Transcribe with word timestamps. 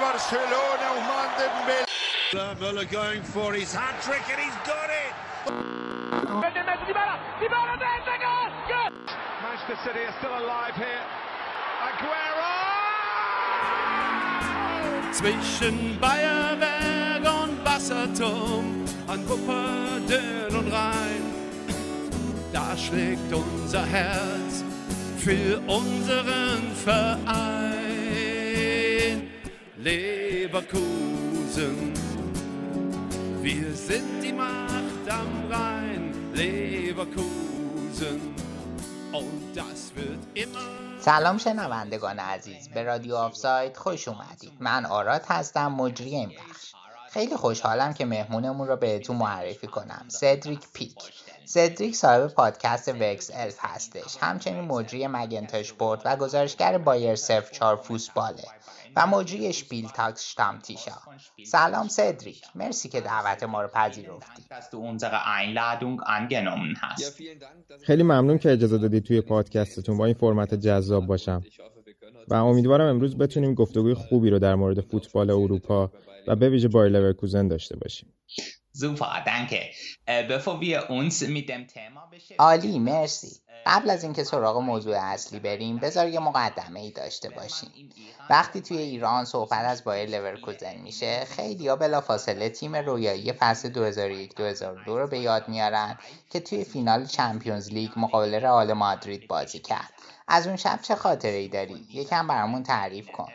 Barcelona, 0.00 0.86
Ousmane 0.94 1.34
Dembélé. 1.38 1.86
Müller 2.60 2.84
going 2.90 3.22
for 3.22 3.52
his 3.52 3.74
hat 3.74 3.94
trick 4.02 4.22
and 4.30 4.40
he's 4.40 4.56
got 4.64 4.90
it. 4.90 5.12
Manchester 9.42 9.76
City 9.84 10.04
are 10.04 10.14
still 10.18 10.36
alive 10.36 10.74
here. 10.74 11.04
Aguero! 11.88 12.56
Zwischen 15.12 15.98
Bayerwerk 16.00 17.24
und 17.42 17.64
Wasserturm, 17.64 18.84
an 19.06 19.28
Wupper, 19.28 20.00
Dön 20.06 20.56
und 20.56 20.72
Rhein, 20.72 21.22
da 22.52 22.76
schlägt 22.76 23.32
unser 23.32 23.84
Herz 23.86 24.64
für 25.18 25.58
unseren 25.66 26.72
Verein. 26.84 27.85
Leverkusen, 29.86 31.76
wir 33.46 33.68
sind 33.88 34.20
die 34.24 34.32
Macht 34.32 35.04
am 35.20 35.32
Rhein. 35.52 36.02
Leverkusen, 36.34 38.18
und 39.12 39.42
das 39.54 39.78
wird 39.94 40.22
immer. 40.34 40.68
سلام 41.00 41.38
شنوندگان 41.38 42.18
عزیز 42.18 42.68
به 42.68 42.82
رادیو 42.82 43.16
آفساید 43.16 43.76
خوش 43.76 44.08
اومدید. 44.08 44.52
من 44.60 44.86
آراد 44.86 45.24
هستم 45.28 45.72
مجری 45.72 46.14
این 46.14 46.28
بخش. 46.28 46.72
خیلی 47.10 47.36
خوشحالم 47.36 47.94
که 47.94 48.04
مهمونمون 48.04 48.68
رو 48.68 48.76
بهتون 48.76 49.16
معرفی 49.16 49.66
کنم. 49.66 50.04
سدریک 50.08 50.60
پیک. 50.72 51.12
سدریک 51.44 51.96
صاحب 51.96 52.26
پادکست 52.26 52.88
Werkself 52.88 53.58
هستش. 53.60 54.16
همچنین 54.20 54.64
مجری 54.64 55.06
MagentaSport 55.06 56.02
و 56.04 56.16
گزارشگر 56.16 56.78
بایر 56.78 57.16
صفر 57.16 57.50
چهار 57.50 57.76
Fußball 57.76 58.30
ه. 58.30 58.44
و 58.96 59.06
مجری 59.06 59.52
Spieltagsstammtisch 59.52 60.24
ه 60.24 60.92
سلام 61.46 61.88
سدریک. 61.88 62.42
مرسی 62.54 62.88
که 62.88 63.00
دعوت 63.00 63.42
ما 63.42 63.62
رو 63.62 63.68
پذیرفتی. 63.68 64.42
خیلی 67.84 68.02
ممنون 68.02 68.38
که 68.38 68.52
اجازه 68.52 68.78
دادید 68.78 69.04
توی 69.04 69.20
پادکستتون 69.20 69.98
با 69.98 70.04
این 70.04 70.14
فرمت 70.14 70.54
جذاب 70.54 71.06
باشم. 71.06 71.42
و 72.28 72.34
امیدوارم 72.34 72.86
امروز 72.86 73.18
بتونیم 73.18 73.54
گفتگوی 73.54 73.94
خوبی 73.94 74.30
رو 74.30 74.38
در 74.38 74.54
مورد 74.54 74.80
فوتبال 74.80 75.30
اروپا 75.30 75.92
و 76.26 76.36
به 76.36 76.50
ویژه 76.50 76.68
بایر 76.68 76.92
لورکوزن 76.92 77.48
داشته 77.48 77.76
باشیم. 77.76 78.12
Super, 78.82 79.22
danke. 79.24 79.60
Bevor 80.28 80.60
wir 80.60 80.78
uns 80.90 81.14
mit 81.36 81.48
dem 81.48 81.66
Thema 81.66 82.02
beschäftigen, 82.10 82.38
عالی 82.38 82.78
مرسی. 82.78 83.40
قبل 83.66 83.90
از 83.90 84.02
اینکه 84.04 84.24
سراغ 84.24 84.56
موضوع 84.56 84.96
اصلی 84.96 85.38
بریم 85.38 85.76
بذار 85.78 86.08
یه 86.08 86.20
مقدمه 86.20 86.80
ای 86.80 86.90
داشته 86.90 87.30
باشیم. 87.30 87.70
وقتی 88.30 88.60
توی 88.60 88.78
ایران 88.78 89.24
صحبت 89.24 89.64
از 89.64 89.84
بایر 89.84 90.08
لورکوزن 90.08 90.76
میشه 90.76 91.24
خیلی 91.24 91.68
ها 91.68 91.76
بلافاصله 91.76 92.48
تیم 92.48 92.76
رویایی 92.76 93.32
فصل 93.32 93.72
2001-2002 94.28 94.86
رو 94.86 95.06
به 95.06 95.18
یاد 95.18 95.48
میارن 95.48 95.98
که 96.30 96.40
توی 96.40 96.64
فینال 96.64 97.06
چمپیونز 97.06 97.68
لیگ 97.68 97.90
مقابل 97.96 98.34
رئال 98.34 98.72
مادرید 98.72 99.28
بازی 99.28 99.58
کرد. 99.58 99.92
از 100.28 100.46
اون 100.46 100.56
شب 100.56 100.78
چه 100.82 100.94
خاطره 100.94 101.36
ای 101.36 101.48
داری؟ 101.48 101.86
یکم 101.90 102.26
برامون 102.26 102.62
تعریف 102.62 103.10
کن. 103.12 103.28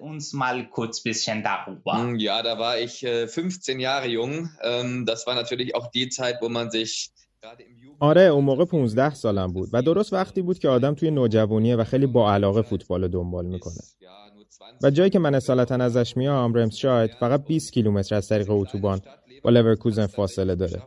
Uns 0.00 0.32
mal 0.32 0.56
kurz 0.76 1.02
bisschen 1.02 1.42
darüber. 1.42 1.92
Hm, 1.98 2.18
Ja, 2.18 2.42
da 2.42 2.58
war 2.58 2.78
ich 2.78 2.94
äh, 3.04 3.26
15 3.26 3.80
Jahre 3.80 4.06
jung. 4.08 4.32
Ähm, 4.62 5.04
Das 5.06 5.26
war 5.26 5.34
natürlich 5.34 5.74
auch 5.76 5.86
die 5.90 6.08
Zeit, 6.08 6.36
wo 6.42 6.48
man 6.48 6.70
sich 6.70 7.10
gerade 7.40 7.62
im 7.62 7.76
Jugend 7.78 7.96
آره 8.00 8.22
اون 8.22 8.44
موقع 8.44 8.64
15 8.64 9.14
سالم 9.14 9.52
بود 9.52 9.68
و 9.72 9.82
درست 9.82 10.12
وقتی 10.12 10.42
بود 10.42 10.58
که 10.58 10.68
آدم 10.68 10.94
توی 10.94 11.10
نوجوانیه 11.10 11.76
و 11.76 11.84
خیلی 11.84 12.06
با 12.06 12.32
علاقه 12.32 12.62
فوتبال 12.62 13.02
رو 13.02 13.08
دنبال 13.08 13.46
می‌کنه 13.46 13.74
ja, 13.74 14.36
nur 14.36 14.44
20 14.44 14.84
و 14.84 14.90
جایی 14.90 15.10
که 15.10 15.18
من 15.18 15.34
اصالتا 15.34 15.74
ازش 15.74 16.16
میام 16.16 16.54
رمشاید 16.54 17.10
فقط 17.20 17.44
20 17.44 17.72
کیلومتر 17.72 18.14
از 18.14 18.28
طریق 18.28 18.50
اتوبان 18.50 19.00
با 19.42 19.50
لورکوزن 19.50 20.06
فاصله 20.06 20.54
داره 20.54 20.82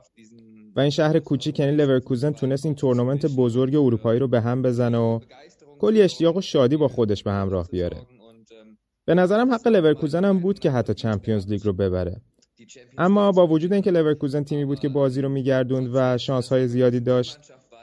و 0.76 0.80
این 0.80 0.90
شهر 0.90 1.20
کوچیک 1.20 1.59
یعنی 1.59 1.75
لورکوزن 1.75 2.31
تونست 2.31 2.66
این 2.66 2.75
تورنمنت 2.75 3.25
بزرگ 3.25 3.75
اروپایی 3.75 4.19
رو 4.19 4.28
به 4.28 4.42
هم 4.42 4.62
بزنه 4.62 4.98
و 4.98 5.19
کلی 5.80 6.02
اشتیاق 6.02 6.38
و 6.38 6.42
شادی 6.42 6.78
با 6.78 6.88
خودش 6.88 7.24
به 7.24 7.31
همراه 7.31 7.68
بیاره 7.68 7.98
به 9.06 9.14
نظرم 9.14 9.54
حق 9.54 9.68
لورکوزن 9.68 10.26
هم 10.26 10.40
بود 10.40 10.60
که 10.60 10.72
حتی 10.72 10.94
Champions 10.94 11.47
League 11.47 11.66
رو 11.66 11.74
ببره. 11.74 12.22
اما 12.98 13.32
با 13.32 13.48
وجود 13.48 13.74
اینکه 13.74 13.92
لورکوزن 13.92 14.44
تیمی 14.44 14.66
بود 14.66 14.80
که 14.80 14.90
بازی 14.90 15.22
رو 15.22 15.30
میگردوند 15.30 15.90
و 15.94 16.18
شانس 16.18 16.50
های 16.50 16.68
زیادی 16.68 17.00
داشت 17.00 17.38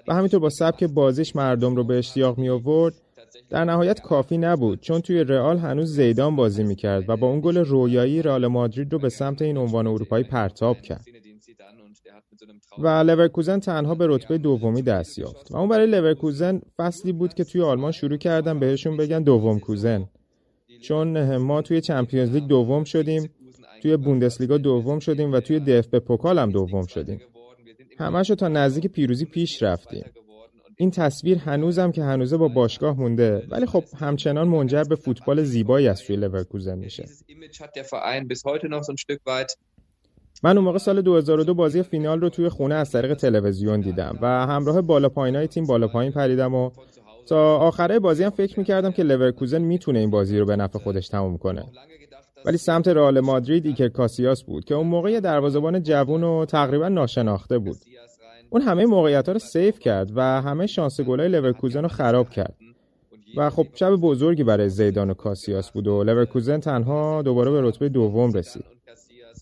و 0.09 0.15
همینطور 0.15 0.41
با 0.41 0.51
سبک 0.51 0.85
بازیش 0.85 1.37
مردم 1.37 1.77
رو 1.77 1.85
به 1.85 1.99
اشتیاق 1.99 2.39
می 2.39 2.49
آورد 2.49 2.95
در 3.51 3.65
نهایت 3.65 4.01
کافی 4.01 4.39
نبود 4.39 4.81
چون 4.81 5.01
توی 5.01 5.25
رئال 5.25 5.59
هنوز 5.59 5.97
زیدان 5.97 6.37
بازی 6.37 6.63
می‌کرد 6.63 7.09
و 7.09 7.17
با 7.17 7.27
اون 7.27 7.41
گل 7.41 7.57
رویایی 7.57 8.23
رئال 8.23 8.47
مادرید 8.47 8.93
رو 8.93 8.99
به 8.99 9.09
سمت 9.09 9.43
این 9.43 9.57
عنوان 9.57 9.87
اروپایی 9.87 10.25
پرتاب 10.25 10.81
کرد. 10.81 11.05
و 12.79 12.89
لورکوزن 12.89 13.59
تنها 13.59 13.95
به 13.95 14.07
رتبه 14.07 14.39
دومی 14.39 14.83
دست 14.83 15.19
یافت. 15.19 15.53
و 15.53 15.57
اون 15.57 15.69
برای 15.69 15.87
لورکوزن 15.87 16.61
فصلی 16.77 17.13
بود 17.13 17.35
که 17.35 17.45
توی 17.45 17.63
آلمان 17.63 17.93
شروع 17.93 18.17
کردن 18.17 18.59
بهشون 18.59 18.97
بگن 18.97 19.23
دوم 19.23 19.59
کوزن. 19.59 20.09
چون 20.83 21.37
ما 21.37 21.63
توی 21.63 21.81
Champions 21.81 22.31
League 22.31 22.45
دوم 22.45 22.85
شدیم 22.85 23.31
توی 23.83 23.97
بوندسلیگا 23.97 24.59
دوم 24.59 24.99
شدیم 24.99 25.33
و 25.33 25.41
توی 25.41 25.61
DFB-Pokal 25.61 26.39
هم 26.39 26.51
دوم 26.51 26.87
شدیم 26.87 27.21
همشو 27.99 28.35
تا 28.35 28.49
نزدیک 28.49 28.87
پیروزی 28.87 29.25
پیش 29.25 29.63
رفتیم 29.63 30.05
این 30.77 30.91
تصویر 30.91 31.39
هنوزم 31.39 31.93
که 31.93 32.03
هنوزه 32.03 32.37
با 32.37 32.49
باشگاه 32.49 33.01
مونده 33.01 33.47
ولی 33.51 33.67
خب 33.67 33.85
همچنان 33.99 34.49
منجر 34.49 34.83
به 34.83 34.97
فوتبال 34.97 35.43
زیبایی 35.43 35.89
از 35.89 36.03
توی 36.03 36.17
لورکوزن 36.17 36.79
میشه. 36.79 37.05
من 40.43 40.57
اون 40.57 40.65
موقع 40.65 40.79
سال 40.79 41.03
2002 41.03 41.55
بازی 41.55 41.83
فینال 41.83 42.21
رو 42.21 42.29
توی 42.29 42.49
خونه 42.49 42.75
از 42.75 42.91
طریق 42.91 43.15
تلویزیون 43.15 43.81
دیدم 43.81 44.19
و 44.23 44.27
همراه 44.27 44.81
بالا 44.81 45.09
پایینای 45.09 45.47
تیم 45.47 45.67
بالا 45.67 45.89
پایین 45.89 46.13
پریدم 46.13 46.55
و 46.55 46.71
تا 47.27 47.57
آخره 47.57 47.99
بازی 47.99 48.25
هم 48.25 48.31
فکر 48.31 48.59
می‌کردم 48.59 48.91
که 48.91 49.03
لورکوزن 49.03 49.63
می‌تونه 49.63 49.99
این 49.99 50.11
بازی 50.11 50.39
رو 50.39 50.47
به 50.47 50.57
نفع 50.57 50.79
خودش 50.79 51.09
تموم 51.09 51.39
کنه. 51.39 51.65
ولی 52.45 52.57
سمت 52.57 52.89
رئال 52.89 53.21
مادرید 53.21 53.67
ایکر 53.67 53.89
کاسیاس 53.89 54.43
بود 54.43 54.65
که 54.65 54.75
اون 54.75 54.87
موقع 54.87 55.21
دروازه‌بان 55.21 55.83
جوون 55.83 56.23
و 56.25 56.45
تقریبا 56.45 56.89
ناشناخته 56.89 57.59
بود. 57.59 57.77
اون 58.51 58.63
همه 58.63 58.87
موقعیت 58.87 59.27
ها 59.27 59.33
رو 59.33 59.39
save 59.39 59.79
کرد 59.79 60.13
و 60.17 60.21
همه 60.21 60.67
شانس 60.67 61.01
گلای 61.01 61.29
لورکوزن 61.29 61.83
رو 61.83 61.89
خراب 61.89 62.31
کرد. 62.31 62.55
و 63.37 63.51
خب 63.51 63.67
شب 63.75 63.91
بزرگی 63.91 64.45
برای 64.45 64.69
زیدان 64.69 65.11
و 65.11 65.15
کاسیاس 65.15 65.71
بود 65.71 65.87
و 65.87 66.05
لورکوزن 66.05 66.61
تنها 66.61 67.23
دوباره 67.23 67.51
به 67.51 67.61
رتبه 67.61 67.89
دوم 67.89 68.33
رسید. 68.33 68.65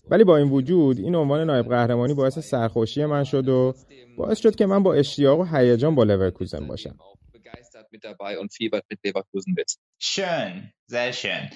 ولی 0.09 0.23
با 0.23 0.37
این 0.37 0.49
وجود 0.49 0.99
این 0.99 1.15
عنوان 1.15 1.43
نایب 1.43 1.65
قهرمانی 1.65 2.13
باعث 2.13 2.39
سرخوشی 2.39 3.05
من 3.05 3.23
شد 3.23 3.49
و 3.49 3.73
باعث 4.17 4.39
شد 4.39 4.55
که 4.55 4.65
من 4.65 4.83
با 4.83 4.93
اشتیاق 4.93 5.39
و 5.39 5.43
هیجان 5.43 5.95
با 5.95 6.03
لورکوزن 6.03 6.67
باشم. 6.67 6.95
Mit 7.91 8.03
dabei 8.03 8.39
und 8.39 8.53
fiebert 8.53 8.85
mit 8.89 8.99
Leverkusen 9.03 9.53
mit. 9.53 9.75
Schön, 9.99 10.73
sehr 10.87 11.13
schön. 11.13 11.49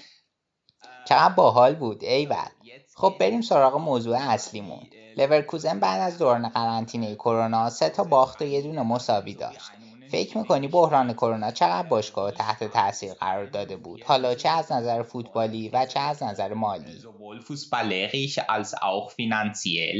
چقدر 1.07 1.33
باحال 1.33 1.75
بود 1.75 2.03
ایول 2.03 2.49
خب 2.95 3.15
بریم 3.19 3.41
سراغ 3.41 3.75
موضوع 3.77 4.17
اصلیمون 4.21 4.83
لورکوزن 5.17 5.79
بعد 5.79 6.01
از 6.01 6.17
دوران 6.17 6.49
قرنطینه 6.49 7.15
کرونا 7.15 7.69
سه 7.69 7.89
تا 7.89 8.03
باخت 8.03 8.41
و 8.41 8.45
یه 8.45 8.61
دونه 8.61 8.81
مساوی 8.81 9.33
داشت 9.33 9.71
فکر 10.11 10.37
می‌کنی 10.37 10.67
بحران 10.67 11.13
کرونا 11.13 11.51
چقدر 11.51 11.87
باشگاه 11.87 12.31
تحت 12.31 12.63
تاثیر 12.63 13.13
قرار 13.13 13.45
داده 13.45 13.77
بود 13.77 14.03
حالا 14.03 14.35
چه 14.35 14.49
از 14.49 14.71
نظر 14.71 15.03
فوتبالی 15.03 15.69
و 15.69 15.85
چه 15.85 15.99
از 15.99 16.23
نظر 16.23 16.53
مالی 16.53 16.99
Sowohl 16.99 17.41
fußballerisch 17.41 18.37
als 18.49 18.73
auch 18.73 19.11
finanziell. 19.11 19.99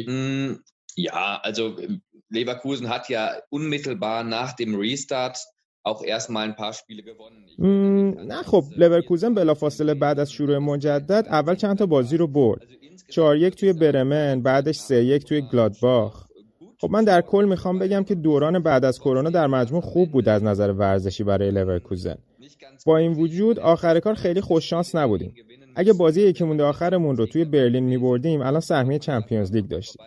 Ja, 0.97 1.41
also 1.43 1.63
Leverkusen 2.29 2.89
hat 2.89 3.09
ja 3.09 3.23
unmittelbar 3.49 4.23
nach 4.23 4.53
dem 4.53 4.75
Restart 4.75 5.37
auch 5.89 6.01
erstmal 6.13 6.43
ein 6.49 6.55
paar 6.55 6.73
Spiele 6.73 7.03
gewonnen. 7.03 7.45
نه 8.27 8.43
خب 8.43 8.63
لورکوزن 8.77 9.33
بلافاصله 9.33 9.93
بعد 9.93 10.19
از 10.19 10.31
شروع 10.31 10.57
مجدد 10.57 11.25
اول 11.29 11.55
چند 11.55 11.77
تا 11.77 11.85
بازی 11.85 12.17
رو 12.17 12.27
برد. 12.27 12.61
4 13.09 13.37
یک 13.37 13.55
توی 13.55 13.73
برمن 13.73 14.41
بعدش 14.41 14.75
3 14.75 15.03
یک 15.03 15.25
توی 15.25 15.41
گلادباخ. 15.41 16.25
خب 16.81 16.91
من 16.91 17.03
در 17.03 17.21
کل 17.21 17.45
می‌خوام 17.49 17.79
بگم 17.79 18.03
که 18.03 18.15
دوران 18.15 18.59
بعد 18.59 18.85
از 18.85 18.99
کرونا 18.99 19.29
در 19.29 19.47
مجموع 19.47 19.81
خوب 19.81 20.11
بود 20.11 20.29
از 20.29 20.43
نظر 20.43 20.71
ورزشی 20.71 21.23
برای 21.23 21.51
لورکوزن. 21.51 22.17
با 22.85 22.97
این 22.97 23.13
وجود 23.13 23.59
آخر 23.59 23.99
کار 23.99 24.13
خیلی 24.13 24.41
خوش 24.41 24.69
شانس 24.69 24.95
نبودیم. 24.95 25.33
اگه 25.75 25.93
بازی 25.93 26.21
یکی 26.21 26.43
مونده 26.43 26.63
آخرمون 26.63 27.17
رو 27.17 27.25
توی 27.25 27.45
برلین 27.45 27.83
میبردیم 27.83 28.41
الان 28.41 28.59
سهمیه 28.59 28.99
چمپیونز 28.99 29.51
لیگ 29.51 29.67
داشتیم. 29.67 30.05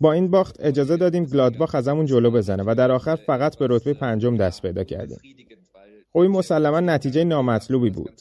با 0.00 0.12
این 0.12 0.30
باخت 0.30 0.56
اجازه 0.60 0.96
دادیم 0.96 1.24
گلادباخ 1.24 1.74
ازمون 1.74 2.06
جلو 2.06 2.30
بزنه 2.30 2.62
و 2.66 2.74
در 2.74 2.92
آخر 2.92 3.16
فقط 3.16 3.58
به 3.58 3.66
رتبه 3.70 3.94
پنجم 3.94 4.36
دست 4.36 4.62
پیدا 4.62 4.84
کردیم 4.84 5.18
خب 6.12 6.18
این 6.18 6.30
مسلما 6.30 6.80
نتیجه 6.80 7.24
نامطلوبی 7.24 7.90
بود. 7.90 8.20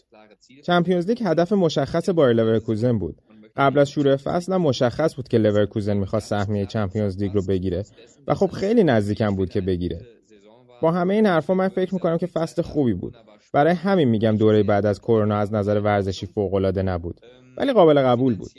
چمپیونز 0.64 1.08
لیگ 1.08 1.22
هدف 1.26 1.54
مشخص 1.54 2.10
بایر 2.10 2.34
لورکوزن 2.34 2.98
بود. 3.00 3.22
قبل 3.56 3.80
از 3.80 3.90
شروع 3.90 4.16
فصل 4.16 4.58
مشخص 4.58 5.16
بود 5.16 5.28
که 5.28 5.38
لورکوزن 5.38 5.98
می‌خواست 5.98 6.30
سهمیه 6.30 6.66
چمپیونز 6.66 7.18
لیگ 7.18 7.34
رو 7.34 7.42
بگیره 7.50 7.84
و 8.28 8.34
خب 8.34 8.48
خیلی 8.48 8.84
نزدیکم 8.84 9.36
بود 9.36 9.50
که 9.50 9.62
بگیره. 9.62 10.02
با 10.82 10.92
همه 10.92 11.14
این 11.14 11.26
حرفا 11.26 11.54
من 11.54 11.68
فکر 11.68 11.94
می‌کنم 11.94 12.18
که 12.18 12.28
فصل 12.28 12.62
خوبی 12.62 12.94
بود. 12.94 13.16
برای 13.54 13.74
همین 13.74 14.08
میگم 14.08 14.38
دوره 14.38 14.64
بعد 14.64 14.86
از 14.86 15.02
کرونا 15.02 15.38
از 15.38 15.54
نظر 15.54 15.80
ورزشی 15.80 16.26
فوق‌العاده 16.26 16.82
نبود. 16.82 17.22
ولی 17.58 17.74
قابل 17.74 18.02
قبول 18.02 18.36
بود. 18.36 18.52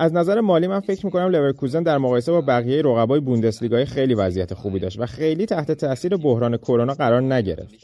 از 0.00 0.14
نظر 0.14 0.40
مالی 0.40 0.66
من 0.66 0.80
فکر 0.80 1.06
می‌کنم 1.06 1.28
لورکوزن 1.28 1.82
در 1.82 1.98
مقایسه 1.98 2.32
با 2.32 2.40
بقیه 2.40 2.82
رقبای 2.82 3.20
بوندسلیگای 3.20 3.84
خیلی 3.84 4.14
وضعیت 4.14 4.54
خوبی 4.54 4.78
داشت 4.78 5.00
و 5.00 5.06
خیلی 5.06 5.46
تحت 5.46 5.72
تاثیر 5.72 6.16
بحران 6.16 6.56
کرونا 6.56 6.94
قرار 6.94 7.22
نگرفت. 7.22 7.74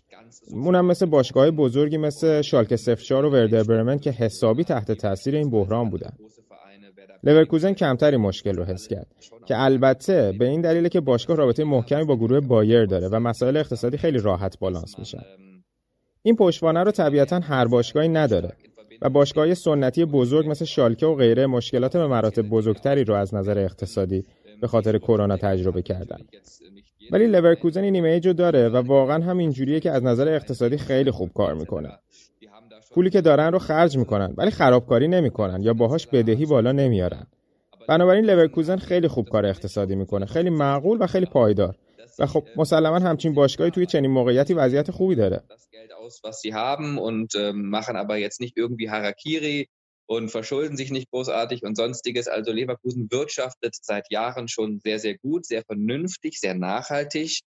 اونم 0.53 0.87
مثل 0.87 1.07
باشگاه 1.07 1.51
بزرگی 1.51 1.97
مثل 1.97 2.43
شالکه 2.43 2.77
04 2.77 3.25
و 3.25 3.31
وردر 3.31 3.63
برمن 3.63 3.99
که 3.99 4.11
حسابی 4.11 4.65
تحت 4.65 4.93
تاثیر 4.93 5.37
این 5.37 5.51
بحران 5.51 5.91
بودن. 5.91 6.13
لورکوزن 7.25 7.73
کمتری 7.73 8.17
مشکل 8.17 8.57
رو 8.57 8.65
حس 8.65 8.89
کرد 8.89 9.07
که 9.47 9.63
البته 9.63 10.33
به 10.39 10.49
این 10.49 10.61
دلیل 10.61 10.89
که 10.89 11.01
باشگاه 11.01 11.37
رابطه 11.37 11.65
محکمی 11.65 12.05
با 12.05 12.17
گروه 12.17 12.41
بایر 12.41 12.85
داره 12.85 13.09
و 13.09 13.21
مسائل 13.21 13.57
اقتصادی 13.57 13.97
خیلی 13.97 14.19
راحت 14.19 14.59
بالانس 14.59 14.99
میشن. 14.99 15.23
این 16.23 16.37
پشتوانه 16.37 16.83
رو 16.83 16.91
طبیعتا 16.91 17.41
هر 17.41 17.67
باشگاهی 17.67 18.09
نداره 18.09 18.53
و 19.03 19.11
باشگاه 19.11 19.55
سنتی 19.55 20.05
بزرگ 20.05 20.49
مثل 20.49 20.65
شالکه 20.65 21.07
و 21.07 21.15
غیره 21.15 21.47
مشکلات 21.47 21.97
به 21.97 22.07
مراتب 22.07 22.43
بزرگتری 22.43 23.05
رو 23.05 23.15
از 23.15 23.35
نظر 23.35 23.59
اقتصادی 23.59 24.25
به 24.61 24.67
خاطر 24.67 24.99
کرونا 24.99 25.37
تجربه 25.37 25.83
کردن. 25.83 26.19
ولی 27.13 27.27
لورکوزن 27.27 27.85
این 27.85 27.95
image 27.95 28.29
داره 28.29 28.69
و 28.69 28.77
واقعا 28.77 29.25
هم 29.25 29.39
اینجوریه 29.39 29.81
که 29.81 29.91
از 29.91 30.05
نظر 30.05 30.29
اقتصادی 30.29 30.79
خیلی 30.79 31.11
خوب 31.11 31.31
کار 31.35 31.55
می‌کنه. 31.55 31.99
پولی 32.95 33.11
که 33.11 33.21
دارن 33.21 33.53
رو 33.53 33.59
خرج 33.59 33.99
می‌کنن 33.99 34.35
ولی 34.37 34.51
خرابکاری 34.51 35.09
نمی‌کنن 35.09 35.63
یا 35.63 35.75
باهاش 35.75 36.07
بدهی 36.07 36.47
بالا 36.47 36.73
نمیارن. 36.73 37.27
بنابراین 37.89 38.25
لورکوزن 38.25 38.77
خیلی 38.77 39.09
خوب 39.09 39.29
کار 39.29 39.47
اقتصادی 39.47 39.95
می‌کنه 39.95 40.27
خیلی 40.27 40.51
معقول 40.51 40.99
و 41.01 41.07
خیلی 41.07 41.27
پایدار. 41.27 41.75
و 42.20 42.26
خب 42.26 42.48
مسلما 42.56 43.00
همچین 43.00 43.34
باشگاهی 43.34 43.72
توی 43.72 43.86
چنین 43.86 44.12
موقعیتی 44.12 44.54
وضعیت 44.54 44.92
خوبی 44.92 45.16
داره 45.16 45.44
aus, 46.02 46.22
was 46.24 46.42
sie 46.42 46.54
haben 46.54 46.98
und 46.98 47.36
äh, 47.36 47.54
machen 47.54 47.96
aber 47.96 48.18
jetzt 48.18 48.42
nicht 48.42 48.58
irgendwie 48.58 48.90
Harakiri 48.90 49.70
und 50.08 50.30
verschulden 50.30 50.76
sich 50.76 50.92
nicht 50.92 51.10
großartig 51.12 51.64
und 51.64 51.76
sonstiges. 51.76 52.28
Also 52.28 52.52
Leverkusen 52.52 53.10
wirtschaftet 53.12 53.76
seit 53.82 54.12
Jahren 54.12 54.48
schon 54.48 54.82
sehr, 54.84 55.00
sehr 55.00 55.18
gut, 55.18 55.46
sehr 55.46 55.64
vernünftig, 55.64 56.40
sehr 56.40 56.56
nachhaltig. 56.56 57.40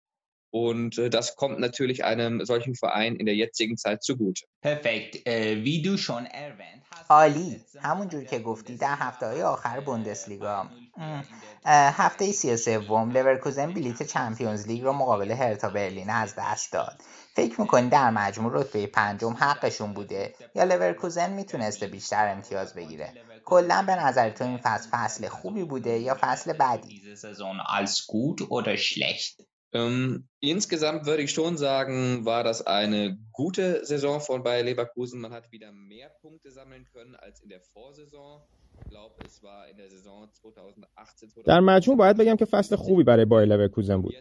Und 0.51 0.99
äh, 0.99 1.09
das 1.09 1.35
kommt 1.35 1.59
natürlich 1.59 2.05
einem 2.05 2.45
solchen 2.45 2.75
Verein 2.75 3.17
in 3.17 3.27
der 3.27 3.35
jetzigen 3.35 3.77
Zeit 3.77 4.05
zugute. 4.05 4.45
Perfekt. 4.61 5.27
Äh, 5.27 5.65
wie 5.65 5.81
du 5.83 5.97
schon 5.97 6.27
erwähnt 6.27 6.85
hast. 6.86 6.86
عالی. 7.10 7.62
همونجور 7.82 8.24
که 8.24 8.40
گفتی 8.40 8.78
در 8.78 8.96
هفته 8.96 9.26
های 9.26 9.44
آخر 9.44 9.80
بوندسلیگا. 9.80 10.68
هفته 11.66 12.32
سی 12.32 12.58
سوم 12.58 13.12
لورکوزن 13.12 13.74
بلیت 13.74 14.04
چمپیونز 14.04 14.68
لیگ 14.68 14.84
رو 14.84 14.94
مقابل 14.94 15.32
هرتا 15.32 15.70
برلین 15.70 16.10
از 16.10 16.34
دست 16.38 16.74
داد. 16.74 17.02
فکر 17.36 17.62
می‌کنی 17.62 17.90
در 17.90 18.10
مجموع 18.10 18.52
رتبه 18.56 18.88
پنجم 18.88 19.34
حقشون 19.34 19.94
بوده 19.94 20.36
یا 20.56 20.64
لورکوزن 20.64 21.34
می‌تونسته 21.34 21.88
بیشتر 21.88 22.28
امتیاز 22.28 22.74
بگیره؟ 22.74 23.14
کلا 23.46 23.84
به 23.88 23.96
نظر 23.96 24.30
تو 24.30 24.44
این 24.44 24.58
فصل 24.58 24.90
فصل 24.92 25.28
خوبی 25.28 25.64
بوده 25.64 26.00
یا 26.00 26.18
فصل 26.22 26.54
بدی؟ 26.54 27.02
Ähm, 29.74 30.28
insgesamt 30.40 31.06
würde 31.06 31.24
ich 31.24 31.32
schon 31.32 31.58
sagen, 31.58 32.26
war 32.26 32.44
das 32.44 32.66
eine 32.66 33.18
gute 33.34 33.86
Saison 33.86 34.22
von 34.22 34.44
Bayer 34.44 34.64
Leverkusen. 34.64 35.20
Man 35.20 35.34
hat 35.34 35.52
wieder 35.52 35.72
mehr 35.72 36.10
Punkte 36.22 36.52
sammeln 36.52 36.86
können 36.94 37.16
als 37.16 37.42
in 37.42 37.50
der 37.50 37.62
Vorsaison. 37.74 38.42
در 41.46 41.60
مجموع 41.60 41.98
باید 41.98 42.18
بگم 42.18 42.36
که 42.36 42.46
فصل 42.46 42.76
خوبی 42.76 43.04
برای 43.04 43.26
بایر 43.26 43.48
لورکوزن 43.48 44.02
بود. 44.02 44.14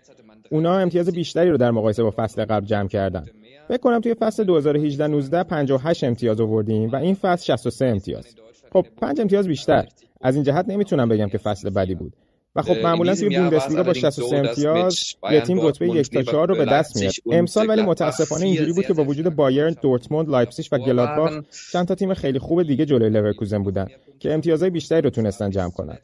اونا 0.50 0.78
امتیاز 0.78 1.12
بیشتری 1.12 1.50
رو 1.50 1.56
در 1.56 1.70
مقایسه 1.70 2.02
با 2.02 2.10
فصل 2.16 2.44
قبل 2.44 2.66
جمع 2.66 2.88
کردن. 2.88 3.24
فکر 3.68 3.76
کنم 3.78 4.00
توی 4.00 4.14
فصل 4.14 4.44
2018 4.44 5.06
19 5.06 5.42
58 5.44 6.04
امتیاز 6.04 6.40
آوردیم 6.40 6.90
و 6.90 6.96
این 6.96 7.14
فصل 7.14 7.44
63 7.44 7.86
امتیاز. 7.86 8.26
خب 8.72 8.86
5 8.96 9.20
امتیاز 9.20 9.48
بیشتر. 9.48 9.88
از 10.20 10.34
این 10.34 10.44
جهت 10.44 10.68
نمی‌تونم 10.68 11.08
بگم 11.08 11.28
که 11.28 11.38
فصل 11.38 11.70
بدی 11.70 11.94
بود. 11.94 12.12
و 12.56 12.62
خب 12.62 12.76
معمولا 12.78 13.14
توی 13.14 13.28
بوندسلیگا 13.28 13.82
با 13.82 13.92
63 13.92 14.36
امتیاز 14.36 14.98
یه 15.30 15.40
تیم 15.40 15.66
رتبه 15.66 15.88
یک 15.88 16.10
تا 16.10 16.22
4 16.22 16.48
رو 16.48 16.56
به 16.56 16.64
دست 16.64 16.96
میاد 16.96 17.12
امسال 17.32 17.68
ولی 17.68 17.82
متاسفانه 17.82 18.44
اینجوری 18.44 18.72
بود 18.72 18.86
که 18.86 18.92
با 18.92 19.04
وجود 19.04 19.36
بایرن 19.36 19.76
دورتموند 19.82 20.28
لایپزیگ 20.28 20.66
و 20.72 20.78
گلادباخ 20.78 21.32
چند 21.72 21.88
تا 21.88 21.94
تیم 21.94 22.14
خیلی 22.14 22.38
خوب 22.38 22.62
دیگه 22.62 22.86
جلوی 22.86 23.10
لورکوزن 23.10 23.62
بودن 23.62 23.86
که 24.18 24.34
امتیازهای 24.34 24.70
بیشتری 24.70 25.00
رو 25.00 25.10
تونستن 25.10 25.50
جمع 25.50 25.70
کنن. 25.70 25.98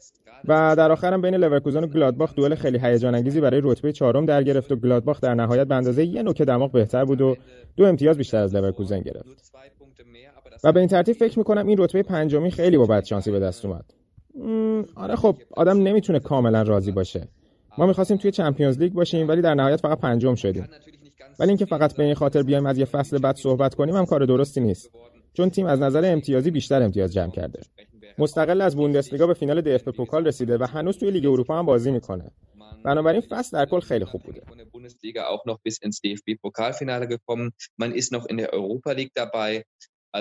و 0.47 0.75
در 0.77 0.91
آخرم 0.91 1.21
بین 1.21 1.35
لورکوزن 1.35 1.83
و 1.83 1.87
گلادباخ 1.87 2.35
دوئل 2.35 2.55
خیلی 2.55 2.79
هیجان 2.79 3.15
انگیزی 3.15 3.41
برای 3.41 3.61
رتبه 3.63 3.91
چهارم 3.91 4.25
در 4.25 4.43
گرفت 4.43 4.71
و 4.71 4.75
گلادباخ 4.75 5.21
در 5.21 5.33
نهایت 5.35 5.67
به 5.67 5.75
اندازه 5.75 6.05
یه 6.05 6.23
نوک 6.23 6.41
دماغ 6.41 6.71
بهتر 6.71 7.05
بود 7.05 7.21
و 7.21 7.35
دو 7.77 7.85
امتیاز 7.85 8.17
بیشتر 8.17 8.37
از 8.37 8.55
لورکوزن 8.55 8.99
گرفت. 8.99 9.53
و 10.63 10.71
به 10.71 10.79
این 10.79 10.89
ترتیب 10.89 11.15
فکر 11.15 11.39
می‌کنم 11.39 11.67
این 11.67 11.77
رتبه 11.77 12.03
پنجمی 12.03 12.51
خیلی 12.51 12.77
با 12.77 12.85
بدشانسی 12.85 13.31
به 13.31 13.39
دست 13.39 13.65
اومد. 13.65 13.85
آره 14.95 15.15
خب 15.15 15.37
آدم 15.51 15.77
نمی‌تونه 15.77 16.19
کاملا 16.19 16.61
راضی 16.61 16.91
باشه. 16.91 17.27
ما 17.77 17.85
می‌خواستیم 17.85 18.17
توی 18.17 18.31
چمپیونز 18.31 18.79
لیگ 18.79 18.93
باشیم 18.93 19.27
ولی 19.27 19.41
در 19.41 19.53
نهایت 19.53 19.81
فقط 19.81 19.99
پنجم 19.99 20.35
شدیم. 20.35 20.67
ولی 21.39 21.49
اینکه 21.49 21.65
فقط 21.65 21.95
به 21.95 22.03
این 22.03 22.13
خاطر 22.13 22.43
بیایم 22.43 22.65
از 22.65 22.77
یه 22.77 22.85
فصل 22.85 23.17
بد 23.17 23.35
صحبت 23.35 23.75
کنیم 23.75 23.95
هم 23.95 24.05
کار 24.05 24.25
درستی 24.25 24.61
نیست. 24.61 24.89
چون 25.33 25.49
تیم 25.49 25.65
از 25.65 25.81
نظر 25.81 26.11
امتیازی 26.11 26.51
بیشتر 26.51 26.83
امتیاز 26.83 27.13
جمع 27.13 27.31
کرده. 27.31 27.61
مستقل 28.17 28.61
از 28.61 28.75
بوندسلیگا 28.75 29.27
به 29.27 29.33
فینال 29.33 29.61
DFB-Pokal 29.61 30.27
رسیده 30.27 30.57
و 30.57 30.63
هنوز 30.63 30.97
توی 30.97 31.11
لیگ 31.11 31.25
اروپا 31.25 31.59
هم 31.59 31.65
بازی 31.65 31.91
می‌کنه. 31.91 32.31
بنابراین 32.85 33.21
فصل 33.21 33.57
در 33.57 33.65
کل 33.65 33.79
خیلی 33.79 34.05
خوب 34.05 34.21
بوده. 34.23 34.41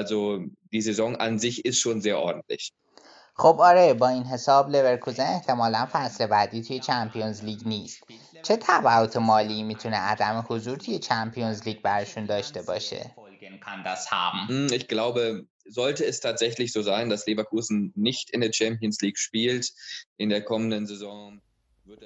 Also 0.00 0.20
die 0.72 0.82
Saison 0.88 1.12
an 1.26 1.38
sich 1.38 1.56
ist 1.68 1.78
schon 1.84 2.00
sehr 2.00 2.18
ordentlich. 2.28 2.72
خب 3.34 3.56
آره 3.60 3.94
با 3.94 4.08
این 4.08 4.24
حساب 4.24 4.70
لورکوزن 4.70 5.22
احتمالا 5.22 5.88
فصل 5.92 6.26
بعدی 6.26 6.62
توی 6.62 6.80
چمپیونز 6.80 7.44
لیگ 7.44 7.60
نیست 7.66 8.04
چه 8.42 8.56
تبعات 8.60 9.16
مالی 9.16 9.62
می‌تونه 9.62 9.96
عدم 9.96 10.44
حضور 10.48 10.76
توی 10.76 10.98
چمپیونز 10.98 11.62
لیگ 11.62 11.82
برشون 11.82 12.26
داشته 12.26 12.62
باشه 12.62 13.10
Ich 14.78 14.88
glaube, 14.88 15.22
sollte 15.80 16.04
es 16.04 16.20
tatsächlich 16.20 16.72
so 16.72 16.82
sein, 16.82 17.08
dass 17.08 17.26
Leverkusen 17.26 17.92
nicht 18.08 18.30
in 18.34 18.40
der 18.40 18.52
Champions 18.52 18.96
League 19.04 19.18
spielt 19.18 19.64
in 20.16 20.28
der 20.28 20.42
kommenden 20.50 20.86
Saison. 20.86 21.40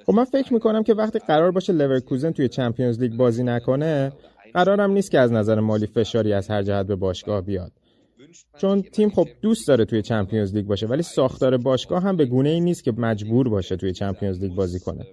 خب 0.05 0.13
من 0.13 0.25
فکر 0.25 0.53
می‌کنم 0.53 0.83
که 0.83 0.93
وقتی 0.93 1.19
قرار 1.19 1.51
باشه 1.51 1.73
لورکوزن 1.73 2.31
توی 2.31 2.49
چمپیونز 2.49 2.99
لیگ 2.99 3.13
بازی 3.13 3.43
نکنه 3.43 4.11
قرارم 4.53 4.91
نیست 4.91 5.11
که 5.11 5.19
از 5.19 5.31
نظر 5.31 5.59
مالی 5.59 5.87
فشاری 5.87 6.33
از 6.33 6.47
هر 6.47 6.63
جهت 6.63 6.85
به 6.85 6.95
باشگاه 6.95 7.41
بیاد 7.41 7.71
چون 8.57 8.81
تیم 8.81 9.09
خب 9.09 9.27
دوست 9.41 9.67
داره 9.67 9.85
توی 9.85 10.01
چمپیونز 10.01 10.55
لیگ 10.55 10.65
باشه 10.65 10.87
ولی 10.87 11.03
ساختار 11.03 11.57
باشگاه 11.57 12.03
هم 12.03 12.17
به 12.17 12.25
گونه 12.25 12.49
ای 12.49 12.59
نیست 12.59 12.83
که 12.83 12.91
مجبور 12.91 13.49
باشه 13.49 13.75
توی 13.75 13.93
چمپیونز 13.93 14.43
لیگ 14.43 14.53
بازی 14.53 14.79
کنه. 14.79 15.05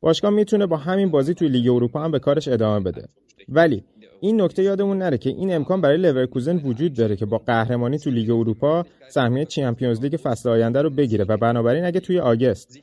باشگاه 0.00 0.30
می‌تونه 0.30 0.66
با 0.66 0.76
همین 0.76 1.10
بازی 1.10 1.34
توی 1.34 1.48
لیگ 1.48 1.68
اروپا 1.68 2.00
هم 2.00 2.10
به 2.10 2.18
کارش 2.18 2.48
ادامه 2.48 2.84
بده. 2.84 3.08
ولی 3.48 3.84
این 4.20 4.40
نکته 4.40 4.62
یادمون 4.62 4.98
نره 4.98 5.18
که 5.18 5.30
این 5.30 5.54
امکان 5.54 5.80
برای 5.80 5.96
لورکوزن 5.96 6.56
وجود 6.56 6.94
داره 6.94 7.16
که 7.16 7.26
با 7.26 7.38
قهرمانی 7.38 7.98
توی 7.98 8.12
لیگ 8.12 8.30
اروپا 8.30 8.84
سهمیه 9.08 9.44
چمپیونز 9.44 10.00
لیگ 10.00 10.16
فصل 10.16 10.48
آینده 10.48 10.82
رو 10.82 10.90
بگیره 10.90 11.24
و 11.28 11.36
بنابراین 11.36 11.84
اگه 11.84 12.00
توی 12.00 12.18
آگست 12.18 12.78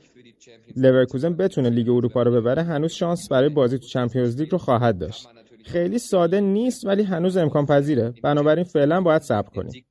لورکوزن 0.76 1.34
بتونه 1.34 1.70
لیگ 1.70 1.88
اروپا 1.88 2.22
رو 2.22 2.30
ببره 2.30 2.62
هنوز 2.62 2.92
شانس 2.92 3.28
برای 3.28 3.48
بازی 3.48 3.78
تو 3.78 3.86
چمپیونز 3.86 4.40
لیگ 4.40 4.52
رو 4.52 4.58
خواهد 4.58 4.98
داشت. 4.98 5.28
خیلی 5.64 5.98
ساده 5.98 6.40
نیست 6.40 6.86
ولی 6.86 7.02
هنوز 7.02 7.36
امکان 7.36 7.66
پذیره. 7.66 8.14
بنابراین 8.22 8.64
فعلا 8.64 9.00
باید 9.00 9.22
صبر 9.22 9.48
کنیم. 9.50 9.86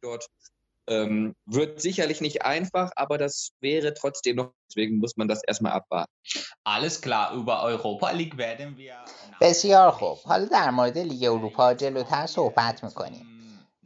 wird 1.47 1.79
sicherlich 1.81 2.21
nicht 2.21 2.45
einfach, 2.45 2.89
aber 2.95 3.17
das 3.17 3.51
wäre 3.61 3.93
trotzdem 3.93 4.35
noch, 4.35 4.51
deswegen 4.69 4.97
muss 4.97 5.15
man 5.17 5.27
das 5.27 5.41
erstmal 5.43 5.73
abwarten. 5.73 6.11
Alles 6.65 7.01
klar, 7.01 7.33
über 7.33 7.63
Europa 7.63 8.11
League 8.11 8.37
werden 8.37 8.75
wir... 8.77 8.95
بسیار 9.41 9.91
خوب. 9.91 10.17
حالا 10.25 10.45
در 10.45 10.69
مورد 10.69 10.97
لیگ 10.97 11.23
اروپا 11.23 11.73
جلوتر 11.73 12.25
صحبت 12.25 12.83
می‌کنیم. 12.83 13.25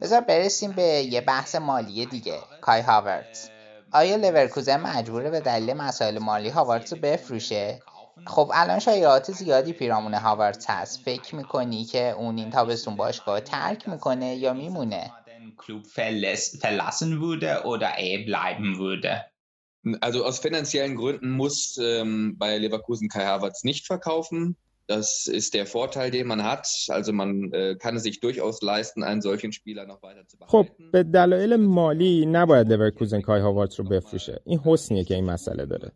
بذار 0.00 0.20
برسیم 0.20 0.72
به 0.72 0.82
یه 0.82 1.20
بحث 1.20 1.54
مالی 1.54 2.06
دیگه 2.06 2.38
کای 2.60 2.80
هاورتز. 2.80 3.48
آیا 3.92 4.16
لورکوزن 4.16 4.80
مجبوره 4.80 5.30
به 5.30 5.40
دلیل 5.40 5.72
مسائل 5.72 6.18
مالی 6.18 6.48
هاورتز 6.48 6.92
رو 6.92 6.98
بفروشه؟ 7.02 7.80
خب 8.24 8.50
الان 8.54 8.78
شایعات 8.78 9.32
زیادی 9.32 9.72
پیرامون 9.72 10.14
هاورتز 10.14 10.66
هست 10.68 11.00
فکر 11.00 11.34
می‌کنی 11.34 11.84
که 11.84 12.10
اون 12.10 12.38
این 12.38 12.50
تابستون 12.50 12.96
باشگاه 12.96 13.40
ترک 13.40 13.88
می‌کنه 13.88 14.36
یا 14.36 14.54
میمونه 14.54 15.10
Club 15.56 15.86
verlassen 15.86 17.20
würde 17.20 17.64
oder 17.64 17.90
er 17.98 18.18
bleiben 18.24 18.78
würde. 18.78 19.12
Also 20.00 20.24
aus 20.24 20.38
finanziellen 20.40 20.96
Gründen 20.96 21.30
muss 21.30 21.78
ähm, 21.78 22.36
Bayer 22.38 22.58
Leverkusen 22.58 23.08
Kai 23.08 23.24
Havertz 23.24 23.64
nicht 23.64 23.86
verkaufen. 23.86 24.56
Das 24.88 25.26
ist 25.26 25.54
der 25.54 25.66
Vorteil, 25.66 26.10
den 26.10 26.26
man 26.26 26.42
hat. 26.42 26.66
Also 26.88 27.12
man 27.12 27.52
äh, 27.52 27.74
kann 27.76 27.96
es 27.96 28.02
sich 28.02 28.20
durchaus 28.20 28.62
leisten, 28.62 29.02
einen 29.02 29.20
solchen 29.20 29.52
Spieler 29.52 29.84
noch 29.86 30.02
weiter 30.02 30.26
zu 30.26 30.36
behalten. 30.38 30.52
خب 30.52 30.66
به 30.92 31.02
دلایل 31.02 31.56
مالی 31.56 32.26
نباید 32.26 32.72
لورکوزن 32.72 33.20
کای 33.20 33.40
هاورتز 33.40 33.74
رو 33.78 33.84
بفروشه. 33.84 34.40
این 34.44 34.58
حسنیه 34.58 35.04
که 35.04 35.14
این 35.14 35.24
مسئله 35.24 35.66
داره. 35.66 35.92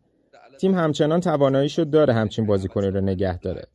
تیم 0.61 0.75
همچنان 0.75 1.19
تواناییشو 1.19 1.83
داره 1.83 2.13
همچین 2.13 2.45
بازیکنی 2.45 2.87
رو 2.87 3.01
نگه 3.01 3.39
داره. 3.39 3.67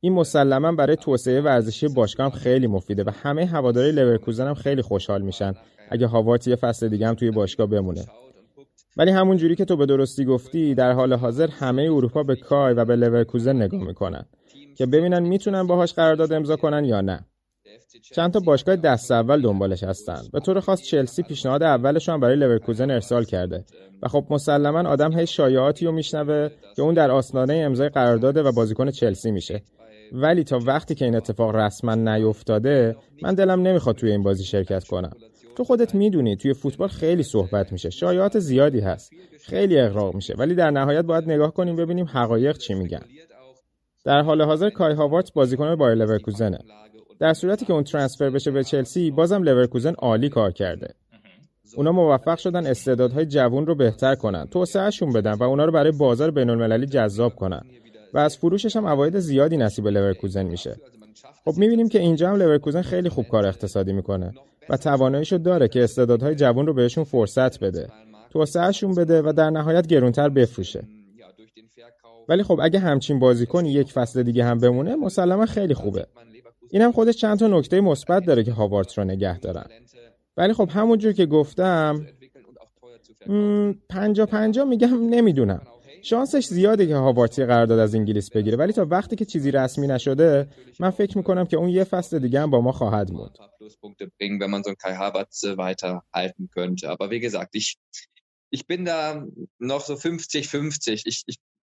این 0.00 0.12
مسلما 0.12 0.72
برای 0.72 0.96
توسعه 0.96 1.40
ورزشی 1.40 1.88
باشگاه 1.88 2.30
خیلی 2.30 2.66
مفیده 2.66 3.04
و 3.04 3.10
همه 3.22 3.46
هواداری 3.46 3.92
لورکوزن 3.92 4.46
هم 4.46 4.54
خیلی 4.54 4.82
خوشحال 4.82 5.22
میشن 5.22 5.54
اگه 5.90 6.06
هاوارت 6.06 6.48
یه 6.48 6.56
فصل 6.56 6.88
دیگه 6.88 7.06
هم 7.08 7.14
توی 7.14 7.30
باشگاه 7.30 7.66
بمونه 7.66 8.04
ولی 8.96 9.10
همون 9.10 9.36
جوری 9.36 9.56
که 9.56 9.64
تو 9.64 9.76
به 9.76 9.86
درستی 9.86 10.24
گفتی 10.24 10.74
در 10.74 10.92
حال 10.92 11.12
حاضر 11.12 11.48
همه 11.48 11.82
اروپا 11.82 12.22
به 12.22 12.36
کای 12.36 12.74
و 12.74 12.84
به 12.84 12.96
لورکوزن 12.96 13.56
نگاه 13.56 13.84
می‌کنن 13.84 14.24
که 14.76 14.86
ببینن 14.86 15.22
می‌تونن 15.22 15.66
باهاش 15.66 15.94
قرارداد 15.94 16.32
امضا 16.32 16.56
کنن 16.56 16.84
یا 16.84 17.00
نه 17.00 17.26
چند 18.14 18.32
تا 18.32 18.40
باشگاه 18.40 18.76
دست 18.76 19.10
اول 19.10 19.42
دنبالش 19.42 19.84
هستن. 19.84 20.22
به 20.32 20.40
طور 20.40 20.60
خاص 20.60 20.82
چلسی 20.82 21.22
پیشنهاد 21.22 21.62
اولش 21.62 22.08
هم 22.08 22.20
برای 22.20 22.36
لورکوزن 22.36 22.90
ارسال 22.90 23.24
کرده. 23.24 23.64
و 24.02 24.08
خب 24.08 24.26
مسلما 24.30 24.88
آدم 24.88 25.18
هی 25.18 25.26
شایعاتی 25.26 25.86
رو 25.86 25.92
میشنوه 25.92 26.48
که 26.76 26.82
اون 26.82 26.94
در 26.94 27.10
آستانه 27.10 27.54
امضای 27.54 27.88
قرارداد 27.88 28.36
و 28.36 28.52
بازیکن 28.52 28.90
چلسی 28.90 29.30
میشه. 29.30 29.62
ولی 30.12 30.44
تا 30.44 30.58
وقتی 30.66 30.94
که 30.94 31.04
این 31.04 31.16
اتفاق 31.16 31.56
رسما 31.56 31.94
نیفتاده 31.94 32.96
من 33.22 33.34
دلم 33.34 33.62
نمی‌خواد 33.62 33.96
توی 33.96 34.10
این 34.10 34.22
بازی 34.22 34.44
شرکت 34.44 34.84
کنم. 34.84 35.12
تو 35.56 35.64
خودت 35.64 35.94
می‌دونی 35.94 36.36
توی 36.36 36.54
فوتبال 36.54 36.88
خیلی 36.88 37.22
صحبت 37.22 37.72
میشه. 37.72 37.90
شایعات 37.90 38.38
زیادی 38.38 38.80
هست. 38.80 39.12
خیلی 39.40 39.78
اغراق 39.78 40.14
میشه. 40.14 40.34
ولی 40.38 40.54
در 40.54 40.70
نهایت 40.70 41.04
باید 41.04 41.24
نگاه 41.24 41.54
کنیم 41.54 41.76
ببینیم 41.76 42.06
حقایق 42.06 42.58
چی 42.58 42.74
میگن. 42.74 43.02
در 44.04 44.20
حال 44.20 44.42
حاضر 44.42 44.70
کای 44.70 44.94
هاوارتس 44.94 45.32
بازیکن 45.32 45.76
بایر 45.76 45.94
لورکوزنه 45.94 46.58
در 47.18 47.32
صورتی 47.32 47.64
که 47.64 47.72
اون 47.72 47.84
ترانسفر 47.84 48.30
بشه 48.30 48.50
به 48.50 48.64
چلسی 48.64 49.10
بازم 49.10 49.42
لورکوزن 49.42 49.92
عالی 49.92 50.28
کار 50.28 50.50
کرده. 50.50 50.94
اونا 51.76 51.92
موفق 51.92 52.38
شدن 52.38 52.66
استعدادهای 52.66 53.26
جوون 53.26 53.66
رو 53.66 53.74
بهتر 53.74 54.14
کنن 54.14 54.46
توسعهشون 54.46 55.12
بدن 55.12 55.32
و 55.32 55.42
اونا 55.42 55.64
رو 55.64 55.72
برای 55.72 55.92
بازار 55.92 56.30
بین‌المللی 56.30 56.86
جذاب 56.86 57.34
کنن. 57.34 57.62
و 58.14 58.18
از 58.18 58.36
فروشش 58.36 58.76
هم 58.76 58.86
عواید 58.86 59.18
زیادی 59.18 59.56
نصیب 59.56 59.88
لورکوزن 59.88 60.42
میشه. 60.46 60.76
خب 61.44 61.58
می‌بینیم 61.58 61.88
که 61.88 61.98
اینجا 61.98 62.30
هم 62.30 62.36
لورکوزن 62.36 62.82
خیلی 62.82 63.08
خوب 63.08 63.28
کار 63.28 63.46
اقتصادی 63.46 63.92
می‌کنه 63.92 64.32
و 64.68 64.76
تواناییشو 64.76 65.36
داره 65.36 65.68
که 65.68 65.84
استعدادهای 65.84 66.34
جوان 66.34 66.66
رو 66.66 66.74
بهشون 66.74 67.04
فرصت 67.04 67.60
بده. 67.60 67.88
توسعهشون 68.30 68.94
بده 68.94 69.22
و 69.22 69.32
در 69.32 69.50
نهایت 69.50 69.86
گرونتر 69.86 70.28
بفروشه. 70.28 70.82
ولی 72.28 72.42
خب 72.42 72.60
اگه 72.62 72.78
همچین 72.78 73.18
بازیکن 73.18 73.64
یک 73.64 73.92
فصل 73.92 74.22
دیگه 74.22 74.44
هم 74.44 74.58
بمونه 74.58 74.96
مسلما 74.96 75.46
خیلی 75.46 75.74
خوبه. 75.74 76.06
اینم 76.70 76.92
خودش 76.92 77.16
چند 77.16 77.38
تا 77.38 77.46
نکته 77.46 77.80
مثبت 77.80 78.24
داره 78.24 78.44
که 78.44 78.52
هاوارت 78.52 78.98
رو 78.98 79.04
نگه 79.04 79.38
دارن. 79.38 79.66
ولی 80.36 80.52
خب 80.52 80.68
همونجور 80.72 81.12
که 81.12 81.26
گفتم 81.26 82.06
پنجا 83.88 84.26
پنجا 84.26 84.64
میگم 84.64 85.08
نمی‌دونم. 85.08 85.62
شانسش 86.02 86.46
زیاده 86.46 86.86
که 86.86 86.96
هاوارتی 86.96 87.44
قرارداد 87.44 87.78
از 87.78 87.94
انگلیس 87.94 88.30
بگیره. 88.30 88.56
ولی 88.56 88.72
تا 88.72 88.86
وقتی 88.90 89.16
که 89.16 89.24
چیزی 89.24 89.50
رسمی 89.50 89.86
نشده 89.86 90.48
من 90.80 90.90
فکر 90.90 91.18
می‌کنم 91.18 91.46
که 91.46 91.56
اون 91.56 91.68
یه 91.68 91.84
فصل 91.84 92.18
دیگه 92.18 92.40
هم 92.40 92.50
با 92.50 92.60
ما 92.60 92.72
خواهد 92.72 93.12
موند 93.12 93.38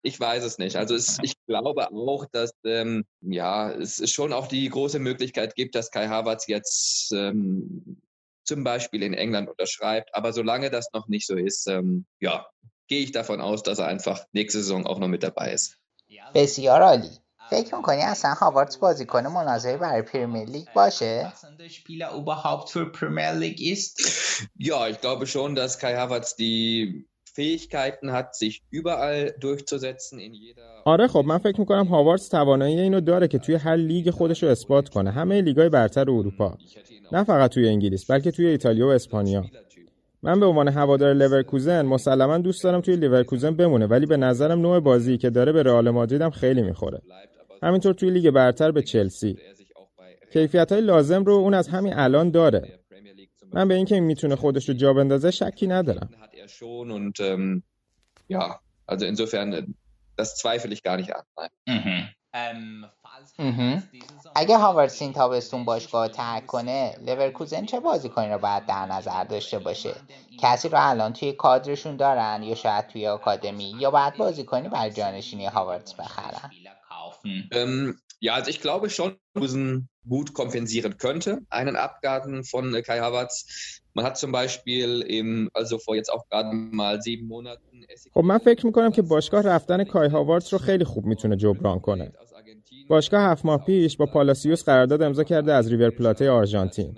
Ich, 0.02 0.02
ich, 0.02 0.14
ich 0.14 0.20
weiß 0.20 0.44
es 0.44 0.58
nicht. 0.58 0.76
Also 0.76 0.94
es, 0.94 1.18
ich 1.22 1.34
glaube 1.46 1.88
auch, 1.90 2.26
dass 2.32 2.52
ähm, 2.64 3.04
ja, 3.20 3.70
es 3.70 4.10
schon 4.10 4.32
auch 4.32 4.46
die 4.46 4.68
große 4.68 4.98
Möglichkeit 4.98 5.54
gibt, 5.54 5.74
dass 5.74 5.90
Kai 5.90 6.08
Havertz 6.08 6.46
jetzt 6.46 7.12
ähm, 7.12 8.00
zum 8.44 8.64
Beispiel 8.64 9.02
in 9.02 9.14
England 9.14 9.48
unterschreibt. 9.48 10.14
Aber 10.14 10.32
solange 10.32 10.70
das 10.70 10.88
noch 10.92 11.08
nicht 11.08 11.26
so 11.26 11.36
ist, 11.36 11.66
ähm, 11.66 12.06
ja, 12.20 12.46
gehe 12.88 13.02
ich 13.02 13.12
davon 13.12 13.40
aus, 13.40 13.62
dass 13.62 13.78
er 13.78 13.86
einfach 13.86 14.24
nächste 14.32 14.58
Saison 14.58 14.86
auch 14.86 14.98
noch 14.98 15.08
mit 15.08 15.22
dabei 15.22 15.52
ist. 15.52 15.76
بسیار 16.34 16.82
عالی 16.82 17.10
فکر 17.50 17.76
میکنی 17.76 18.02
اصلا 18.02 18.34
هاوارتس 18.34 18.76
بازیکن 18.76 19.26
مناظره 19.26 19.76
برای 19.76 20.02
پرمیر 20.02 20.48
لیگ 20.48 20.68
باشه؟ 20.74 21.32
Spieler 21.68 22.12
überhaupt 22.14 22.70
für 22.70 22.92
Premier 22.92 23.32
League 23.32 23.60
ist? 23.60 24.00
Ja, 24.56 24.88
ich 24.88 25.00
glaube 25.00 25.26
schon, 25.26 25.54
dass 25.54 25.78
Kai 25.78 25.96
Havertz 25.96 26.36
die 26.36 27.08
Fähigkeiten 27.35 28.07
hat, 28.15 28.29
sich 28.41 28.55
überall 28.79 29.21
durchzusetzen 29.39 30.19
in 30.19 30.33
jeder 30.33 30.61
آره 30.85 31.07
خب 31.07 31.23
من 31.27 31.37
فکر 31.37 31.59
می‌کنم 31.59 31.85
هاوارتس 31.85 32.27
توانایی 32.29 32.79
اینو 32.79 33.01
داره 33.01 33.27
که 33.27 33.37
توی 33.37 33.55
هر 33.55 33.75
لیگ 33.75 34.09
خودش 34.09 34.43
رو 34.43 34.49
اثبات 34.49 34.89
کنه. 34.89 35.11
همه 35.11 35.41
لیگای 35.41 35.69
برتر 35.69 36.01
اروپا. 36.01 36.57
نه 37.11 37.23
فقط 37.23 37.51
توی 37.51 37.67
انگلیس 37.67 38.11
بلکه 38.11 38.31
توی 38.31 38.47
ایتالیا 38.47 38.87
و 38.87 38.89
اسپانیا. 38.89 39.45
من 40.23 40.39
به 40.39 40.45
عنوان 40.45 40.67
هوادار 40.67 41.13
لورکوزن 41.13 41.85
مسلما 41.85 42.37
دوست 42.37 42.63
دارم 42.63 42.81
توی 42.81 42.95
لیورکوزن 42.95 43.55
بمونه 43.55 43.87
ولی 43.87 44.05
به 44.05 44.17
نظرم 44.17 44.61
نوع 44.61 44.79
بازی 44.79 45.17
که 45.17 45.29
داره 45.29 45.51
به 45.51 45.63
رئال 45.63 45.89
مادرید 45.89 46.21
هم 46.21 46.29
خیلی 46.29 46.61
می‌خوره. 46.61 47.01
همینطور 47.63 47.93
توی 47.93 48.09
لیگ 48.09 48.29
برتر 48.29 48.71
به 48.71 48.81
چلسی. 48.81 49.37
کیفیت 50.33 50.71
های 50.71 50.81
لازم 50.81 51.23
رو 51.23 51.33
اون 51.33 51.53
از 51.53 51.67
همین 51.67 51.93
الان 51.93 52.31
داره. 52.31 52.79
من 53.53 53.67
به 53.67 53.73
اینکه 53.73 53.99
می‌تونه 53.99 54.35
خودش 54.35 54.69
رو 54.69 54.75
جا 54.75 54.93
بندازه 54.93 55.31
شکی 55.31 55.67
ندارم. 55.67 56.09
Schon 56.51 56.91
und 56.91 57.19
ähm, 57.19 57.63
ja, 58.27 58.59
also 58.85 59.05
insofern, 59.05 59.53
äh, 59.53 59.65
das 60.15 60.35
zweifle 60.35 60.73
ich 60.73 60.83
gar 60.83 60.97
nicht 60.97 61.15
an. 61.15 61.23
Nein. 61.37 62.15
مهم. 63.39 63.83
اگه 64.35 64.57
هاوارتس 64.57 65.01
این 65.01 65.13
تابستون 65.13 65.65
باشگاه 65.65 66.07
ترک 66.07 66.45
کنه 66.45 66.95
لورکوزن 67.01 67.65
چه 67.65 67.79
بازیکنی 67.79 68.29
رو 68.29 68.37
باید 68.37 68.65
در 68.65 68.85
نظر 68.85 69.23
داشته 69.23 69.59
باشه 69.59 69.95
کسی 70.39 70.69
رو 70.69 70.77
الان 70.81 71.13
توی 71.13 71.33
کادرشون 71.33 71.95
دارن 71.95 72.43
یا 72.43 72.55
شاید 72.55 72.87
توی 72.87 73.07
آکادمی 73.07 73.75
یا 73.79 73.91
باید 73.91 74.17
بازیکنی 74.17 74.69
برای 74.69 74.91
جانشینی 74.91 75.45
هاوارتس 75.45 75.93
بخرن 75.93 76.51
Ähm, 77.51 78.01
ja, 78.25 78.31
also 78.35 78.49
ich 78.49 78.61
glaube 78.61 78.87
schon, 78.89 79.09
dass 79.11 79.19
Leverkusen 79.33 79.89
gut 80.13 80.29
kompensieren 80.33 80.93
könnte, 80.97 81.31
einen 81.49 81.75
Abgaben 81.75 82.43
von 82.43 82.73
äh, 82.73 82.81
Kai 82.87 82.99
Havertz. 82.99 83.33
Man 83.95 84.05
hat 84.05 84.15
zum 84.23 84.31
Beispiel 84.31 84.89
im, 85.01 85.49
also 85.53 85.77
vor 85.85 85.95
jetzt 85.95 86.11
auch 86.15 86.25
gerade 86.29 86.51
mal 86.81 87.01
sieben 87.01 87.27
Monaten 87.27 87.85
خب 88.13 88.23
من 88.23 88.37
فکر 88.37 88.65
می‌کنم 88.65 88.91
که 88.91 89.01
باشگاه 89.01 89.41
رفتن 89.41 89.83
کای 89.83 90.09
هاوارتس 90.09 90.53
رو 90.53 90.59
خیلی 90.59 90.83
خوب 90.83 91.05
می‌تونه 91.05 91.35
جبران 91.35 91.79
کنه. 91.79 92.11
باشگاه 92.87 93.21
هفت 93.21 93.45
ماه 93.45 93.65
پیش 93.65 93.97
با 93.97 94.05
پالاسیوس 94.05 94.63
قرارداد 94.63 95.01
امضا 95.01 95.23
کرده 95.23 95.53
از 95.53 95.71
ریور 95.71 95.89
پلاته 95.89 96.29
آرژانتین. 96.29 96.95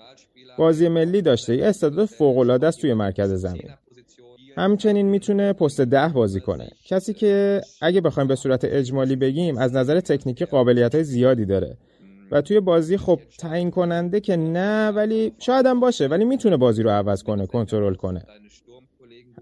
بازی 0.58 0.90
ملی 0.90 1.22
داشته. 1.22 1.56
یه 1.58 1.66
استعداد 1.66 2.06
فوق‌العاده 2.06 2.68
است 2.68 2.82
توی 2.82 2.94
مرکز 2.94 3.34
زمین. 3.34 3.70
همچنین 4.58 5.06
می‌تونه 5.06 5.54
پست 5.54 5.82
ده 5.82 6.08
بازی 6.08 6.40
کنه. 6.40 6.70
کسی 6.86 7.14
که 7.14 7.62
اگه 7.82 8.02
بخوایم 8.02 8.28
به 8.28 8.36
صورت 8.36 8.66
اجمالی 8.66 9.16
بگیم 9.16 9.58
از 9.58 9.76
نظر 9.76 10.00
تکنیکی 10.00 10.46
قابلیت 10.46 11.02
زیادی 11.02 11.46
داره. 11.46 11.78
و 12.32 12.42
توی 12.42 12.60
بازی 12.60 12.98
خب 12.98 13.20
تعیین 13.40 13.72
کننده 13.72 14.20
که 14.20 14.36
نه 14.36 14.90
ولی 14.90 15.34
شاید 15.40 15.66
هم 15.66 15.80
باشه 15.80 16.08
ولی 16.08 16.26
می‌تونه 16.26 16.58
بازی 16.58 16.84
رو 16.84 16.90
عوض 16.90 17.24
کنه 17.24 17.46
کنترل 17.46 17.94
کنه. 17.94 18.26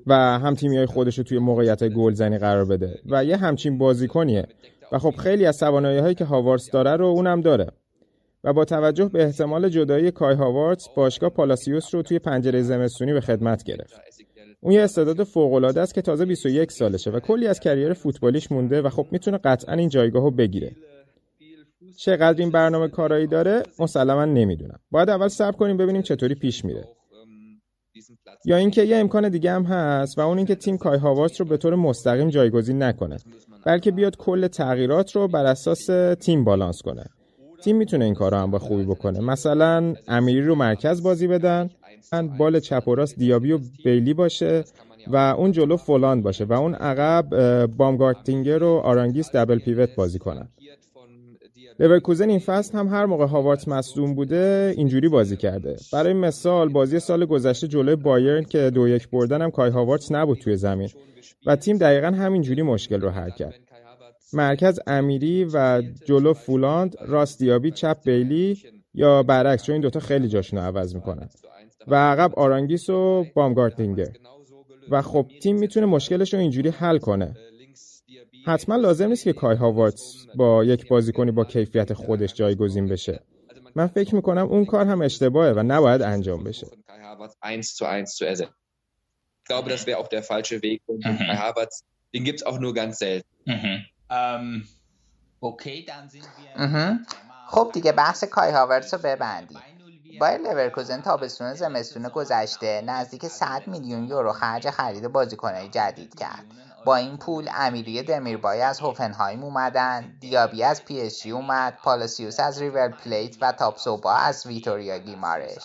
و 0.07 0.13
هم 0.15 0.55
تیمی 0.55 0.77
های 0.77 0.85
خودش 0.85 1.17
رو 1.17 1.23
توی 1.23 1.39
موقعیت 1.39 1.83
گلزنی 1.83 2.37
قرار 2.37 2.65
بده. 2.65 2.99
و 3.05 3.25
یه 3.25 3.37
همچین 3.37 3.77
بازیکنیه. 3.77 4.47
و 4.91 4.99
خب 4.99 5.15
خیلی 5.17 5.45
از 5.45 5.59
توانایی 5.59 5.99
هایی 5.99 6.15
که 6.15 6.25
هاوارتس 6.25 6.71
داره 6.71 6.95
رو 6.95 7.05
اونم 7.05 7.41
داره. 7.41 7.67
و 8.43 8.53
با 8.53 8.65
توجه 8.65 9.05
به 9.05 9.23
احتمال 9.23 9.69
جدایی 9.69 10.11
کای 10.11 10.35
هاوارتس 10.35 10.87
باشگاه 10.95 11.29
پالاسیوس 11.29 11.95
رو 11.95 12.01
توی 12.01 12.19
پنجره 12.19 12.61
زمستونی 12.61 13.13
به 13.13 13.21
خدمت 13.21 13.63
گرفت. 13.63 13.93
اون 14.63 14.73
یه 14.73 14.81
استعداد 14.81 15.23
فوق‌العاده 15.23 15.81
است 15.81 15.93
که 15.93 16.01
تازه 16.01 16.25
21 16.25 16.71
سالشه 16.71 17.11
و 17.11 17.19
کلی 17.19 17.47
از 17.47 17.59
کریر 17.59 17.93
فوتبالیش 17.93 18.51
مونده 18.51 18.81
و 18.81 18.89
خب 18.89 19.07
می‌تونه 19.11 19.37
قطعا 19.37 19.75
این 19.75 19.89
جایگاه 19.89 20.23
رو 20.23 20.31
بگیره. 20.31 20.75
چقدر 21.97 22.41
این 22.41 22.51
برنامه 22.51 22.87
کارایی 22.87 23.27
داره؟ 23.27 23.63
مسلما 23.79 24.25
نمی‌دونم. 24.25 24.79
باید 24.91 25.09
اول 25.09 25.27
صبر 25.27 25.57
کنیم 25.57 25.77
ببینیم 25.77 26.01
چطوری 26.01 26.35
پیش 26.35 26.65
میره. 26.65 26.83
یا 28.45 28.55
اینکه 28.57 28.83
یه 28.83 28.97
امکان 28.97 29.29
دیگه 29.29 29.51
هم 29.51 29.63
هست 29.63 30.17
و 30.17 30.21
اون 30.21 30.37
اینکه 30.37 30.55
تیم 30.55 30.77
کای 30.77 30.97
هاوارتس 30.97 31.41
رو 31.41 31.47
به 31.47 31.57
طور 31.57 31.75
مستقیم 31.75 32.29
جایگزین 32.29 32.83
نکنه 32.83 33.17
بلکه 33.65 33.91
بیاد 33.91 34.17
کل 34.17 34.47
تغییرات 34.47 35.15
رو 35.15 35.27
بر 35.27 35.45
اساس 35.45 35.85
تیم 36.19 36.43
بالانس 36.43 36.81
کنه. 36.81 37.05
تیم 37.63 37.77
می‌تونه 37.77 38.05
این 38.05 38.13
کار 38.13 38.31
رو 38.31 38.37
هم 38.37 38.51
با 38.51 38.59
خوبی 38.59 38.83
بکنه. 38.83 39.19
مثلا 39.19 39.95
امیری 40.07 40.41
رو 40.41 40.55
مرکز 40.55 41.03
بازی 41.03 41.27
بدن. 41.27 41.69
بال 42.37 42.59
چپ 42.59 42.87
و 42.87 42.95
راست 42.95 43.15
دیابی 43.17 43.51
و 43.51 43.59
بیلی 43.83 44.13
باشه 44.13 44.63
و 45.07 45.15
اون 45.17 45.51
جلو 45.51 45.77
فولاند 45.77 46.23
باشه 46.23 46.45
و 46.45 46.53
اون 46.53 46.75
عقب 46.75 47.65
بامگارتینگر 47.65 48.63
و 48.63 48.77
آرانگیس 48.77 49.31
دبل 49.35 49.59
پیوت 49.59 49.95
بازی 49.95 50.19
کنن. 50.19 50.49
لورکوزن 51.79 52.29
این 52.29 52.39
فصل 52.39 52.77
هم 52.77 52.87
هر 52.87 53.05
موقع 53.05 53.25
هاوارت 53.25 53.67
مصدوم 53.67 54.15
بوده 54.15 54.73
اینجوری 54.77 55.09
بازی 55.09 55.37
کرده. 55.37 55.75
برای 55.93 56.13
مثال 56.13 56.69
بازی 56.69 56.99
سال 56.99 57.25
گذشته 57.25 57.67
جلوی 57.67 57.95
بایرن 57.95 58.43
که 58.43 58.69
دو 58.69 58.87
یک 58.87 59.09
بردن 59.09 59.41
هم 59.41 59.51
کای 59.51 59.69
هاوارت 59.69 60.11
نبود 60.11 60.37
توی 60.37 60.55
زمین 60.55 60.89
و 61.45 61.55
تیم 61.55 61.77
دقیقا 61.77 62.07
همینجوری 62.07 62.61
مشکل 62.61 63.01
رو 63.01 63.09
حل 63.09 63.29
کرد. 63.29 63.59
مرکز 64.33 64.79
امیری 64.87 65.47
و 65.53 65.81
جلو 66.05 66.33
فولاند 66.33 66.95
راست 67.07 67.39
دیابی 67.39 67.71
چپ 67.71 67.97
بیلی 68.05 68.63
یا 68.93 69.23
برعکس 69.23 69.63
چون 69.63 69.73
این 69.73 69.81
دوتا 69.81 69.99
خیلی 69.99 70.27
جاشون 70.27 70.59
رو 70.59 70.65
عوض 70.65 70.95
می‌کنن. 70.95 71.29
و 71.87 71.95
عقب 71.95 72.39
آرانگیس 72.39 72.89
و 72.89 73.25
بامگارتینگر 73.35 74.09
و 74.89 75.01
خب 75.01 75.27
تیم 75.41 75.55
می‌تونه 75.55 75.85
مشکلش 75.85 76.33
رو 76.33 76.39
اینجوری 76.39 76.69
حل 76.69 76.97
کنه 76.97 77.35
حتما 78.45 78.75
لازم 78.75 79.07
نیست 79.07 79.23
که 79.23 79.33
کای 79.33 79.55
هاوارتس 79.55 80.25
با 80.35 80.63
یک 80.63 80.87
بازیکنی 80.87 81.31
با 81.31 81.45
کیفیت 81.45 81.93
خودش 81.93 82.33
جایگزین 82.33 82.87
بشه 82.87 83.23
من 83.75 83.87
فکر 83.87 84.15
می‌کنم 84.15 84.47
اون 84.47 84.65
کار 84.65 84.85
هم 84.85 85.01
اشتباهه 85.01 85.51
و 85.51 85.63
نباید 85.63 86.01
انجام 86.01 86.43
بشه 86.43 86.67
Ich 89.43 89.49
glaube, 89.49 89.69
das 89.69 89.85
wäre 89.87 89.97
auch 90.01 90.07
der 90.07 90.23
falsche 90.23 90.57
Weg. 90.61 90.81
Und. 90.85 91.03
Kai 91.03 91.37
Havertz, 91.45 91.83
den 92.13 92.23
gibt 92.23 92.39
es 92.41 92.45
auch 92.45 92.59
nur 92.65 92.73
ganz 92.73 92.99
selten. 92.99 93.27
Okay, 95.41 95.77
dann 95.91 96.09
sind 96.09 96.27
wir. 96.37 96.99
خب 97.47 97.71
دیگه 97.73 97.91
بحث 97.91 98.23
کای 98.23 98.51
هاورتس 98.51 98.93
رو 98.93 98.99
ببندیم 99.03 99.57
بایر 100.19 100.37
لورکوزن 100.37 101.01
تابستون 101.01 101.53
زمستون 101.53 102.09
گذشته 102.09 102.81
نزدیک 102.85 103.27
100 103.27 103.63
میلیون 103.67 104.03
یورو 104.03 104.33
خرج 104.33 104.69
خرید 104.69 105.07
بازیکنهای 105.07 105.69
جدید 105.69 106.19
کرد 106.19 106.45
با 106.85 106.95
این 106.95 107.17
پول 107.17 107.49
امیری 107.53 108.03
دمیربای 108.03 108.61
از 108.61 108.79
هوفنهایم 108.79 109.43
اومدن 109.43 110.17
دیابی 110.19 110.63
از 110.63 110.85
پی 110.85 111.01
اس 111.01 111.21
جی 111.21 111.31
اومد 111.31 111.77
پالاسیوس 111.83 112.39
از 112.39 112.61
ریور 112.61 112.89
پلیت 112.89 113.37
و 113.41 113.51
تاپسوبا 113.51 114.13
از 114.13 114.45
ویتوریا 114.45 114.97
گیمارش 114.97 115.63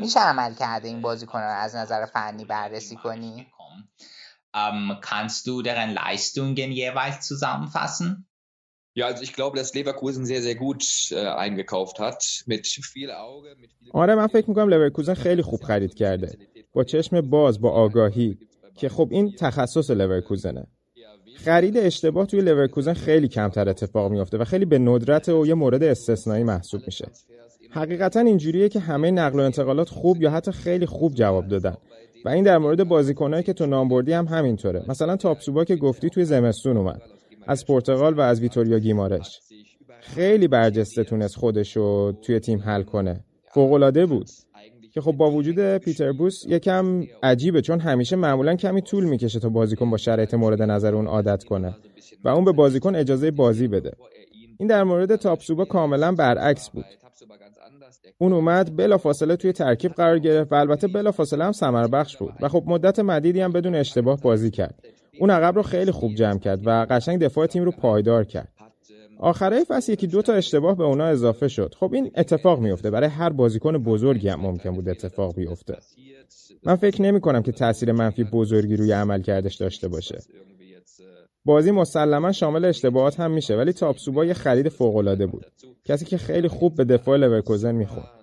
میشه 0.00 0.20
عملکرد 0.20 0.88
این 0.88 1.00
بازیکن 1.00 1.38
رو 1.38 1.50
از 1.50 1.76
نظر 1.76 2.06
فنی 2.06 2.44
بررسی 2.44 2.96
کنی؟ 2.96 3.46
Ähm, 4.56 4.96
kannst 5.02 5.46
du 5.46 5.60
deren 5.60 5.92
Leistungen 5.92 6.72
jeweils 6.72 7.20
zusammenfassen? 7.28 8.26
Ja, 8.98 9.04
also 9.10 9.22
ich 9.28 9.34
glaube, 9.38 9.54
dass 9.60 9.74
Leverkusen 9.74 10.24
sehr, 10.24 10.42
sehr 10.46 10.54
gut 10.54 10.82
äh, 11.12 11.16
eingekauft 11.44 11.96
hat. 12.06 12.20
Mit 12.46 12.66
viel 12.66 13.10
Auge, 13.10 13.48
mit 13.60 13.70
viel... 13.78 13.90
آره 13.92 14.14
من 14.14 14.26
فکر 14.26 14.48
می‌کنم 14.48 14.68
لورکوزن 14.68 15.14
خیلی 15.14 15.42
خوب 15.42 15.62
خرید 15.62 15.94
کرده. 15.94 16.38
با 16.72 16.84
چشم 16.84 17.20
باز، 17.20 17.60
با 17.60 17.70
آگاهی 17.70 18.38
که 18.76 18.88
خب 18.88 19.08
این 19.10 19.32
تخصص 19.38 19.90
لورکوزنه. 19.90 20.66
خرید 21.34 21.78
اشتباه 21.78 22.26
توی 22.26 22.40
لورکوزن 22.40 22.94
خیلی 22.94 23.28
کمتر 23.28 23.68
اتفاق 23.68 24.10
میافته 24.12 24.38
و 24.38 24.44
خیلی 24.44 24.64
به 24.64 24.78
ندرت 24.78 25.28
و 25.28 25.46
یه 25.46 25.54
مورد 25.54 25.82
استثنایی 25.82 26.44
محسوب 26.44 26.82
میشه. 26.86 27.08
حقیقتا 27.70 28.20
اینجوریه 28.20 28.68
که 28.68 28.80
همه 28.80 29.10
نقل 29.10 29.40
و 29.40 29.42
انتقالات 29.42 29.88
خوب 29.88 30.22
یا 30.22 30.30
حتی 30.30 30.52
خیلی 30.52 30.86
خوب 30.86 31.14
جواب 31.14 31.48
دادن 31.48 31.76
و 32.24 32.28
این 32.28 32.44
در 32.44 32.58
مورد 32.58 32.84
بازیکنایی 32.84 33.42
که 33.42 33.52
تو 33.52 33.66
نام 33.66 33.88
بردی 33.88 34.12
هم 34.12 34.26
همینطوره 34.26 34.84
مثلا 34.88 35.16
تاپسوبا 35.16 35.64
که 35.64 35.76
گفتی 35.76 36.10
توی 36.10 36.24
زمستون 36.24 36.76
اومد 36.76 37.02
از 37.46 37.66
پرتغال 37.66 38.14
و 38.14 38.20
از 38.20 38.40
ویتوریا 38.40 38.78
گیمارش. 38.78 39.40
خیلی 40.00 40.48
برجسته 40.48 41.04
تونست 41.04 41.36
خودشو 41.36 42.12
توی 42.12 42.40
تیم 42.40 42.58
حل 42.58 42.82
کنه. 42.82 43.24
فوقالعاده 43.54 44.06
بود. 44.06 44.26
که 44.92 45.00
خب 45.00 45.12
با 45.12 45.30
وجود 45.30 45.78
پیتر 45.78 46.12
بوس 46.12 46.44
یکم 46.48 47.04
عجیبه 47.22 47.60
چون 47.60 47.80
همیشه 47.80 48.16
معمولا 48.16 48.54
کمی 48.54 48.82
طول 48.82 49.04
می‌کشه 49.04 49.40
تا 49.40 49.48
بازیکن 49.48 49.90
با 49.90 49.96
شرایط 49.96 50.34
مورد 50.34 50.62
نظر 50.62 50.94
اون 50.94 51.06
عادت 51.06 51.44
کنه 51.44 51.76
و 52.24 52.28
اون 52.28 52.44
به 52.44 52.52
بازیکن 52.52 52.94
اجازه 52.94 53.30
بازی 53.30 53.68
بده. 53.68 53.92
این 54.58 54.68
در 54.68 54.84
مورد 54.84 55.16
تاپسوبا 55.16 55.64
کاملا 55.64 56.12
برعکس 56.12 56.70
بود. 56.70 56.84
اون 58.18 58.32
اومد 58.32 58.76
بلا 58.76 58.98
فاصله 58.98 59.36
توی 59.36 59.52
ترکیب 59.52 59.92
قرار 59.92 60.18
گرفت 60.18 60.52
و 60.52 60.54
البته 60.54 60.88
بلا 60.88 61.10
فاصله 61.10 61.44
هم 61.44 61.52
سمر 61.52 61.86
بخش 61.86 62.16
بود 62.16 62.32
و 62.40 62.48
خب 62.48 62.62
مدت 62.66 62.98
مدیدی 62.98 63.40
هم 63.40 63.52
بدون 63.52 63.74
اشتباه 63.74 64.20
بازی 64.20 64.50
کرد. 64.50 64.84
اون 65.20 65.30
عقب 65.30 65.56
رو 65.56 65.62
خیلی 65.62 65.90
خوب 65.90 66.14
جمع 66.14 66.38
کرد 66.38 66.66
و 66.66 66.86
قشنگ 66.90 67.20
دفاع 67.20 67.46
تیم 67.46 67.64
رو 67.64 67.70
پایدار 67.70 68.24
کرد. 68.24 68.48
آخرای 69.18 69.64
فصل 69.68 69.92
یکی 69.92 70.06
دو 70.06 70.22
تا 70.22 70.32
اشتباه 70.32 70.76
به 70.76 70.84
اونا 70.84 71.04
اضافه 71.04 71.48
شد. 71.48 71.74
خب 71.80 71.94
این 71.94 72.10
اتفاق 72.16 72.60
میفته 72.60 72.90
برای 72.90 73.08
هر 73.08 73.30
بازیکن 73.30 73.78
بزرگی 73.78 74.28
هم 74.28 74.40
ممکن 74.40 74.74
بود 74.74 74.88
اتفاق 74.88 75.34
بیفته. 75.34 75.76
من 76.64 76.76
فکر 76.76 77.02
نمی 77.02 77.20
کنم 77.20 77.42
که 77.42 77.52
تاثیر 77.52 77.92
منفی 77.92 78.24
بزرگی 78.24 78.76
روی 78.76 78.92
عمل 78.92 79.22
کردش 79.22 79.54
داشته 79.54 79.88
باشه. 79.88 80.18
بازی 81.44 81.70
مسلما 81.70 82.32
شامل 82.32 82.64
اشتباهات 82.64 83.20
هم 83.20 83.30
میشه 83.30 83.56
ولی 83.56 83.72
تاپسوبا 83.72 84.24
یه 84.24 84.34
خرید 84.34 84.68
فوق 84.68 84.96
العاده 84.96 85.26
بود. 85.26 85.46
کسی 85.84 86.04
که 86.04 86.18
خیلی 86.18 86.48
خوب 86.48 86.74
به 86.74 86.84
دفاع 86.84 87.16
لورکوزن 87.16 87.74
می‌خورد. 87.74 88.15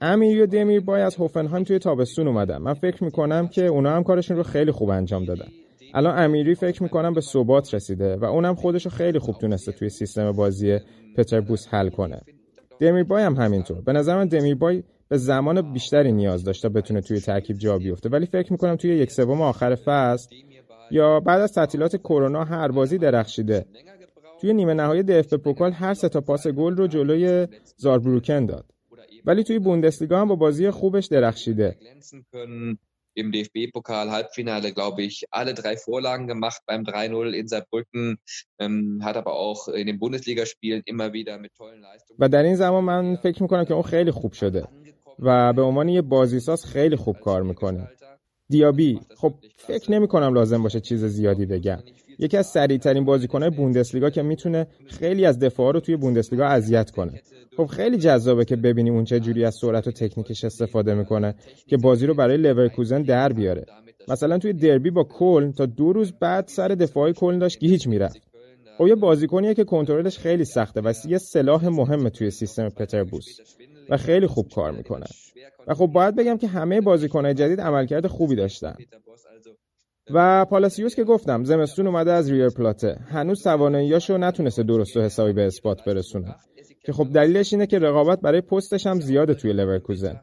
امیر 0.00 0.42
و 0.42 0.46
دمیر 0.46 0.80
بای 0.80 1.02
از 1.02 1.16
هوفنهایم 1.16 1.64
توی 1.64 1.78
تابستون 1.78 2.28
اومدن. 2.28 2.58
من 2.58 2.74
فکر 2.74 3.04
می‌کنم 3.04 3.48
که 3.48 3.66
اونا 3.66 3.90
هم 3.90 4.02
کارشون 4.02 4.36
رو 4.36 4.42
خیلی 4.42 4.72
خوب 4.72 4.90
انجام 4.90 5.24
دادن. 5.24 5.48
الان 5.94 6.18
امیری 6.18 6.54
فکر 6.54 6.82
می‌کنم 6.82 7.14
به 7.14 7.20
ثبات 7.20 7.74
رسیده 7.74 8.16
و 8.16 8.24
اونم 8.24 8.54
خودش 8.54 8.84
رو 8.84 8.90
خیلی 8.90 9.18
خوب 9.18 9.36
تونسته 9.38 9.72
توی 9.72 9.88
سیستم 9.88 10.32
بازی 10.32 10.78
پتر 11.16 11.40
بوس 11.40 11.66
حل 11.68 11.88
کنه. 11.88 12.20
دمیربای 12.80 13.22
هم 13.22 13.34
همینطور. 13.34 13.80
به 13.80 13.92
نظر 13.92 14.16
من 14.16 14.26
دمیربای 14.26 14.82
به 15.08 15.16
زمان 15.16 15.72
بیشتری 15.72 16.12
نیاز 16.12 16.44
داشت 16.44 16.62
تا 16.62 16.68
بتونه 16.68 17.00
توی 17.00 17.20
ترکیب 17.20 17.56
جا 17.56 17.78
بیفته. 17.78 18.08
ولی 18.08 18.26
فکر 18.26 18.52
می‌کنم 18.52 18.76
توی 18.76 18.90
یک 18.90 19.12
سوم 19.12 19.42
آخر 19.42 19.74
فصل 19.74 20.36
یا 20.90 21.20
بعد 21.20 21.40
از 21.40 21.52
تعطیلات 21.52 21.96
کرونا 21.96 22.44
هر 22.44 22.68
بازی 22.68 22.98
درخشیده. 22.98 23.64
توی 24.40 24.52
نیمه 24.52 24.74
نهایی 24.74 25.02
دف 25.02 25.34
پوکال 25.34 25.72
هر 25.72 25.94
سه 25.94 26.08
تا 26.08 26.20
پاس 26.20 26.46
گل 26.46 26.76
رو 26.76 26.86
جلوی 26.86 27.46
زاربروکن 27.76 28.46
داد. 28.46 28.64
ولی 29.24 29.44
توی 29.44 29.58
بوندسلیگا 29.58 30.20
هم 30.20 30.28
با 30.28 30.36
بازی 30.36 30.70
خوبش 30.70 31.06
درخشیده. 31.06 31.76
Im 33.20 33.32
DFB-Pokal 33.34 34.06
Halbfinale, 34.14 34.68
glaube 34.78 35.02
ich, 35.08 35.16
alle 35.38 35.52
drei 35.60 35.76
Vorlagen 35.76 36.26
gemacht 36.32 36.60
beim 36.66 36.82
3-0 36.84 37.34
in 37.40 37.46
Saarbrücken, 37.48 38.04
ähm, 38.62 39.00
hat 39.06 39.16
aber 39.16 39.32
auch 39.46 39.60
in 39.80 39.86
den 39.90 39.98
Bundesligaspielen 39.98 40.82
immer 40.90 41.12
wieder 41.12 41.34
mit 41.38 41.52
tollen 41.58 41.80
Leistungen. 41.80 42.18
و 42.18 42.28
در 42.28 42.42
این 42.42 42.56
زمان 42.56 42.84
من 42.84 43.16
فکر 43.16 43.42
می‌کنم 43.42 43.64
که 43.64 43.74
اون 43.74 43.82
خیلی 43.82 44.10
خوب 44.10 44.32
شده. 44.32 44.64
و 45.18 45.52
به 45.52 45.62
عنوان 45.62 45.88
یه 45.88 46.02
بازیساز 46.02 46.64
خیلی 46.64 46.96
خوب 46.96 47.16
کار 47.20 47.42
می‌کنه. 47.42 47.88
دیابی 48.48 49.00
خب 49.16 49.34
فکر 49.56 49.92
نمی 49.92 50.08
کنم 50.08 50.34
لازم 50.34 50.62
باشه 50.62 50.80
چیز 50.80 51.04
زیادی 51.04 51.46
بگم. 51.46 51.78
یکی 52.18 52.36
از 52.36 52.46
سریعترین 52.46 53.04
بازیکنهای 53.04 53.50
بوندسلیگا 53.50 54.10
که 54.10 54.22
می‌تونه 54.22 54.66
خیلی 54.86 55.24
از 55.24 55.38
دفاع 55.38 55.72
رو 55.72 55.80
توی 55.80 55.96
بوندسلیگا 55.96 56.46
اذیت 56.46 56.90
کنه. 56.90 57.20
خب 57.56 57.66
خیلی 57.66 57.96
جذابه 57.96 58.44
که 58.44 58.56
ببینیم 58.56 58.94
اون 58.94 59.04
چه 59.04 59.20
جوری 59.20 59.44
از 59.44 59.54
سرعت 59.54 59.86
و 59.86 59.90
تکنیکش 59.90 60.44
استفاده 60.44 60.94
می‌کنه 60.94 61.34
که 61.66 61.76
بازی 61.76 62.06
رو 62.06 62.14
برای 62.14 62.36
لورکوزن 62.36 63.02
در 63.02 63.32
بیاره. 63.32 63.64
مثلا 64.08 64.38
توی 64.38 64.52
دربی 64.52 64.90
با 64.90 65.04
کلن 65.04 65.52
تا 65.52 65.66
دو 65.66 65.92
روز 65.92 66.12
بعد 66.20 66.48
سر 66.48 66.68
دفاعی 66.68 67.12
کلن 67.12 67.38
داشت 67.38 67.58
گیج 67.58 67.86
می‌رفت. 67.86 68.22
خب 68.78 68.86
یه 68.86 68.94
بازیکنیه 68.94 69.54
که 69.54 69.64
کنترلش 69.64 70.18
خیلی 70.18 70.44
سخته 70.44 70.80
و 70.80 70.92
یه 71.08 71.18
سلاح 71.18 71.68
مهمه 71.68 72.10
توی 72.10 72.30
سیستم 72.30 72.68
پتربوس 72.68 73.26
و 73.90 73.96
خیلی 73.96 74.26
خوب 74.26 74.48
کار 74.54 74.72
می‌کنه. 74.72 75.06
و 75.66 75.74
خب 75.74 75.86
باید 75.86 76.16
بگم 76.16 76.38
که 76.38 76.46
همه 76.46 76.80
بازیکنهای 76.80 77.34
جدید 77.34 77.60
عملکرد 77.60 78.06
خوبی 78.06 78.36
داشتن. 78.36 78.74
و 80.10 80.44
پالاسیوس 80.44 80.94
که 80.94 81.04
گفتم 81.04 81.44
زمستون 81.44 81.86
اومده 81.86 82.12
از 82.12 82.30
ریر 82.30 82.48
پلاته. 82.48 82.98
هنوز 83.10 83.42
تواناییاشو 83.42 84.18
نتونسته 84.18 84.62
درست 84.62 84.96
و 84.96 85.00
حسابی 85.00 85.32
به 85.32 85.46
اثبات 85.46 85.84
برسونه. 85.84 86.34
که 86.84 86.92
خب 86.92 87.08
دلیلش 87.14 87.52
اینه 87.52 87.66
که 87.66 87.78
رقابت 87.78 88.20
برای 88.20 88.40
پستش 88.40 88.86
هم 88.86 89.00
زیاده 89.00 89.34
توی 89.34 89.52
لورکوزن. 89.52 90.20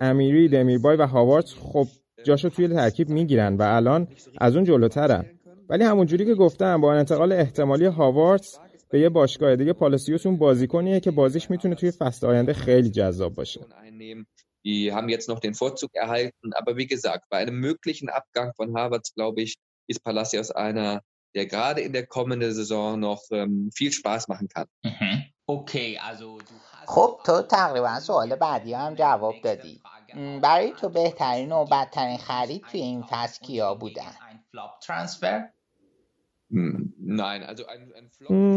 امیری 0.00 0.48
دمیربای 0.48 0.96
و 0.96 1.06
هاوارد 1.06 1.44
خب 1.44 1.86
جاشو 2.24 2.48
توی 2.48 2.68
ترکیب 2.68 3.08
می‌گیرن 3.08 3.56
و 3.56 3.62
الان 3.62 4.08
از 4.38 4.56
اون 4.56 4.64
جلوترن. 4.64 5.24
ولی 5.68 5.84
همونجوری 5.84 6.24
که 6.24 6.34
گفتم 6.34 6.80
با 6.80 6.94
انتقال 6.94 7.32
احتمالی 7.32 7.84
هاوارتس 7.84 8.58
به 8.90 9.00
یه 9.00 9.08
باشگاه 9.08 9.56
دیگه 9.56 9.72
پالاسیوس 9.72 10.26
اون 10.26 10.36
بازیکنیه 10.36 11.00
که 11.00 11.10
بازیش 11.10 11.50
می‌تونه 11.50 11.74
توی 11.74 11.90
فصل 11.90 12.26
آینده 12.26 12.52
خیلی 12.52 12.90
جذاب 12.90 13.34
باشه. 13.34 13.60
Die 14.65 14.91
haben 14.93 15.09
jetzt 15.09 15.29
noch 15.29 15.39
den 15.39 15.53
Vorzug 15.53 15.93
erhalten. 15.93 16.53
Aber 16.53 16.75
wie 16.77 16.87
gesagt, 16.87 17.25
bei 17.29 17.37
einem 17.37 17.59
möglichen 17.59 18.09
Abgang 18.09 18.53
von 18.55 18.75
Harvard, 18.75 19.07
glaube 19.15 19.41
ich, 19.41 19.55
ist 19.87 20.03
Palacios 20.03 20.51
einer, 20.51 21.01
der 21.35 21.45
gerade 21.45 21.81
in 21.81 21.93
der 21.93 22.07
kommenden 22.07 22.53
Saison 22.53 22.99
noch 22.99 23.21
ähm, 23.31 23.69
viel 23.73 23.91
Spaß 23.91 24.27
machen 24.27 24.47
kann. 24.47 24.67
Okay, 25.45 25.97
also 25.97 26.37
du 26.37 26.53
hast 26.71 26.87
خب 26.89 27.19
تو 27.25 27.41
تقریبا 27.41 27.99
سوال 27.99 28.35
بعدی 28.35 28.73
هم 28.73 28.95
جواب 28.95 29.35
دادی 29.43 29.81
برای 30.41 30.71
تو 30.71 30.89
بهترین 30.89 31.51
و 31.51 31.65
بدترین 31.65 32.17
خرید 32.17 32.65
توی 32.71 32.79
این 32.79 33.03
فصل 33.09 33.45
کیا 33.45 33.75
بودن 33.75 34.15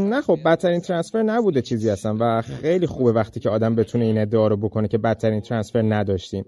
نه 0.10 0.22
خب 0.22 0.40
بدترین 0.46 0.80
ترانسفر 0.80 1.24
نبوده 1.24 1.62
چیزی 1.62 1.90
هستم 1.90 2.18
و 2.20 2.42
خیلی 2.42 2.88
خوبه 2.88 3.12
وقتی 3.12 3.40
که 3.40 3.50
آدم 3.50 3.76
بتونه 3.76 4.06
این 4.06 4.18
ادعا 4.18 4.48
رو 4.48 4.58
بکنه 4.58 4.88
که 4.88 4.98
بدترین 4.98 5.42
ترانسفر 5.42 5.82
نداشتیم. 5.82 6.46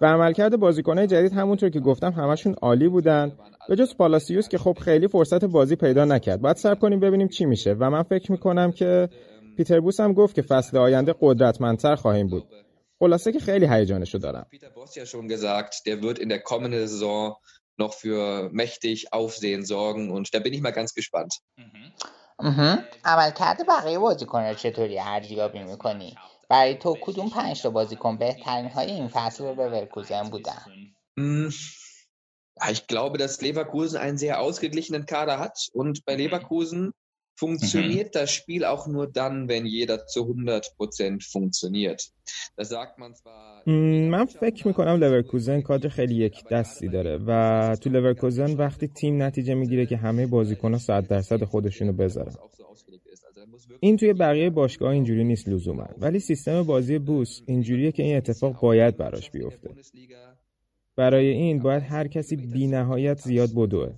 و 0.00 0.06
عملکرد 0.06 0.56
بازیکنهای 0.56 1.06
جدید 1.06 1.32
همونطور 1.32 1.70
که 1.70 1.80
گفتم 1.80 2.10
همشون 2.12 2.54
عالی 2.54 2.88
بودن. 2.88 3.32
به 3.68 3.76
جز 3.76 3.96
پالاسیوس 3.96 4.48
که 4.48 4.58
خب 4.58 4.78
خیلی 4.80 5.08
فرصت 5.08 5.44
بازی 5.44 5.76
پیدا 5.76 6.04
نکرد. 6.04 6.40
باید 6.40 6.56
صبر 6.56 6.74
کنیم 6.74 7.00
ببینیم 7.00 7.28
چی 7.28 7.44
میشه. 7.44 7.72
و 7.72 7.90
من 7.90 8.02
فکر 8.02 8.32
می‌کنم 8.32 8.72
که 8.72 9.08
پیتر 9.56 9.80
بوس 9.80 10.00
هم 10.00 10.12
گفت 10.12 10.34
که 10.34 10.42
فصل 10.42 10.78
آینده 10.78 11.14
قدرتمندتر 11.20 11.94
خواهیم 11.94 12.26
بود. 12.26 12.44
خلاصه 12.98 13.32
که 13.32 13.38
خیلی 13.38 13.66
هیجانشو 13.66 14.18
دارم. 14.18 14.46
noch 17.77 17.93
für 17.93 18.49
mächtig 18.51 19.13
Aufsehen 19.13 19.65
sorgen 19.65 20.11
und 20.11 20.33
da 20.33 20.39
bin 20.39 20.53
ich 20.53 20.61
mal 20.61 20.71
ganz 20.71 20.93
gespannt. 20.93 21.33
عملکرد 23.03 23.67
بقیه 23.67 23.99
بازیکن‌ها 23.99 24.53
چطوری 24.53 24.99
ارزیابی 24.99 25.63
میکنی؟ 25.63 26.15
برای 26.49 26.75
تو 26.75 26.97
کدوم 27.01 27.29
پنج 27.29 27.61
تا 27.61 27.69
بازیکن 27.69 28.17
بهترین 28.17 28.69
های 28.69 28.91
این 28.91 29.07
فصل 29.07 29.55
به 29.55 29.69
ورکوزن 29.69 30.23
بودن؟ 30.23 30.65
Ich 32.69 32.87
glaube, 32.87 33.17
dass 33.17 33.41
Leverkusen 33.41 33.97
einen 33.97 34.17
sehr 34.17 34.39
ausgeglichenen 34.39 35.05
Kader 35.05 35.39
hat 35.39 35.69
und 35.73 36.05
bei 36.05 36.15
Leverkusen 36.15 36.93
funktioniert 37.36 38.08
mhm. 38.08 38.18
das 38.18 38.30
Spiel 38.32 38.64
auch 38.64 38.86
nur 38.86 39.06
dann, 39.06 39.48
wenn 39.48 39.64
jeder 39.66 40.06
zu 40.06 40.20
100% 40.22 41.22
funktioniert. 41.34 42.00
Das 42.56 42.68
sagt 42.70 42.98
man 42.98 43.14
zwar 43.14 43.46
من 43.66 44.24
فکر 44.24 44.68
می‌کنم 44.68 44.96
لورکوزن 45.00 45.60
کادر 45.60 45.88
خیلی 45.88 46.14
یک 46.14 46.44
دستی 46.50 46.88
داره 46.88 47.18
و 47.26 47.76
تو 47.80 47.90
لورکوزن 47.90 48.54
وقتی 48.54 48.88
تیم 48.88 49.22
نتیجه 49.22 49.54
می‌گیره 49.54 49.86
که 49.86 49.96
همه 49.96 50.26
بازیکن‌ها 50.26 50.78
100 50.78 51.06
درصد 51.06 51.44
خودشونو 51.44 51.92
بذارن 51.92 52.32
این 53.80 53.96
توی 53.96 54.12
بقیه 54.12 54.50
باشگاه 54.50 54.90
اینجوری 54.90 55.24
نیست 55.24 55.48
لزوما 55.48 55.88
ولی 55.98 56.18
سیستم 56.18 56.62
بازی 56.62 56.98
بوس 56.98 57.40
اینجوریه 57.46 57.92
که 57.92 58.02
این 58.02 58.16
اتفاق 58.16 58.60
باید 58.60 58.96
براش 58.96 59.30
بیفته 59.30 59.70
برای 60.96 61.26
این 61.26 61.58
باید 61.58 61.82
هر 61.82 62.06
کسی 62.08 62.36
بی 62.36 62.66
نهایت 62.66 63.18
زیاد 63.18 63.48
بدوه. 63.56 63.92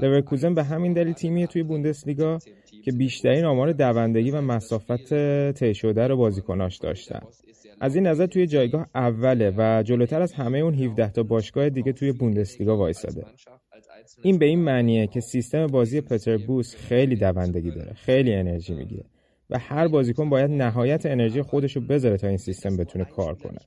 لورکوزن 0.00 0.54
به 0.54 0.64
همین 0.64 0.92
دلیل 0.92 1.12
تیمی 1.12 1.46
توی 1.46 1.62
بوندسلیگا 1.62 2.38
که 2.84 2.92
بیشترین 2.92 3.44
آمار 3.44 3.72
دوندگی 3.72 4.30
و 4.30 4.40
مسافت 4.40 5.14
طی 5.52 5.74
شده 5.74 6.06
رو 6.06 6.16
بازیکناش 6.16 6.76
داشتن. 6.76 7.20
از 7.80 7.94
این 7.94 8.06
نظر 8.06 8.26
توی 8.26 8.46
جایگاه 8.46 8.86
اوله 8.94 9.54
و 9.56 9.82
جلوتر 9.82 10.22
از 10.22 10.32
همه 10.32 10.58
اون 10.58 10.74
17 10.74 11.10
تا 11.10 11.22
باشگاه 11.22 11.68
دیگه 11.68 11.92
توی 11.92 12.12
بوندسلیگا 12.12 12.76
وایساده. 12.76 13.24
این 14.22 14.38
به 14.38 14.46
این 14.46 14.58
معنیه 14.58 15.06
که 15.06 15.20
سیستم 15.20 15.66
بازی 15.66 16.00
پتر 16.00 16.36
بوس 16.36 16.76
خیلی 16.76 17.16
دوندگی 17.16 17.70
داره 17.70 17.92
خیلی 17.92 18.34
انرژی 18.34 18.74
می‌گیره. 18.74 19.04
و 19.50 19.58
هر 19.58 19.88
بازیکن 19.88 20.28
باید 20.28 20.50
نهایت 20.50 21.06
انرژی 21.06 21.42
خودش 21.42 21.76
رو 21.76 21.82
بذاره 21.82 22.16
تا 22.16 22.28
این 22.28 22.36
سیستم 22.36 22.76
بتونه 22.76 23.04
کار 23.04 23.34
کنه. 23.34 23.58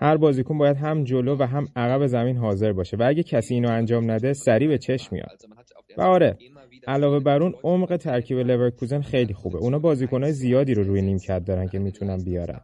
هر 0.00 0.16
بازیکن 0.16 0.58
باید 0.58 0.76
هم 0.76 1.04
جلو 1.04 1.36
و 1.36 1.42
هم 1.42 1.66
عقب 1.76 2.06
زمین 2.06 2.36
حاضر 2.36 2.72
باشه 2.72 2.96
و 2.96 3.02
اگه 3.08 3.22
کسی 3.22 3.54
اینو 3.54 3.70
انجام 3.70 4.10
نده 4.10 4.32
سریع 4.32 4.68
به 4.68 4.78
چشم 4.78 5.08
میاد. 5.16 5.42
و 5.96 6.02
آره 6.02 6.36
علاوه 6.86 7.20
بر 7.20 7.42
اون 7.42 7.54
عمق 7.64 7.96
ترکیب 7.96 8.38
لورکوزن 8.38 9.00
خیلی 9.00 9.34
خوبه. 9.34 9.58
اونا 9.58 9.78
بازیکنهای 9.78 10.32
زیادی 10.32 10.74
رو 10.74 10.82
روی 10.82 11.02
نیمکت 11.02 11.44
دارن 11.44 11.68
که 11.68 11.78
می‌تونن 11.78 12.24
بیارن. 12.24 12.60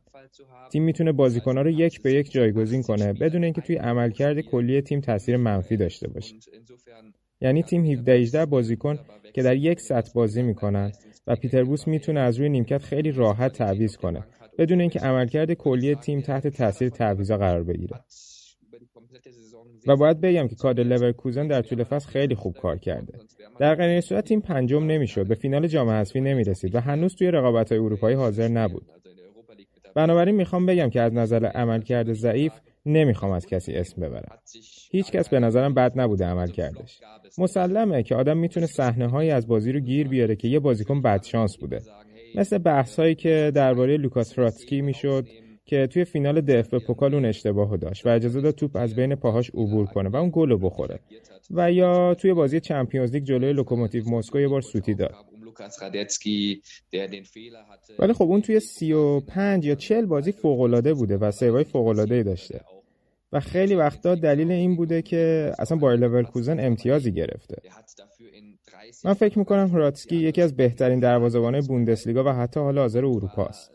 تیم 0.72 0.82
می‌تونه 0.82 1.12
بازیکنها 1.12 1.62
رو 1.62 1.70
یک 1.70 2.02
به 2.02 2.12
یک 2.12 2.32
جایگزین 2.32 2.82
کنه 2.82 3.12
بدون 3.12 3.44
اینکه 3.44 3.60
توی 3.60 3.76
عملکرد 3.76 4.40
کلی 4.40 4.80
تیم 4.80 5.00
تاثیر 5.00 5.36
منفی 5.36 5.76
داشته 5.76 6.08
باشه. 6.08 6.34
یعنی 7.40 7.62
تیم 7.62 7.84
17 7.84 8.12
18 8.12 8.46
بازیکن 8.46 8.98
که 9.34 9.42
در 9.42 9.56
یک 9.56 9.80
سطح 9.80 10.12
بازی 10.14 10.42
می‌کنن 10.42 10.92
و 11.26 11.36
پیتر 11.36 11.64
بوس 11.64 11.88
می‌تونه 11.88 12.20
از 12.20 12.38
روی 12.38 12.48
نیمکت 12.48 12.82
خیلی 12.82 13.12
راحت 13.12 13.52
تعویض 13.52 13.96
کنه 13.96 14.26
بدون 14.58 14.80
اینکه 14.80 15.00
عملکرد 15.00 15.52
کلی 15.52 15.94
تیم 15.94 16.20
تحت 16.20 16.46
تاثیر 16.46 16.88
تعویضا 16.88 17.36
قرار 17.36 17.62
بگیره. 17.62 18.00
و 19.86 19.96
باید 19.96 20.20
بگم 20.20 20.48
که 20.48 20.54
کادر 20.56 20.82
لورکوزن 20.82 21.46
در 21.46 21.62
طول 21.62 21.84
فصل 21.84 22.08
خیلی 22.08 22.34
خوب 22.34 22.54
کار 22.54 22.78
کرده. 22.78 23.18
در 23.58 23.74
غیر 23.74 24.00
صورت 24.00 24.24
تیم 24.24 24.40
پنجم 24.40 24.84
نمی‌شد 24.84 25.28
به 25.28 25.34
فینال 25.34 25.66
جام 25.66 25.88
حذفی 25.90 26.20
نمی‌رسید 26.20 26.74
و 26.74 26.80
هنوز 26.80 27.14
توی 27.14 27.30
رقابت 27.30 27.72
های 27.72 27.80
اروپایی 27.80 28.16
حاضر 28.16 28.48
نبود. 28.48 28.86
بنابراین 29.94 30.34
می‌خوام 30.34 30.66
بگم 30.66 30.90
که 30.90 31.00
از 31.00 31.12
نظر 31.12 31.46
عملکرد 31.46 32.12
ضعیف 32.12 32.52
نمی‌خوام 32.86 33.32
از 33.32 33.46
کسی 33.46 33.72
اسم 33.72 34.02
ببرم. 34.02 34.38
هیچ 34.90 35.10
کس 35.10 35.28
به 35.28 35.40
نظرم 35.40 35.74
بد 35.74 35.92
نبوده 36.00 36.24
عمل 36.24 36.50
کردش. 36.50 37.00
مسلمه 37.38 38.02
که 38.02 38.14
آدم 38.14 38.38
می‌تونه 38.38 38.66
صحنه 38.66 39.08
هایی 39.08 39.30
از 39.30 39.46
بازی 39.46 39.72
رو 39.72 39.80
گیر 39.80 40.08
بیاره 40.08 40.36
که 40.36 40.48
یه 40.48 40.58
بازیکن 40.58 41.02
بدشانس 41.02 41.56
بوده. 41.56 41.82
مثل 42.34 42.58
بحث 42.58 42.98
هایی 42.98 43.14
که 43.14 43.52
درباره 43.54 43.96
لوکاس 43.96 44.38
هرادسکی 44.38 44.80
می‌شد 44.80 45.26
که 45.64 45.86
توی 45.86 46.04
فینال 46.04 46.40
DFB-Pokal 46.40 47.14
اون 47.14 47.24
اشتباهو 47.24 47.76
داشت 47.76 48.06
و 48.06 48.08
اجازه 48.08 48.40
داد 48.40 48.54
توپ 48.54 48.76
از 48.76 48.94
بین 48.94 49.14
پاهاش 49.14 49.50
عبور 49.50 49.86
کنه 49.86 50.08
و 50.08 50.16
اون 50.16 50.30
گل 50.32 50.58
بخوره. 50.62 51.00
و 51.50 51.72
یا 51.72 52.14
توی 52.14 52.34
بازی 52.34 52.60
چمپیونز 52.60 53.12
لیگ 53.12 53.22
جلوی 53.24 53.52
لوکوموتیو 53.52 54.08
مسکو 54.08 54.40
یه 54.40 54.48
بار 54.48 54.60
سوتی 54.60 54.94
داد. 54.94 55.14
ولی 57.98 58.12
خب 58.12 58.22
اون 58.22 58.40
توی 58.40 58.60
35 58.60 59.66
یا 59.66 59.74
40 59.74 60.06
بازی 60.06 60.32
فوق 60.32 60.90
بوده 60.92 61.16
و 61.16 61.30
سیوای 61.30 61.64
فوق 61.64 61.98
ای 62.10 62.22
داشته. 62.22 62.60
و 63.32 63.40
خیلی 63.40 63.74
وقتا 63.74 64.14
دلیل 64.14 64.50
این 64.50 64.76
بوده 64.76 65.02
که 65.02 65.52
اصلا 65.58 65.78
بایر 65.78 66.00
لورکوزن 66.00 66.60
امتیازی 66.60 67.12
گرفته. 67.12 67.56
من 69.04 69.14
فکر 69.14 69.38
می‌کنم 69.38 69.74
راتسکی 69.74 70.16
یکی 70.16 70.42
از 70.42 70.56
بهترین 70.56 71.00
دروازه‌بانای 71.00 71.60
بوندسلیگا 71.60 72.24
و 72.24 72.28
حتی 72.28 72.60
حالا 72.60 72.80
حاضر 72.80 72.98
اروپا 72.98 73.46
است 73.46 73.70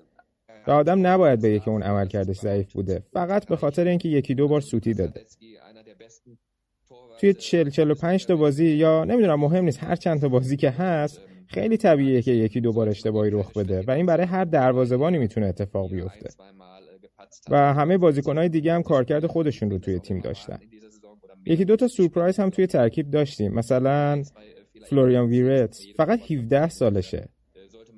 و 0.68 0.72
آدم 0.72 1.08
نباید 1.08 1.42
بگه 1.42 1.60
که 1.60 1.70
اون 1.70 1.84
عمل 1.84 2.08
کردش 2.08 2.40
ضعیف 2.40 2.74
بوده. 2.74 3.04
فقط 3.14 3.46
به 3.48 3.56
خاطر 3.56 3.88
اینکه 3.88 4.10
یکی 4.10 4.36
دو 4.36 4.48
بار 4.48 4.62
سوتی 4.62 4.94
داده. 4.94 5.22
توی 7.20 7.34
40 7.34 7.70
45 7.70 8.26
تا 8.26 8.36
بازی 8.36 8.68
یا 8.68 9.04
نمی‌دونم 9.04 9.40
مهم 9.40 9.66
نیست 9.66 9.84
هر 9.84 9.96
چند 9.96 10.22
تا 10.22 10.30
بازی 10.30 10.58
که 10.58 10.70
هست 10.70 11.22
خیلی 11.48 11.78
طبیعیه 11.78 12.22
که 12.22 12.32
یکی 12.32 12.62
دو 12.62 12.74
بار 12.74 12.90
اشتباهی 12.90 13.32
رخ 13.32 13.54
بده 13.58 13.84
و 13.88 13.92
این 13.92 14.06
برای 14.06 14.26
هر 14.26 14.46
دروازه‌بانی 14.46 15.18
می‌تونه 15.18 15.46
اتفاق 15.46 15.92
بیفته. 15.92 16.30
و 17.50 17.74
همه 17.74 17.98
بازیکنهای 17.98 18.50
دیگه 18.50 18.74
هم 18.74 18.84
کارکرد 18.84 19.28
خودشون 19.28 19.72
رو 19.72 19.80
توی 19.80 20.00
تیم 20.00 20.20
داشتن. 20.20 20.60
یکی 21.46 21.66
دو 21.66 21.76
تا 21.76 21.88
سورپرایز 21.88 22.40
هم 22.40 22.50
توی 22.50 22.68
ترکیب 22.68 23.12
داشتیم. 23.12 23.54
مثلا 23.54 24.24
فلوریان 24.90 25.26
ویرت 25.26 25.78
فقط 25.98 26.32
17 26.32 26.70
سالشه. 26.70 27.30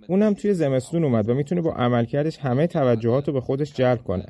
اونم 0.07 0.33
توی 0.33 0.53
زمستون 0.53 1.03
اومد 1.03 1.29
و 1.29 1.33
می‌تونه 1.33 1.61
با 1.61 1.73
عملکردش 1.73 2.37
همه 2.37 2.67
توجهات 2.67 3.27
رو 3.27 3.33
به 3.33 3.41
خودش 3.41 3.73
جلب 3.73 4.03
کنه. 4.03 4.25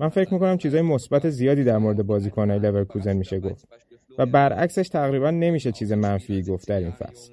من 0.00 0.08
فکر 0.08 0.34
می‌کنم 0.34 0.58
چیزای 0.58 0.82
مثبت 0.82 1.30
زیادی 1.30 1.64
در 1.64 1.78
مورد 1.78 2.02
بازیکنهای 2.02 2.58
لورکوزن 2.58 3.16
میشه 3.16 3.40
گفت. 3.40 3.68
و 4.18 4.26
برعکسش 4.26 4.88
تقریبا 4.88 5.30
نمیشه 5.30 5.72
چیز 5.72 5.92
منفی 5.92 6.42
گفت 6.42 6.68
در 6.68 6.78
این 6.78 6.90
فصل. 6.90 7.32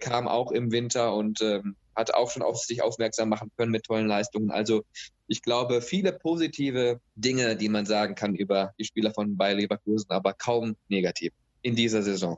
Kam 0.00 0.28
auch 0.28 0.52
im 0.52 0.70
Winter 0.70 1.12
und 1.12 1.40
ähm, 1.42 1.74
hat 1.95 2.13
auch 2.13 2.29
schon 2.31 2.43
auf 2.43 2.57
sich 2.57 2.81
aufmerksam 2.81 3.29
machen 3.29 3.51
können 3.57 3.71
mit 3.71 3.83
tollen 3.83 4.07
Leistungen. 4.07 4.51
Also 4.51 4.83
ich 5.27 5.41
glaube, 5.41 5.81
viele 5.81 6.13
positive 6.13 6.99
Dinge, 7.15 7.55
die 7.55 7.69
man 7.69 7.85
sagen 7.85 8.15
kann 8.15 8.35
über 8.35 8.73
die 8.79 8.85
Spieler 8.85 9.11
von 9.11 9.35
Bayer 9.35 9.55
Leverkusen, 9.55 10.11
aber 10.11 10.33
kaum 10.33 10.75
negativ 10.89 11.33
in 11.61 11.75
dieser 11.75 12.03
Saison. 12.03 12.37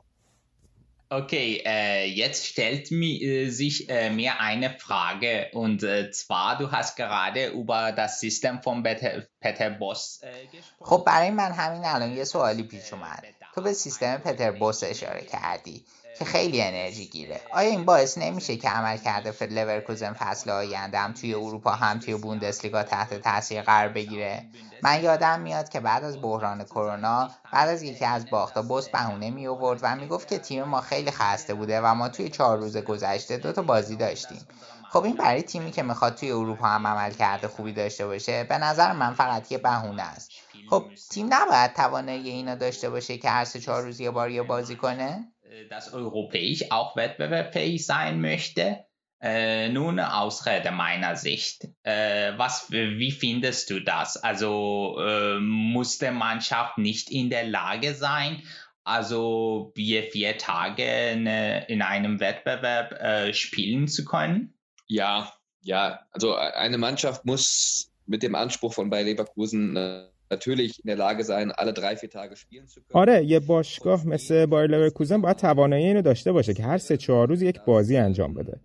Okay, 1.12 1.60
äh, 1.66 2.06
jetzt 2.06 2.46
stellt 2.46 2.92
mi, 2.92 3.20
äh, 3.20 3.50
sich 3.50 3.90
äh, 3.90 4.10
mir 4.10 4.38
eine 4.38 4.70
Frage 4.78 5.48
und 5.52 5.82
äh, 5.82 6.12
zwar 6.12 6.56
du 6.56 6.70
hast 6.70 6.96
gerade 6.96 7.48
über 7.48 7.90
das 7.90 8.20
System 8.20 8.62
von 8.62 8.84
Peter, 8.84 9.26
Peter 9.40 9.70
Boss 9.70 10.20
gesprochen. 10.52 10.86
خب 10.88 11.04
برای 11.06 11.30
من 11.30 11.52
همین 11.52 11.84
الان 11.84 12.16
یه 12.16 12.24
سوالی 12.24 12.62
پیش 12.62 12.92
اومد 12.92 13.24
تو 13.55 13.61
به 13.61 13.73
سیستم 13.73 14.17
پتر 14.17 14.51
بوس 14.51 14.83
اشاره 14.83 15.21
کردی 15.21 15.85
که 16.19 16.25
خیلی 16.25 16.61
انرژی 16.61 17.05
گیره. 17.05 17.41
آیا 17.51 17.69
این 17.69 17.85
باعث 17.85 18.17
نمیشه 18.17 18.57
که 18.57 18.69
عمل 18.69 18.97
کرده 18.97 19.45
لورکوزن 19.45 20.13
فصل 20.13 20.49
آینده 20.49 20.99
هم 20.99 21.13
توی 21.13 21.33
اروپا 21.33 21.71
هم 21.71 21.99
توی 21.99 22.15
بوندسلیگا 22.15 22.83
تحت 22.83 23.13
تاثیر 23.13 23.61
قرار 23.61 23.89
بگیره؟ 23.89 24.43
من 24.81 25.03
یادم 25.03 25.39
میاد 25.39 25.69
که 25.69 25.79
بعد 25.79 26.03
از 26.03 26.21
بحران 26.21 26.63
کرونا 26.63 27.29
بعد 27.51 27.69
از 27.69 27.83
یکی 27.83 28.05
از 28.05 28.29
باختا 28.29 28.61
بوس 28.61 28.89
بهونه 28.89 29.29
می 29.29 29.47
آورد 29.47 29.79
و 29.83 29.95
می‌گفت 29.95 30.27
که 30.27 30.39
تیم 30.39 30.63
ما 30.63 30.81
خیلی 30.81 31.11
خسته 31.11 31.53
بوده 31.53 31.81
و 31.81 31.93
ما 31.93 32.09
توی 32.09 32.29
چهار 32.29 32.57
روز 32.57 32.77
گذشته 32.77 33.37
دو 33.37 33.51
تا 33.51 33.61
بازی 33.61 33.95
داشتیم. 33.95 34.47
خب 34.95 35.03
این 35.03 35.15
برای 35.15 35.41
تیمی 35.41 35.71
که 35.71 35.83
می‌خواد 35.83 36.15
توی 36.15 36.31
اروپا 36.31 36.67
هم 36.67 36.87
عمل 36.87 37.11
کرده 37.11 37.47
خوبی 37.47 37.73
داشته 37.73 38.05
باشه 38.05 38.43
به 38.43 38.57
نظر 38.57 38.91
من 38.91 39.13
فقط 39.13 39.51
یه 39.51 39.57
بهونه 39.57 40.01
است 40.01 40.31
خب 40.69 40.85
تیم 41.11 41.27
نباید 41.33 41.73
توانایی 41.73 42.29
اینا 42.29 42.55
داشته 42.55 42.89
باشه 42.89 43.17
که 43.17 43.29
هر 43.29 43.45
سه 43.45 43.59
چهار 43.59 43.83
روز 43.83 43.99
یه 43.99 44.11
بار 44.11 44.31
یه 44.31 44.43
بازی 44.43 44.75
کنه 44.75 45.31
dass 45.69 45.93
europäisch 45.93 46.71
auch 46.71 46.95
wettbewerbsfähig 46.95 47.85
sein 47.85 48.21
möchte. 48.21 48.85
Äh, 49.21 49.69
nun 49.69 49.99
Ausrede 49.99 50.71
meiner 50.71 51.15
Sicht. 51.15 51.67
Äh, 51.83 52.37
was, 52.37 52.69
wie 52.71 53.11
findest 53.11 53.69
du 53.69 53.79
das? 53.79 54.17
Also 54.17 54.97
äh, 54.99 55.39
muss 55.39 55.97
der 55.97 56.11
Mannschaft 56.11 56.77
nicht 56.77 57.09
in 57.09 57.29
der 57.29 57.45
Lage 57.45 57.93
sein, 57.95 58.43
also 58.83 59.71
wir 59.75 60.03
vier 60.03 60.37
Tage 60.37 60.83
eine, 60.83 61.65
in 61.67 61.81
einem 61.81 62.19
Wettbewerb 62.19 62.91
äh, 62.93 63.33
spielen 63.33 63.87
zu 63.87 64.05
können? 64.05 64.54
Ja, 64.87 65.31
ja. 65.61 65.99
Also 66.11 66.35
eine 66.35 66.77
Mannschaft 66.77 67.25
muss 67.25 67.91
mit 68.05 68.23
dem 68.23 68.35
Anspruch 68.35 68.73
von 68.73 68.89
Bayer 68.89 69.03
Leverkusen 69.03 69.75
äh, 69.75 70.03
natürlich 70.29 70.79
in 70.83 70.87
der 70.87 70.97
Lage 70.97 71.23
sein, 71.23 71.51
alle 71.51 71.73
drei, 71.73 71.95
vier 71.97 72.09
Tage 72.09 72.35
spielen 72.35 72.67
zu 72.67 72.81
können. 72.81 73.01
آره 73.01 73.25
یه 73.25 73.39
باشگاه 73.39 74.07
مثل 74.07 74.45
بایر 74.45 74.69
لورکوزن 74.69 75.21
باید 75.21 75.37
توانایی 75.37 75.85
اینو 75.85 76.01
داشته 76.01 76.31
باشه 76.31 76.53
که 76.53 76.63
هر 76.63 76.77
سه 76.77 76.97
چهار 76.97 77.27
روز 77.27 77.41
یک 77.41 77.59
بازی 77.65 77.97
انجام 77.97 78.33
بده. 78.33 78.59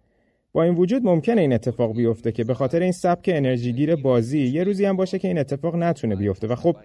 با 0.52 0.62
این 0.62 0.74
وجود 0.74 1.02
ممکنه 1.04 1.40
این 1.40 1.52
اتفاق 1.52 1.96
بیفته 1.96 2.32
که 2.32 2.44
به 2.44 2.54
خاطر 2.54 2.80
این 2.80 2.92
سبک 2.92 3.30
انرژیگیر 3.32 3.96
بازی 3.96 4.46
یه 4.46 4.64
روزی 4.64 4.84
هم 4.84 4.96
باشه 4.96 5.18
که 5.18 5.28
این 5.28 5.38
اتفاق 5.38 5.76
نتونه 5.76 6.16
بیفته 6.16 6.46
و 6.46 6.54
خب 6.54 6.76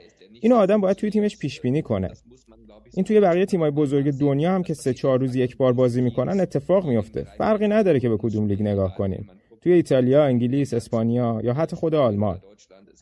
اینو 0.41 0.55
آدم 0.55 0.81
باید 0.81 0.97
توی 0.97 1.09
تیمش 1.09 1.37
پیش 1.37 1.61
بینی 1.61 1.81
کنه. 1.81 2.11
این 2.95 3.03
توی 3.05 3.19
بقیه 3.19 3.45
تیمای 3.45 3.71
بزرگ 3.71 4.12
دنیا 4.12 4.51
هم 4.51 4.63
که 4.63 4.73
سه 4.73 4.93
چهار 4.93 5.19
روز 5.19 5.36
یک 5.36 5.58
بار 5.58 5.73
بازی 5.73 6.01
می‌کنن 6.01 6.39
اتفاق 6.39 6.88
میفته. 6.88 7.27
فرقی 7.38 7.67
نداره 7.67 7.99
که 7.99 8.10
به 8.10 8.17
کدوم 8.17 8.47
لیگ 8.47 8.62
نگاه 8.62 8.95
کنیم. 8.95 9.29
توی 9.62 9.73
ایتالیا، 9.73 10.25
انگلیس، 10.25 10.73
اسپانیا 10.73 11.41
یا 11.43 11.53
حتی 11.53 11.75
خود 11.75 11.95
آلمان. 11.95 12.39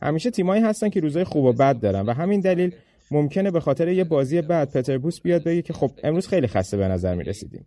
همیشه 0.02 0.30
تیمایی 0.30 0.62
هستن 0.62 0.88
که 0.88 1.00
روزای 1.00 1.24
خوب 1.24 1.44
و 1.44 1.52
بد 1.52 1.80
دارن 1.80 2.00
و 2.00 2.12
همین 2.12 2.40
دلیل 2.40 2.74
ممکنه 3.10 3.50
به 3.50 3.60
خاطر 3.60 3.88
یه 3.88 4.04
بازی 4.04 4.42
بعد 4.42 4.70
پتربوس 4.72 5.20
بیاد 5.20 5.44
بگه 5.44 5.62
که 5.62 5.72
خب 5.72 5.90
امروز 6.04 6.28
خیلی 6.28 6.46
خسته 6.46 6.76
به 6.76 6.88
نظر 6.88 7.14
می‌رسیدیم 7.14 7.66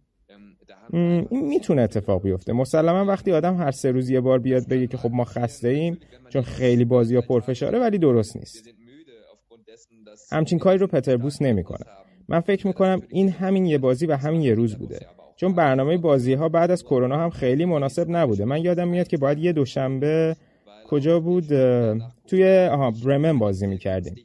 این 0.93 1.27
می‌تونه 1.31 1.81
اتفاق 1.81 2.23
بیفته 2.23 2.53
مسلما 2.53 3.05
وقتی 3.05 3.31
آدم 3.31 3.55
هر 3.55 3.71
سه 3.71 3.91
روز 3.91 4.09
یه 4.09 4.21
بار 4.21 4.39
بیاد 4.39 4.67
بگه 4.67 4.87
که 4.87 4.97
خب 4.97 5.11
ما 5.11 5.23
خسته 5.23 5.67
ایم 5.67 5.97
چون 6.29 6.41
خیلی 6.41 6.85
بازی 6.85 7.15
ها 7.15 7.21
پرفشاره 7.21 7.79
ولی 7.79 7.97
درست 7.97 8.37
نیست 8.37 8.69
همچین 10.31 10.59
کاری 10.59 10.77
رو 10.77 10.87
پتربوس 10.87 11.41
نمی‌کنه 11.41 11.85
من 12.29 12.39
فکر 12.39 12.67
می‌کنم 12.67 13.01
این 13.09 13.29
همین 13.29 13.65
یه 13.65 13.77
بازی 13.77 14.05
و 14.05 14.15
همین 14.15 14.41
یه 14.41 14.53
روز 14.53 14.75
بوده. 14.75 14.99
چون 15.35 15.53
برنامه 15.53 15.97
بازی 15.97 16.33
ها 16.33 16.49
بعد 16.49 16.71
از 16.71 16.83
کرونا 16.83 17.17
هم 17.17 17.29
خیلی 17.29 17.65
مناسب 17.65 18.05
نبوده. 18.09 18.45
من 18.45 18.61
یادم 18.61 18.87
میاد 18.87 19.07
که 19.07 19.17
باید 19.17 19.39
یه 19.39 19.53
دوشنبه 19.53 20.35
کجا 20.87 21.19
بود؟ 21.19 21.47
توی 22.27 22.69
آها 22.71 22.91
برمن 23.05 23.39
بازی 23.39 23.67
می‌کردیم. 23.67 24.15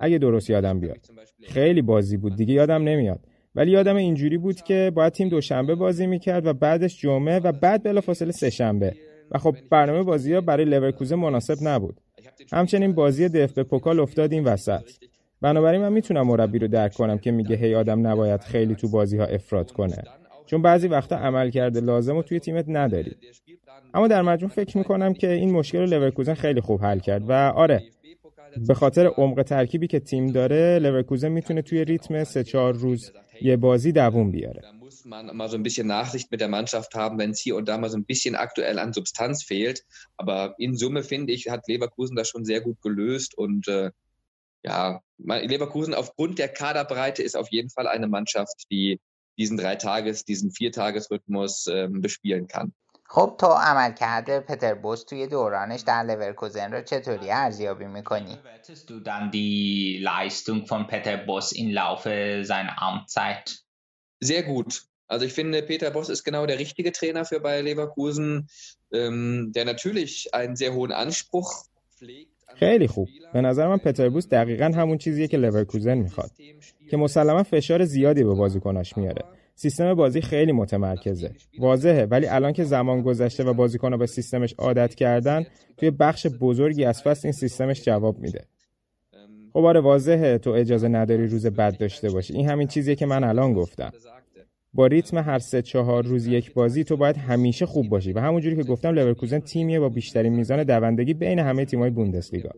اگه 0.00 0.18
درست 0.18 0.50
یادم 0.50 0.80
بیاد. 0.80 0.98
خیلی 1.42 1.82
بازی 1.82 2.16
بود 2.16 2.36
دیگه 2.36 2.54
یادم 2.54 2.82
نمیاد. 2.82 3.20
ولی 3.54 3.70
یادم 3.70 3.96
اینجوری 3.96 4.38
بود 4.38 4.62
که 4.62 4.92
باید 4.94 5.12
تیم 5.12 5.28
دوشنبه 5.28 5.74
بازی 5.74 6.06
می‌کرد 6.06 6.46
و 6.46 6.52
بعدش 6.52 7.00
جمعه 7.00 7.38
و 7.38 7.52
بعد 7.52 7.82
بلافاصله 7.82 8.32
سه 8.32 8.50
شنبه 8.50 8.94
و 9.30 9.38
خب 9.38 9.56
برنامه 9.70 10.02
بازی 10.02 10.34
ها 10.34 10.40
برای 10.40 10.64
لورکوزن 10.64 11.16
مناسب 11.16 11.56
نبود. 11.62 12.00
همچنین 12.52 12.92
بازی 12.92 13.28
DFB-Pokal 13.28 14.00
افتاد 14.00 14.32
این 14.32 14.44
وسط. 14.44 14.82
بنابراین 15.40 15.80
من 15.80 15.92
می‌تونم 15.92 16.26
مربی 16.26 16.58
رو 16.58 16.68
درک 16.68 16.94
کنم 16.94 17.18
که 17.18 17.30
میگه 17.30 17.56
هی 17.56 17.74
آدم 17.74 18.06
نباید 18.06 18.40
خیلی 18.40 18.74
تو 18.74 18.88
بازی 18.88 19.18
ها 19.18 19.24
افراط 19.24 19.72
کنه. 19.72 20.02
چون 20.46 20.62
بعضی 20.62 20.88
وقتا 20.88 21.16
عملکرد 21.16 21.80
لازمو 21.80 22.22
توی 22.22 22.40
تیمت 22.40 22.64
نداری. 22.68 23.16
اما 23.94 24.08
در 24.08 24.22
مجموع 24.22 24.50
فکر 24.52 24.78
می‌کنم 24.78 25.14
که 25.14 25.32
این 25.32 25.52
مشکل 25.52 25.78
رو 25.78 25.86
لورکوزن 25.86 26.34
خیلی 26.34 26.60
خوب 26.60 26.82
حل 26.82 26.98
کرد. 26.98 27.30
و 27.30 27.32
آره 27.32 27.82
به 28.68 28.74
خاطر 28.74 29.06
عمق 29.06 29.42
ترکیبی 29.42 29.86
که 29.86 30.00
تیم 30.00 30.26
داره 30.26 30.78
لورکوزن 30.78 31.28
می‌تونه 31.28 31.62
توی 31.62 31.84
ریتم 31.84 32.24
سه 32.24 32.44
چهار 32.44 32.74
روز 32.74 33.12
یه 33.42 33.56
بازی 33.56 33.92
دووم 33.92 34.30
بیاره. 34.30 34.62
Man 35.04 35.26
mal 35.40 35.48
so 35.48 35.56
ein 35.56 35.62
bisschen 35.62 35.86
Nachsicht 35.86 36.30
mit 36.32 36.40
der 36.40 36.48
Mannschaft 36.48 36.94
haben, 36.94 37.18
wenn 37.18 37.30
es 37.30 37.40
hier 37.40 37.56
und 37.56 37.66
da 37.68 37.78
mal 37.78 37.88
so 37.88 37.96
ein 37.96 38.04
bisschen 38.04 38.34
aktuell 38.34 38.78
an 38.78 38.92
Substanz 38.92 39.36
fehlt. 39.50 39.78
Aber 40.20 40.54
in 40.58 40.74
Summe 40.80 41.02
finde 41.02 41.32
ich, 41.32 41.48
hat 41.48 41.62
Leverkusen 41.68 42.14
das 42.16 42.28
schon 42.28 42.44
sehr 42.44 42.60
gut 42.60 42.78
gelöst 42.82 43.30
und 43.44 43.68
äh, 43.68 43.90
ja, 44.68 45.00
Leverkusen 45.17 45.93
aufgrund 45.93 46.39
der 46.39 46.49
Kaderbreite 46.49 47.23
ist 47.23 47.35
auf 47.35 47.49
jeden 47.51 47.69
Fall 47.69 47.87
eine 47.87 48.07
Mannschaft, 48.07 48.65
die 48.71 48.99
diesen 49.37 49.57
Dreitages-, 49.57 50.25
diesen 50.25 50.51
Viertagesrhythmus 50.51 51.67
ähm, 51.67 52.01
bespielen 52.01 52.47
kann. 52.47 52.73
خب 53.05 53.35
تو 53.39 53.47
عمل 53.47 53.91
کرده 53.91 54.39
پتر 54.39 54.73
بوس 54.73 55.03
توی 55.03 55.27
دورانش 55.27 55.81
در 55.81 56.03
لورکوزن 56.03 56.73
رو 56.73 56.81
چطوری 56.81 57.31
ارزیابی 57.31 57.85
میکنی؟ 57.85 58.35
Bewertest 58.35 58.89
du 58.89 58.99
dann 58.99 59.31
die 59.31 59.99
Leistung 60.01 60.65
von 60.65 60.87
Peter 60.87 61.17
Boss 61.17 61.51
im 61.51 61.69
Laufe 61.71 62.43
seiner 62.43 62.81
Amtszeit? 62.81 63.59
Sehr 64.19 64.43
gut. 64.43 64.83
Also 65.07 65.25
ich 65.25 65.33
finde, 65.33 65.61
Peter 65.61 65.91
Boss 65.91 66.09
ist 66.09 66.23
genau 66.23 66.45
der 66.45 66.57
richtige 66.57 66.91
Trainer 66.91 67.25
für 67.25 67.39
Bayer 67.39 67.61
Leverkusen, 67.61 68.49
ähm, 68.91 69.51
der 69.53 69.65
natürlich 69.65 70.33
einen 70.33 70.55
sehr 70.55 70.73
hohen 70.73 70.91
Anspruch 70.91 71.65
pflegt. 71.95 72.36
خیلی 72.54 72.86
خوب. 72.86 73.08
به 73.32 73.40
نظر 73.40 73.68
من 73.68 73.76
پتربوس 73.76 74.28
دقیقا 74.28 74.64
همون 74.64 74.98
چیزیه 74.98 75.28
که 75.28 75.36
لورکوزن 75.36 75.98
می‌خواد 75.98 76.30
که 76.90 76.96
مسلما 76.96 77.42
فشار 77.42 77.84
زیادی 77.84 78.24
به 78.24 78.34
بازیکناش 78.34 78.96
میاره. 78.96 79.22
سیستم 79.54 79.94
بازی 79.94 80.20
خیلی 80.20 80.52
متمرکزه. 80.52 81.30
واضحه 81.58 82.04
ولی 82.04 82.26
الان 82.26 82.52
که 82.52 82.64
زمان 82.64 83.02
گذشته 83.02 83.44
و 83.44 83.52
بازیکنها 83.52 83.96
به 83.96 84.06
سیستمش 84.06 84.54
عادت 84.58 84.94
کردن 84.94 85.44
توی 85.76 85.90
بخش 85.90 86.26
بزرگی 86.26 86.84
از 86.84 87.02
فصل 87.02 87.28
این 87.28 87.32
سیستمش 87.32 87.84
جواب 87.84 88.18
میده. 88.18 88.44
خب 89.52 89.64
آره 89.64 89.80
واضحه 89.80 90.38
تو 90.38 90.50
اجازه 90.50 90.88
نداری 90.88 91.26
روز 91.26 91.46
بد 91.46 91.78
داشته 91.78 92.10
باشی. 92.10 92.34
این 92.34 92.48
همین 92.48 92.68
چیزیه 92.68 92.94
که 92.94 93.06
من 93.06 93.24
الان 93.24 93.52
گفتم. 93.52 93.92
با 94.74 94.86
ریتم 94.86 95.18
هر 95.18 95.38
سه 95.38 95.62
چهار 95.62 96.04
روز 96.04 96.26
یک 96.26 96.54
بازی 96.54 96.84
تو 96.84 96.96
باید 96.96 97.16
همیشه 97.16 97.66
خوب 97.66 97.88
باشی. 97.88 98.12
و 98.12 98.20
همونجوری 98.20 98.56
که 98.56 98.62
گفتم 98.62 98.88
لورکوزن 98.88 99.38
تیمیه 99.38 99.80
با 99.80 99.88
بیشترین 99.88 100.32
میزان 100.32 100.64
دوندگی 100.64 101.14
بین 101.14 101.38
همه 101.38 101.64
تیم‌های 101.64 101.90
بوندسلیگا. 101.90 102.50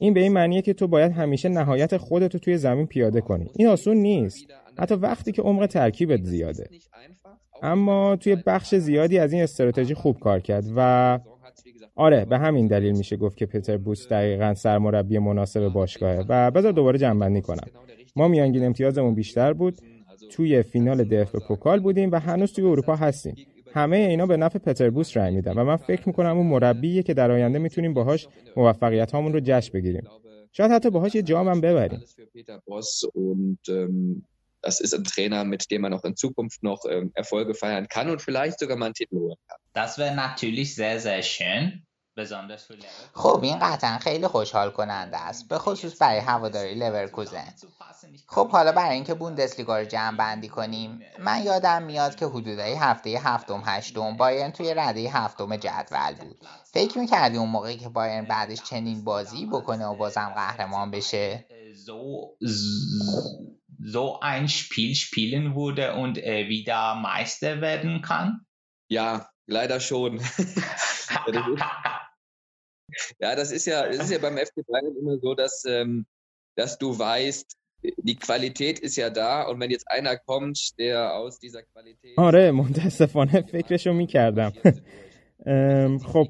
این 0.00 0.14
به 0.14 0.20
این 0.20 0.32
معنیه 0.32 0.62
که 0.62 0.72
تو 0.72 0.86
باید 0.86 1.12
همیشه 1.12 1.48
نهایت 1.48 1.96
خودتو 1.96 2.38
توی 2.38 2.56
زمین 2.56 2.86
پیاده 2.86 3.20
کنی. 3.20 3.50
این 3.56 3.68
آسون 3.68 3.96
نیست. 3.96 4.46
حتی 4.78 4.94
وقتی 4.94 5.32
که 5.32 5.42
عمق 5.42 5.66
ترکیبت 5.66 6.22
زیاده. 6.22 6.68
اما 7.62 8.16
توی 8.16 8.36
بخش 8.46 8.74
زیادی 8.74 9.18
از 9.18 9.32
این 9.32 9.42
استراتژی 9.42 9.94
خوب 9.94 10.18
کار 10.18 10.40
کرد 10.40 10.64
و 10.76 11.18
آره 11.96 12.24
به 12.24 12.38
همین 12.38 12.66
دلیل 12.66 12.96
میشه 12.96 13.16
گفت 13.16 13.36
که 13.36 13.46
پتر 13.46 13.76
بوس 13.76 14.08
دقیقا 14.08 14.54
سرمربی 14.54 15.18
مناسب 15.18 15.68
باشگاهه. 15.68 16.24
و 16.28 16.50
بذار 16.50 16.72
دوباره 16.72 16.98
جنبندی 16.98 17.40
کنم. 17.40 17.66
ما 18.16 18.28
میانگین 18.28 18.64
امتیازمون 18.64 19.14
بیشتر 19.14 19.52
بود. 19.52 19.78
توی 20.34 20.62
فینال 20.62 21.04
دف 21.04 21.36
پوکال 21.36 21.80
بودیم 21.80 22.12
و 22.12 22.20
هنوز 22.20 22.52
توی 22.52 22.64
اروپا 22.64 22.96
هستیم 22.96 23.34
همه 23.74 23.96
اینا 23.96 24.26
به 24.26 24.36
نفع 24.36 24.58
پتربوس 24.58 25.16
رای 25.16 25.34
میدن 25.34 25.52
و 25.52 25.64
من 25.64 25.76
فکر 25.76 26.02
می‌کنم 26.06 26.36
اون 26.36 26.46
مربیه 26.46 27.02
که 27.02 27.14
در 27.14 27.30
آینده 27.30 27.58
می‌تونیم 27.58 27.94
باهاش 27.94 28.28
موفقیت 28.56 29.12
هامون 29.12 29.32
رو 29.32 29.40
جشن 29.44 29.72
بگیریم 29.72 30.04
شاید 30.52 30.70
حتی 30.70 30.90
باهاش 30.90 31.14
یه 31.14 31.22
جام 31.22 31.48
هم 31.48 31.60
ببریم 31.60 32.00
das 34.66 34.80
ist 34.80 34.94
ein 34.94 35.04
Trainer, 35.04 35.44
mit 35.44 35.70
dem 35.70 35.82
man 35.82 35.92
auch 35.92 36.04
in 36.04 36.16
Zukunft 36.16 36.62
noch 36.62 36.80
ähm, 36.88 37.10
Erfolge 37.14 37.54
feiern 37.54 37.86
kann 37.94 38.08
und 38.08 38.22
vielleicht 38.22 38.58
sogar 38.58 38.78
mal 38.78 38.86
einen 38.86 38.94
Titel 38.94 39.16
holen 39.16 39.36
kann. 39.46 39.58
Das 39.74 39.98
wäre 39.98 40.14
natürlich 40.14 40.74
sehr, 40.74 40.98
sehr 41.00 41.22
schön. 41.22 41.64
خب 43.14 43.40
این 43.42 43.58
قطعا 43.58 43.98
خیلی 43.98 44.26
خوشحال 44.26 44.70
کننده 44.70 45.16
است. 45.16 45.48
به 45.48 45.58
خصوص 45.58 46.02
برای 46.02 46.18
هواداری 46.18 46.74
لورکوزن 46.74 47.54
خب 48.26 48.48
حالا 48.48 48.72
برای 48.72 48.94
اینکه 48.94 49.14
بوندسلیگا 49.14 49.78
رو 49.78 49.84
جمع 49.84 50.16
بندی 50.16 50.48
کنیم 50.48 51.00
من 51.18 51.42
یادم 51.42 51.82
میاد 51.82 52.14
که 52.14 52.26
حدودای 52.26 52.74
هفته 52.74 53.10
هفتم 53.10 53.62
هشتم 53.66 54.16
بایرن 54.16 54.50
توی 54.50 54.74
رده 54.74 55.10
هفتم 55.10 55.56
جدول 55.56 56.14
بود. 56.20 56.36
فکر 56.64 56.98
می‌کردی 56.98 57.36
اون 57.36 57.48
موقعی 57.48 57.76
که 57.76 57.88
بایرن 57.88 58.24
بعدش 58.24 58.62
چنین 58.62 59.04
بازی 59.04 59.46
بکنه 59.46 59.86
و 59.86 59.96
بازم 59.96 60.32
قهرمان 60.36 60.90
بشه؟ 60.90 61.44
so 63.86 64.18
ein 64.20 64.48
Spiel 64.48 64.94
spielen 64.94 65.54
würde 65.54 65.94
und 65.94 66.16
äh, 66.18 66.48
wieder 66.48 66.94
Meister 66.94 67.60
werden 67.60 68.00
kann? 68.00 68.46
Ja, 68.88 69.28
leider 69.46 69.78
schon. 69.80 70.20
Ja, 73.20 73.34
das 73.36 73.50
ist 73.52 73.66
ja, 73.66 73.86
das 73.86 73.98
ist 74.04 74.12
ja 74.12 74.18
beim 74.18 74.36
FC 74.36 74.56
Bayern 74.66 74.96
immer 75.00 75.18
so, 75.18 75.34
dass, 75.34 75.64
ähm, 75.66 76.06
dass 76.56 76.78
du 76.78 76.98
weißt, 76.98 77.48
die 77.98 78.16
Qualität 78.16 78.78
ist 78.78 78.96
ja 78.96 79.10
da 79.10 79.42
und 79.42 79.60
wenn 79.60 79.70
jetzt 79.70 79.88
einer 79.90 80.16
kommt, 80.16 80.58
der 80.78 81.14
aus 81.14 81.38
dieser 81.38 81.62
Qualität 81.62 82.18
آره 82.18 82.50
متاسفانه 82.50 83.40
فکرشو 83.40 83.92
می‌کردم. 83.92 84.52
خب 86.04 86.28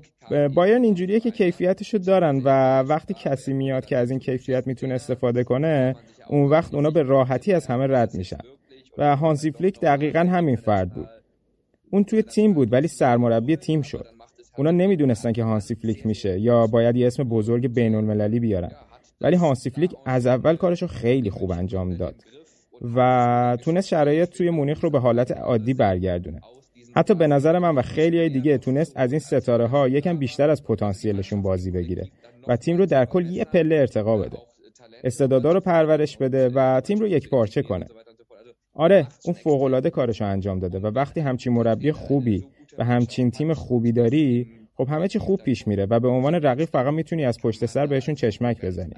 بایرن 0.55 0.85
اینجوریه 0.85 1.21
که 1.21 1.31
کیفیتشو 1.31 1.99
دارن 1.99 2.41
و 2.45 2.49
وقتی 2.83 3.15
کسی 3.15 3.53
میاد 3.53 3.87
که 3.87 3.97
از 3.97 4.11
این 4.11 4.21
کیفیت 4.21 4.67
می‌تونه 4.67 4.95
استفاده 4.95 5.45
کنه 5.45 5.97
اون 6.29 6.51
وقت 6.51 6.75
اونا 6.75 6.91
به 6.91 7.03
راحتی 7.03 7.53
از 7.53 7.67
همه 7.67 7.87
رد 7.87 8.15
میشن. 8.15 8.39
و 8.99 9.17
هانسی 9.17 9.51
فلیک 9.51 9.81
دقیقا 9.81 10.21
همین 10.21 10.57
فرد 10.57 10.95
بود. 10.95 11.09
اون 11.91 12.05
توی 12.05 12.23
تیم 12.23 12.55
بود 12.55 12.73
ولی 12.73 12.89
سرمربی 12.89 13.57
تیم 13.57 13.83
شد. 13.83 14.07
اونا 14.59 14.71
نمی‌دونستن 14.71 15.33
که 15.33 15.45
هانسی 15.45 15.75
فلیک 15.75 16.07
میشه 16.07 16.41
یا 16.41 16.67
باید 16.67 16.97
یه 16.97 17.07
اسم 17.07 17.25
بزرگ 17.25 17.75
بین 17.75 17.95
المللی 17.95 18.41
بیارن. 18.41 18.71
ولی 19.21 19.37
هانسی 19.37 19.71
فلیک 19.71 19.95
از 20.07 20.27
اول 20.27 20.57
کارشو 20.57 20.87
خیلی 20.87 21.31
خوب 21.31 21.53
انجام 21.53 21.95
داد 21.95 22.15
و 22.97 23.59
تونست 23.63 23.89
شرایط 23.89 24.29
توی 24.29 24.51
مونیخ 24.51 24.81
رو 24.81 24.91
به 24.91 24.99
حالت 24.99 25.31
عادی 25.31 25.75
برگردونه. 25.75 26.41
حتی 26.97 27.15
به 27.15 27.27
نظر 27.27 27.59
من 27.59 27.75
و 27.75 27.83
خیلی 27.83 28.19
های 28.19 28.29
دیگه 28.29 28.59
تونست 28.59 28.93
از 28.97 29.13
این 29.13 29.19
ستاره 29.19 29.67
ها 29.67 29.89
یکم 29.89 30.19
بیشتر 30.19 30.51
از 30.51 30.65
پتانسیلشون 30.65 31.43
بازی 31.43 31.71
بگیره 31.71 32.09
و 32.49 32.57
تیم 32.57 32.77
رو 32.77 32.87
در 32.87 33.05
کل 33.05 33.27
یه 33.27 33.45
پله 33.45 33.77
ارتقا 33.77 34.17
بده. 34.17 34.39
استعدادا 35.05 35.53
رو 35.53 35.61
پرورش 35.61 36.17
بده 36.17 36.49
و 36.49 36.81
تیم 36.81 36.99
رو 36.99 37.09
یک 37.09 37.29
پارچه 37.29 37.63
کنه. 37.63 37.87
آره 38.75 39.07
اون 39.25 39.35
فوقالعاده 39.35 39.91
کارشو 39.91 40.25
انجام 40.25 40.59
داده 40.59 40.79
و 40.79 40.87
وقتی 40.87 41.21
همچین 41.21 41.53
مربی 41.53 41.93
خوبی 41.93 42.47
و 42.79 42.85
همچین 42.85 43.31
تیم 43.31 43.55
خوبی 43.55 43.93
داری 43.93 44.47
خب 44.77 44.89
همه 44.89 45.09
چی 45.09 45.19
خوب 45.19 45.41
پیش 45.43 45.69
میره 45.69 45.87
و 45.87 46.01
به 46.01 46.09
عنوان 46.09 46.35
رقیب 46.35 46.69
فقط 46.69 46.95
می‌تونی 46.95 47.25
از 47.25 47.39
پشت 47.43 47.67
سر 47.67 47.87
بهشون 47.87 48.15
چشمک 48.15 48.65
بزنی. 48.65 48.95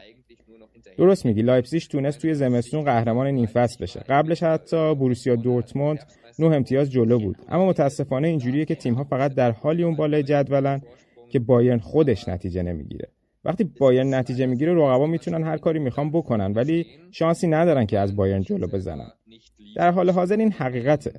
درست 0.99 1.27
میگی 1.27 1.43
لایپزیگ 1.43 1.83
تونست 1.83 2.21
توی 2.21 2.35
زمستون 2.35 2.85
قهرمان 2.85 3.27
نیم 3.27 3.47
فصل 3.47 3.83
بشه. 3.83 4.01
قبلش 4.01 4.43
حتی 4.43 4.95
بروسیا 4.95 5.37
دورتموند 5.37 5.99
نه 6.39 6.47
امتیاز 6.47 6.91
جلو 6.91 7.19
بود. 7.19 7.37
اما 7.49 7.67
متاسفانه 7.67 8.29
اینجوریه 8.29 8.65
که 8.65 8.75
تیم‌ها 8.75 9.05
فقط 9.05 9.35
در 9.35 9.51
حالی 9.51 9.83
اون 9.83 9.97
بالای 9.97 10.23
جدولن 10.23 10.81
که 11.31 11.39
بایرن 11.39 11.79
خودش 11.79 12.29
نتیجه 12.29 12.62
نمی‌گیره. 12.62 13.09
وقتی 13.45 13.65
بایرن 13.65 14.15
نتیجه 14.15 14.47
می‌گیره 14.47 14.75
رقبا 14.75 15.07
می‌تونن 15.07 15.45
هر 15.45 15.57
کاری 15.57 15.79
می‌خوان 15.79 16.11
بکنن 16.11 16.53
ولی 16.53 16.87
شانسی 17.11 17.47
ندارن 17.47 17.87
که 17.87 17.99
از 17.99 18.17
بایرن 18.17 18.43
جلو 18.43 18.67
بزنن. 18.67 19.09
در 19.77 19.91
حال 19.91 20.11
حاضر 20.11 20.37
این 20.37 20.53
حقیقته. 20.53 21.12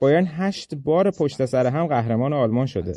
بایرن 0.00 0.26
هشت 0.30 0.74
بار 0.74 1.10
پشت 1.10 1.44
سر 1.44 1.66
هم 1.66 1.86
قهرمان 1.86 2.32
آلمان 2.32 2.66
شده. 2.66 2.94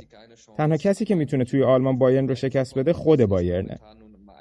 تنها 0.58 0.78
کسی 0.78 1.06
که 1.06 1.16
می‌تونه 1.16 1.44
توی 1.44 1.64
آلمان 1.64 1.98
بایرن 1.98 2.28
رو 2.28 2.36
شکست 2.36 2.78
بده 2.78 2.94
خود 2.94 3.26
بایرنه. 3.26 3.80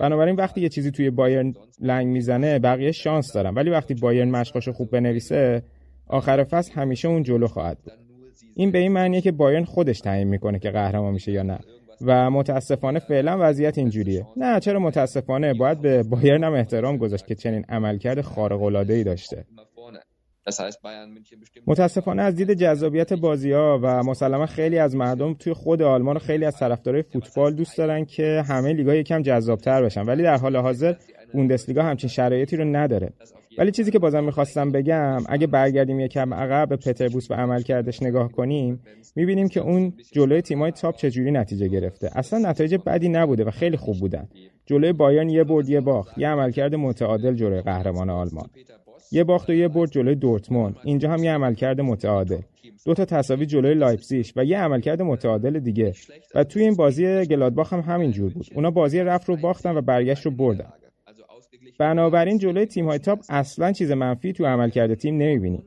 بنابراین 0.00 0.36
وقتی 0.36 0.60
یه 0.60 0.68
چیزی 0.68 0.90
توی 0.90 1.10
بایرن 1.10 1.52
لنگ 1.80 2.06
می‌زنه 2.06 2.58
بقیه 2.58 2.92
شانس 2.92 3.32
دارن. 3.32 3.54
ولی 3.54 3.70
وقتی 3.70 3.94
بایرن 3.94 4.30
مشقاشو 4.30 4.72
خوب 4.72 4.90
بنویسه 4.90 5.62
آخر 6.06 6.44
فصل 6.44 6.72
همیشه 6.72 7.08
اون 7.08 7.22
جلو 7.22 7.46
خواهد 7.46 7.78
بود. 7.78 7.92
این 8.54 8.70
به 8.70 8.78
این 8.78 8.92
معنیه 8.92 9.20
که 9.20 9.32
بایرن 9.32 9.64
خودش 9.64 10.00
تعیین 10.00 10.28
می‌کنه 10.28 10.58
که 10.58 10.70
قهرمان 10.70 11.12
میشه 11.12 11.32
یا 11.32 11.42
نه. 11.42 11.58
و 12.06 12.30
متاسفانه 12.30 12.98
فعلا 12.98 13.36
وضعیت 13.40 13.78
اینجوریه. 13.78 14.26
نه 14.36 14.60
چرا 14.60 14.80
متاسفانه؟ 14.80 15.54
باید 15.54 15.80
به 15.80 16.02
بایرن 16.02 16.44
هم 16.44 16.54
احترام 16.54 16.96
گذاشت 16.96 17.26
که 17.26 17.34
چنین 17.34 17.64
عملکرد 17.68 18.20
خارق 18.20 18.62
العاده 18.62 18.94
ای 18.94 19.04
داشته. 19.04 19.44
متاسفانه 21.66 22.22
از 22.22 22.34
دید 22.34 22.52
جذابیت 22.52 23.12
بازی 23.12 23.52
ها 23.52 23.80
و 23.82 24.02
مسلما 24.02 24.46
خیلی 24.46 24.78
از 24.78 24.96
مردم 24.96 25.34
توی 25.34 25.52
خود 25.52 25.82
آلمان 25.82 26.16
و 26.16 26.18
خیلی 26.18 26.44
از 26.44 26.56
طرفدارای 26.56 27.02
فوتبال 27.02 27.54
دوست 27.54 27.78
دارن 27.78 28.04
که 28.04 28.44
همه 28.48 28.72
لیگا 28.72 28.94
یکم 28.94 29.22
جذابتر 29.22 29.82
بشن. 29.82 30.02
ولی 30.02 30.22
در 30.22 30.36
حال 30.36 30.56
حاضر 30.56 30.94
بوندسلیگا 31.32 31.82
همچین 31.82 32.10
شرایطی 32.10 32.56
رو 32.56 32.64
نداره. 32.64 33.12
ولی 33.58 33.70
چیزی 33.70 33.90
که 33.90 33.98
بازم 33.98 34.24
می‌خواستم 34.24 34.72
بگم 34.72 35.18
اگه 35.28 35.46
برگردیم 35.46 36.00
یکم 36.00 36.34
عقب 36.34 36.68
به 36.68 36.76
پتربوس 36.76 37.30
و 37.30 37.34
عملکردش 37.34 38.02
نگاه 38.02 38.32
کنیم 38.32 38.80
می‌بینیم 39.16 39.48
که 39.48 39.60
اون 39.60 39.92
جلوی 40.12 40.42
تیمای 40.42 40.70
تاپ 40.72 40.96
چجوری 40.96 41.30
نتیجه 41.30 41.68
گرفته. 41.68 42.10
اصلا 42.14 42.50
نتایج 42.50 42.74
بدی 42.86 43.08
نبوده 43.08 43.44
و 43.44 43.50
خیلی 43.50 43.76
خوب 43.76 43.96
بودن. 44.00 44.28
جلوی 44.66 44.92
بایرن 44.92 45.28
یه 45.28 45.44
برد 45.44 45.68
یه 45.68 45.80
باخت. 45.80 46.18
یه 46.18 46.28
عملکرد 46.28 46.74
متعادل 46.74 47.34
جلوی 47.34 47.60
قهرمان 47.60 48.10
آلمان. 48.10 48.50
یه 49.12 49.24
باخت 49.24 49.50
و 49.50 49.54
یه 49.54 49.68
برد 49.68 49.90
جلوی 49.90 50.14
دورتموند. 50.14 50.76
اینجا 50.84 51.10
هم 51.10 51.24
یه 51.24 51.32
عملکرد 51.32 51.80
متعادل. 51.80 52.40
دو 52.86 52.94
تا 52.94 53.04
تساوی 53.04 53.46
جلوی 53.46 53.74
لایپزیگ 53.74 54.26
و 54.36 54.44
یه 54.44 54.58
عملکرد 54.58 55.02
متعادل 55.02 55.58
دیگه. 55.58 55.92
و 56.34 56.44
توی 56.44 56.62
این 56.62 56.74
بازی 56.74 57.24
گلادباخ 57.24 57.72
هم 57.72 57.80
همین 57.80 58.10
جور 58.10 58.32
بود. 58.32 58.46
اونا 58.54 58.70
بازی 58.70 59.00
رفت 59.00 59.28
رو 59.28 59.36
باختن 59.36 59.76
و 59.76 59.80
برگشت 59.80 60.26
رو 60.26 60.30
بردن. 60.30 60.72
بنابراین 61.78 62.38
جلوی 62.38 62.66
تیم 62.66 62.86
های 62.86 62.98
تاپ 62.98 63.18
اصلا 63.28 63.72
چیز 63.72 63.92
منفی 63.92 64.32
تو 64.32 64.46
عملکرد 64.46 64.94
تیم 64.94 65.16
نمی‌بینیم. 65.16 65.64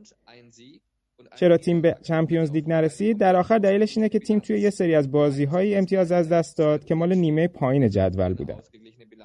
چرا 1.35 1.57
تیم 1.57 1.81
به 1.81 1.95
چمپیونز 2.03 2.51
لیگ 2.51 2.69
نرسید؟ 2.69 3.17
در 3.17 3.35
آخر 3.35 3.57
دلیلش 3.57 3.97
اینه 3.97 4.09
که 4.09 4.19
تیم 4.19 4.39
توی 4.39 4.59
یه 4.59 4.69
سری 4.69 4.95
از 4.95 5.11
بازی 5.11 5.45
های 5.45 5.75
امتیاز 5.75 6.11
از 6.11 6.29
دست 6.29 6.57
داد 6.57 6.85
که 6.85 6.95
مال 6.95 7.15
نیمه 7.15 7.47
پایین 7.47 7.89
جدول 7.89 8.33
بودن 8.33 8.59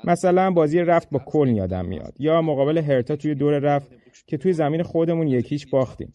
مثلا 0.05 0.51
بازی 0.51 0.79
رفت 0.79 1.11
با 1.11 1.19
کلن 1.19 1.57
یادم 1.57 1.85
میاد. 1.85 2.15
یا 2.19 2.43
مقابل 2.43 2.79
هرتا 2.79 3.17
توی 3.17 3.35
دور 3.35 3.59
رفت 3.59 4.00
که 4.31 4.37
توی 4.37 4.53
زمین 4.53 4.83
خودمون 4.83 5.29
یکیش 5.29 5.67
باختیم. 5.67 6.13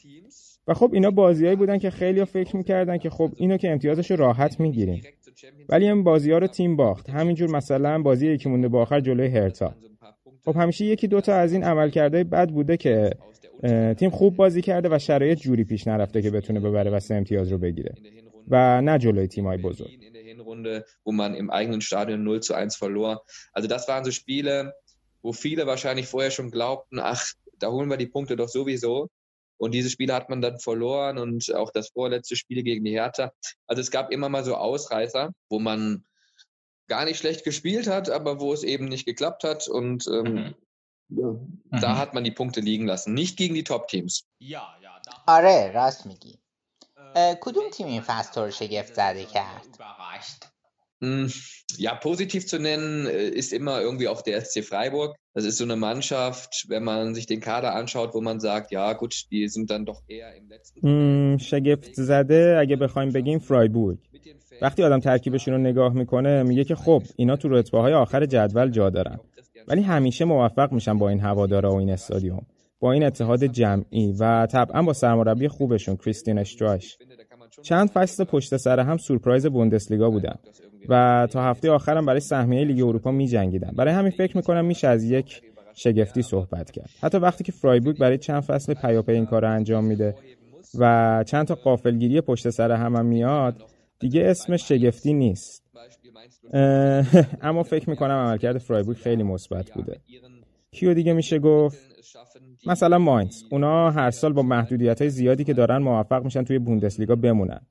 و 0.67 0.73
خب 0.73 0.89
اینا 0.93 1.11
بازیهایی 1.11 1.55
بودن 1.55 1.77
که 1.77 1.89
خیلی 1.89 2.25
فکر 2.25 2.57
می‌کردن 2.57 2.97
که 2.97 3.09
خب 3.09 3.31
اینو 3.35 3.57
که 3.57 3.71
امتیازش 3.71 4.11
راحت 4.11 4.59
می‌گیریم. 4.59 5.01
ولی 5.69 5.85
این 5.85 6.03
بازی 6.03 6.31
ها 6.31 6.37
رو 6.37 6.47
تیم 6.47 6.75
باخت. 6.75 7.09
همینجور 7.09 7.49
مثلا 7.49 8.01
بازی 8.01 8.27
یکی 8.27 8.49
مونده 8.49 8.67
با 8.67 8.81
آخر 8.81 8.99
جلوی 8.99 9.27
هرتا. 9.27 9.75
خب 10.45 10.55
همیشه 10.55 10.85
یکی 10.85 11.07
دوتا 11.07 11.35
از 11.35 11.53
این 11.53 11.63
عملکردهای 11.63 12.23
بد 12.23 12.49
بوده 12.49 12.77
که 12.77 13.09
تیم 13.97 14.09
خوب 14.09 14.35
بازی 14.35 14.61
کرده 14.61 14.89
و 14.91 14.99
شرایط 14.99 15.39
جوری 15.39 15.63
پیش 15.63 15.87
نرفته 15.87 16.21
که 16.21 16.31
بتونه 16.31 16.59
ببره 16.59 16.91
و 16.91 16.99
سه 16.99 17.15
امتیاز 17.15 17.51
رو 17.51 17.57
بگیره. 17.57 17.93
و 18.47 18.81
نه 18.81 18.97
جلوی 18.97 19.27
تیمای 19.27 19.57
بزرگ. 19.57 19.89
wo 21.05 21.11
man 21.11 21.33
im 21.35 21.49
eigenen 21.49 21.81
Stadion 21.81 22.23
0 22.23 22.41
zu 22.41 22.53
1 22.53 22.75
verlor. 22.75 23.21
Also 23.53 23.67
das 23.67 23.87
waren 23.87 24.03
so 24.03 24.11
Spiele, 24.11 24.73
wo 25.23 25.31
viele 25.33 25.65
wahrscheinlich 25.65 26.07
vorher 26.07 26.31
schon 26.31 26.51
glaubten, 26.51 26.99
ach, 26.99 27.33
da 27.58 27.70
holen 27.70 27.88
wir 27.88 27.96
die 27.96 28.06
Punkte 28.06 28.36
doch 28.36 28.48
sowieso. 28.48 29.08
Und 29.58 29.72
diese 29.72 29.90
Spiele 29.90 30.14
hat 30.14 30.30
man 30.30 30.40
dann 30.40 30.58
verloren 30.58 31.18
und 31.18 31.54
auch 31.54 31.70
das 31.70 31.90
vorletzte 31.90 32.34
Spiel 32.34 32.62
gegen 32.62 32.84
die 32.84 32.92
Hertha. 32.92 33.32
Also 33.66 33.82
es 33.82 33.90
gab 33.90 34.10
immer 34.10 34.30
mal 34.30 34.42
so 34.42 34.56
Ausreißer, 34.56 35.32
wo 35.50 35.58
man 35.58 36.04
gar 36.88 37.04
nicht 37.04 37.18
schlecht 37.18 37.44
gespielt 37.44 37.86
hat, 37.86 38.08
aber 38.08 38.40
wo 38.40 38.54
es 38.54 38.62
eben 38.62 38.86
nicht 38.86 39.04
geklappt 39.04 39.44
hat. 39.44 39.68
Und 39.68 40.06
ähm, 40.08 40.24
mhm. 40.24 40.54
ja, 41.10 41.26
mhm. 41.26 41.62
da 41.70 41.98
hat 41.98 42.14
man 42.14 42.24
die 42.24 42.30
Punkte 42.30 42.60
liegen 42.60 42.86
lassen. 42.86 43.12
Nicht 43.12 43.36
gegen 43.36 43.54
die 43.54 43.64
Top-Teams. 43.64 44.24
Ja, 44.38 44.76
ja. 44.82 44.90
آره 45.26 45.72
راست 45.74 46.06
میگی 46.06 46.38
کدوم 47.40 47.70
تیم 47.72 47.86
این 47.86 48.00
فصل 48.00 48.32
تو 48.32 48.44
رو 48.44 48.50
شگفت 48.50 48.94
زده 48.94 49.24
کرد 49.24 49.78
Ja, 51.85 51.93
positiv 52.09 52.43
zu 52.51 52.57
nennen 52.69 53.07
ist 53.41 53.51
immer 53.59 53.75
irgendwie 53.81 54.07
auch 54.11 54.21
der 54.21 54.35
SC 54.45 54.55
Freiburg. 54.71 55.09
Das 55.37 55.45
ist 55.49 55.57
so 55.61 55.65
eine 55.69 55.75
Mannschaft, 55.89 56.51
wenn 56.71 56.83
man 56.91 57.15
sich 57.17 57.25
den 57.33 57.41
Kader 57.47 57.71
anschaut, 57.81 58.09
wo 58.15 58.21
man 58.29 58.39
sagt, 58.39 58.67
ja 58.71 58.93
gut, 59.01 59.13
die 59.31 59.47
sind 59.55 59.67
dann 59.71 59.83
doch 59.89 60.01
eher 60.07 60.29
im 60.39 60.45
letzten... 60.53 61.37
شگفت 61.37 61.93
زده 61.93 62.57
اگه 62.59 62.75
بخوایم 62.75 63.09
بگیم 63.11 63.39
فرایبورگ 63.39 63.97
وقتی 64.61 64.83
آدم 64.83 64.99
ترکیبشون 64.99 65.53
رو 65.53 65.59
نگاه 65.59 65.93
می‌کنه 65.93 66.43
میگه 66.43 66.63
که 66.63 66.75
خب 66.75 67.03
اینا 67.15 67.35
تو 67.35 67.49
رتبه 67.49 67.79
های 67.79 67.93
آخر 67.93 68.25
جدول 68.25 68.71
جا 68.71 68.89
دارن. 68.89 69.19
ولی 69.67 69.81
همیشه 69.81 70.25
موفق 70.25 70.71
میشن 70.71 70.97
با 70.97 71.09
این 71.09 71.19
هوادارا 71.19 71.71
و 71.73 71.75
این 71.75 71.89
استادیوم. 71.89 72.45
با 72.79 72.91
این 72.91 73.03
اتحاد 73.03 73.45
جمعی 73.45 74.15
و 74.19 74.45
طبعا 74.45 74.81
با 74.81 74.93
سرمربی 74.93 75.47
خوبشون 75.47 75.95
کریستین 75.95 76.37
اشتراش 76.37 76.97
چند 77.61 77.89
فصل 77.89 78.23
پشت 78.23 78.57
سر 78.57 78.79
هم 78.79 78.97
سورپرایز 78.97 79.45
بوندسلیگا 79.45 80.09
بودن. 80.09 80.35
و 80.89 81.27
تا 81.31 81.43
هفته 81.43 81.71
آخرم 81.71 82.05
برای 82.05 82.19
سهمیه 82.19 82.65
لیگ 82.65 82.83
اروپا 82.83 83.11
می 83.11 83.27
جنگیدن 83.27 83.71
برای 83.75 83.93
همین 83.93 84.11
فکر 84.11 84.37
می‌کنم 84.37 84.65
میشه 84.65 84.87
از 84.87 85.03
یک 85.03 85.41
شگفتی 85.73 86.21
صحبت 86.21 86.71
کرد. 86.71 86.89
حتی 87.01 87.17
وقتی 87.17 87.43
که 87.43 87.51
فرایبورگ 87.51 87.97
برای 87.97 88.17
چند 88.17 88.41
فصل 88.41 88.73
پیاپی 88.73 89.11
این 89.11 89.25
کار 89.25 89.41
رو 89.41 89.51
انجام 89.51 89.83
میده 89.83 90.15
و 90.79 91.23
چند 91.27 91.47
تا 91.47 91.55
قافلگیری 91.55 92.21
پشت 92.21 92.49
سر 92.49 92.71
هم, 92.71 93.05
میاد 93.05 93.63
دیگه 93.99 94.23
اسم 94.25 94.57
شگفتی 94.57 95.13
نیست. 95.13 95.63
اما 97.41 97.63
فکر 97.63 97.89
می‌کنم 97.89 98.11
عملکرد 98.15 98.57
فرایبورگ 98.57 98.97
خیلی 98.97 99.23
مثبت 99.23 99.71
بوده. 99.71 99.97
کیو 100.71 100.93
دیگه 100.93 101.13
میشه 101.13 101.39
گفت؟ 101.39 101.77
مثلا 102.67 102.97
ماینز. 102.97 103.43
اونا 103.51 103.91
هر 103.91 104.11
سال 104.11 104.33
با 104.33 104.41
محدودیت 104.41 105.01
های 105.01 105.09
زیادی 105.09 105.43
که 105.43 105.53
دارن 105.53 105.77
موفق 105.77 106.23
میشن 106.23 106.43
توی 106.43 106.59
بوندسلیگا 106.59 107.15
بمونن. 107.15 107.61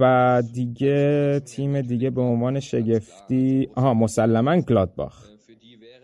و 0.00 0.42
دیگه 0.54 1.40
تیم 1.40 1.80
دیگه 1.80 2.10
به 2.10 2.20
عنوان 2.20 2.60
شگفتی 2.60 3.68
آها 3.74 3.94
مسلما 3.94 4.60
گلادباخ. 4.60 5.28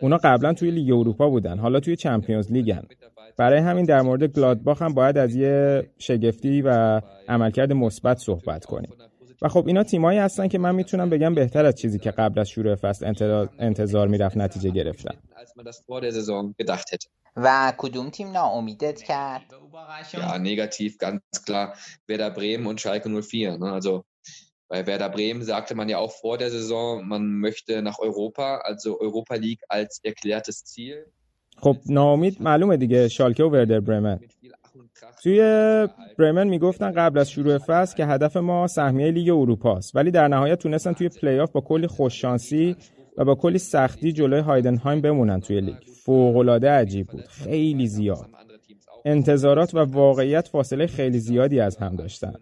اونا 0.00 0.18
قبلا 0.24 0.52
توی 0.52 0.70
لیگ 0.70 0.92
اروپا 0.92 1.30
بودن 1.30 1.58
حالا 1.58 1.80
توی 1.80 1.96
چمپیونز 1.96 2.52
لیگن. 2.52 2.82
برای 3.36 3.58
همین 3.58 3.84
در 3.84 4.02
مورد 4.02 4.24
گلادباخ 4.24 4.82
هم 4.82 4.94
باید 4.94 5.18
از 5.18 5.36
یه 5.36 5.86
شگفتی 5.98 6.62
و 6.62 7.00
عملکرد 7.28 7.72
مثبت 7.72 8.18
صحبت 8.18 8.64
کنیم. 8.64 8.90
و 9.42 9.48
خب 9.48 9.66
اینا 9.66 9.82
تیمایی 9.82 10.18
هستن 10.18 10.48
که 10.48 10.58
من 10.58 10.74
می‌تونم 10.74 11.10
بگم 11.10 11.34
بهتر 11.34 11.64
از 11.66 11.74
چیزی 11.74 11.98
که 11.98 12.10
قبل 12.10 12.40
از 12.40 12.48
شروع 12.48 12.74
فصل 12.74 13.14
انتظار 13.58 14.08
می‌رفت 14.08 14.36
نتیجه 14.36 14.70
گرفتن. 14.70 15.14
و 17.36 17.72
کدوم 17.78 18.10
تیم 18.10 18.30
ناامیدت 18.32 19.02
کرد؟ 19.02 19.42
Ja, 20.12 20.38
negativ, 20.38 20.98
ganz 20.98 21.44
klar. 21.46 21.74
Werder 22.06 22.30
Bremen 22.30 22.66
und 22.66 22.80
Schalke 22.80 23.08
04. 23.08 23.58
Ne? 23.58 23.72
Also 23.72 24.04
bei 24.68 24.86
Werder 24.86 25.08
Bremen 25.08 25.42
sagte 25.42 25.74
man 25.74 25.88
ja 25.88 25.98
auch 25.98 26.12
vor 26.12 26.38
der 26.38 26.50
Saison, 26.50 27.06
man 27.06 27.22
möchte 27.46 27.82
nach 27.82 27.98
Europa, 27.98 28.58
also 28.58 29.00
Europa 29.00 29.34
League 29.34 29.62
als 29.68 30.00
erklärtes 30.02 30.64
Ziel. 30.64 31.06
خب 31.56 31.76
ناامید 31.86 32.42
معلومه 32.42 32.76
دیگه 32.76 33.08
شالکه 33.08 33.44
و 33.44 33.50
وردر 33.50 33.80
برمن 33.80 34.20
توی 35.22 35.38
برمن 36.18 36.48
می‌گفتن 36.48 36.92
قبل 36.92 37.18
از 37.18 37.30
شروع 37.30 37.58
فصل 37.58 37.96
که 37.96 38.06
هدف 38.06 38.36
ما 38.36 38.66
سهمیه 38.66 39.10
لیگ 39.10 39.30
اروپا 39.30 39.76
است 39.76 39.96
ولی 39.96 40.10
در 40.10 40.28
نهایت 40.28 40.58
تونستن 40.58 40.92
توی 40.92 41.08
پلی 41.08 41.38
آف 41.38 41.50
با 41.50 41.60
کلی 41.60 41.86
خوششانسی 41.86 42.76
و 43.16 43.24
با 43.24 43.35
کلی 43.35 43.59
سختی 43.59 44.12
جلوی 44.12 44.40
هایدنهایم 44.40 45.00
بمونن 45.00 45.40
توی 45.40 45.61
لیگ. 45.61 45.77
فوقالعاده 46.05 46.70
عجیب 46.70 47.07
بود. 47.07 47.27
خیلی 47.29 47.87
زیاد. 47.87 48.31
انتظارات 49.05 49.74
و 49.74 49.79
واقعیت 49.79 50.48
فاصله 50.48 50.87
خیلی 50.87 51.18
زیادی 51.18 51.61
از 51.61 51.77
هم 51.77 51.96
داشتن. 51.96 52.35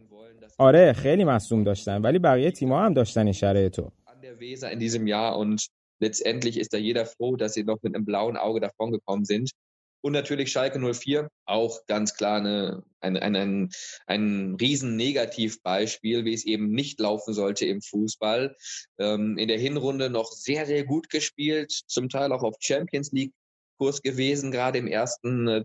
آره 0.58 0.92
خیلی 0.92 1.24
مصدوم 1.24 1.64
داشتن 1.64 2.02
ولی 2.02 2.18
بقیه 2.18 2.50
تیم‌ها 2.50 2.84
هم 2.84 2.94
داشتن 2.94 3.22
این 3.22 3.32
شرایطو 3.32 3.90
letztendlich 6.02 6.58
ist 6.58 6.72
da 6.74 6.78
jeder 6.78 7.06
froh, 7.06 7.36
dass 7.36 7.54
sie 7.54 7.64
noch 7.64 7.80
mit 7.82 7.94
einem 7.94 8.04
blauen 8.04 8.36
Auge 8.36 8.60
davongekommen 8.60 9.24
sind. 9.24 9.50
Und 10.01 10.13
natürlich 10.13 10.51
Schalke 10.51 10.79
04, 10.79 11.27
auch 11.45 11.85
ganz 11.87 12.13
klar 12.13 12.37
eine, 12.37 12.83
ein, 13.01 13.17
ein, 13.17 13.35
ein, 13.35 13.69
ein 14.05 14.55
riesen 14.55 14.95
Negativbeispiel, 14.95 16.23
wie 16.23 16.33
es 16.33 16.45
eben 16.45 16.71
nicht 16.71 16.99
laufen 16.99 17.33
sollte 17.33 17.65
im 17.65 17.81
Fußball. 17.81 18.55
Ähm, 18.99 19.37
in 19.37 19.47
der 19.47 19.57
Hinrunde 19.57 20.09
noch 20.09 20.31
sehr, 20.31 20.65
sehr 20.65 20.85
gut 20.85 21.09
gespielt, 21.09 21.71
zum 21.87 22.09
Teil 22.09 22.31
auch 22.31 22.43
auf 22.43 22.55
Champions 22.59 23.11
League 23.11 23.33
Kurs 23.77 24.01
gewesen, 24.01 24.51
gerade 24.51 24.77
im 24.77 24.87
ersten 24.87 25.47
äh, 25.47 25.63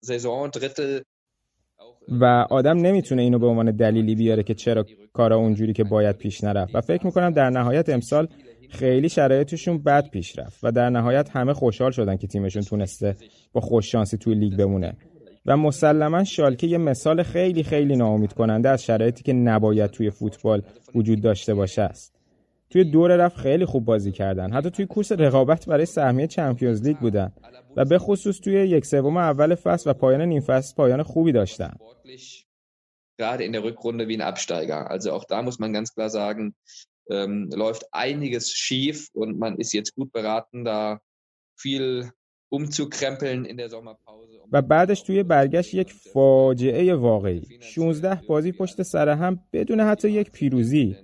Saisondrittel. 0.00 1.04
و 2.08 2.24
آدم 2.50 2.78
نمیتونه 2.78 3.22
اینو 3.22 3.38
به 3.38 3.46
عنوان 3.46 3.76
دلیلی 3.76 4.14
بیاره 4.14 4.42
که 4.42 4.54
چرا 4.54 4.86
کارا 5.12 5.36
اونجوری 5.36 5.72
که 5.72 5.84
باید 5.84 6.16
پیش 6.16 6.44
نرفت 6.44 6.74
و 6.74 6.80
فکر 6.80 7.06
میکنم 7.06 7.30
در 7.30 7.50
نهایت 7.50 7.88
امسال 7.88 8.28
خیلی 8.73 9.09
شرایطشون 9.09 9.83
بد 9.83 10.09
پیش 10.09 10.39
رفت 10.39 10.59
و 10.63 10.71
در 10.71 10.89
نهایت 10.89 11.29
همه 11.29 11.53
خوشحال 11.53 11.91
شدن 11.91 12.17
که 12.17 12.27
تیمشون 12.27 12.61
تونسته 12.61 13.15
با 13.53 13.61
خوش 13.61 13.91
شانسی 13.91 14.17
توی 14.17 14.35
لیگ 14.35 14.57
بمونه. 14.57 14.93
و 15.45 15.57
مسلما 15.57 16.23
شالکه 16.23 16.67
یه 16.67 16.77
مثال 16.77 17.23
خیلی 17.23 17.63
خیلی 17.63 17.95
ناامید 17.95 18.33
کننده 18.33 18.69
از 18.69 18.83
شرایطی 18.83 19.23
که 19.23 19.33
نباید 19.33 19.91
توی 19.91 20.09
فوتبال 20.09 20.61
وجود 20.95 21.21
داشته 21.21 21.53
باشه 21.53 21.81
است. 21.81 22.15
توی 22.69 22.83
دور 22.83 23.15
رفت 23.15 23.37
خیلی 23.37 23.65
خوب 23.65 23.85
بازی 23.85 24.11
کردن. 24.11 24.53
حتی 24.53 24.69
توی 24.69 24.85
کورس 24.85 25.11
رقابت 25.11 25.65
برای 25.65 25.85
سهمیه 25.85 26.27
چمپیونز 26.27 26.83
لیگ 26.83 26.97
بودن 26.97 27.31
و 27.75 27.85
به 27.85 27.97
خصوص 27.97 28.39
توی 28.39 28.53
یک 28.53 28.85
سوم 28.85 29.17
اول 29.17 29.55
فصل 29.55 29.89
و 29.89 29.93
پایان 29.93 30.21
نیم 30.21 30.41
فصل 30.41 30.75
پایان 30.75 31.03
خوبی 31.03 31.31
داشتن. 31.31 31.73
Gerade 33.19 33.43
in 33.43 33.53
der 33.53 33.63
Rückrunde 33.63 34.07
wie 34.07 34.17
ein 34.17 34.27
Absteiger. 34.33 34.89
Also 34.89 35.07
auch 35.15 35.25
da 35.25 35.43
muss 35.43 35.59
man 35.59 35.71
ganz 35.71 35.93
klar 35.93 36.09
sagen, 36.09 36.55
ähm, 37.09 37.49
läuft 37.53 37.83
einiges 37.91 38.51
schief 38.51 39.09
und 39.13 39.37
man 39.37 39.57
ist 39.57 39.73
jetzt 39.73 39.95
gut 39.95 40.11
beraten, 40.11 40.63
da 40.63 40.99
viel 41.55 42.11
umzukrempeln 42.49 43.45
in 43.45 43.57
der 43.57 43.69
Sommerpause. 43.69 44.33
و 44.51 44.61
بعدش 44.61 45.01
توی 45.01 45.23
برگشت 45.23 45.73
یک 45.73 45.93
فاجعه 45.93 46.95
واقعی. 46.95 47.41
16 47.59 48.21
بازی 48.27 48.51
پشت 48.51 48.81
سر 48.81 49.09
هم 49.09 49.39
بدون 49.53 49.79
حتی 49.79 50.09
یک 50.09 50.31
پیروزی. 50.31 50.95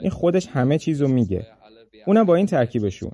این 0.00 0.10
خودش 0.10 0.46
همه 0.46 0.78
چیزو 0.78 1.08
میگه. 1.08 1.46
اونم 2.06 2.24
با 2.24 2.34
این 2.34 2.46
ترکیبشون. 2.46 3.10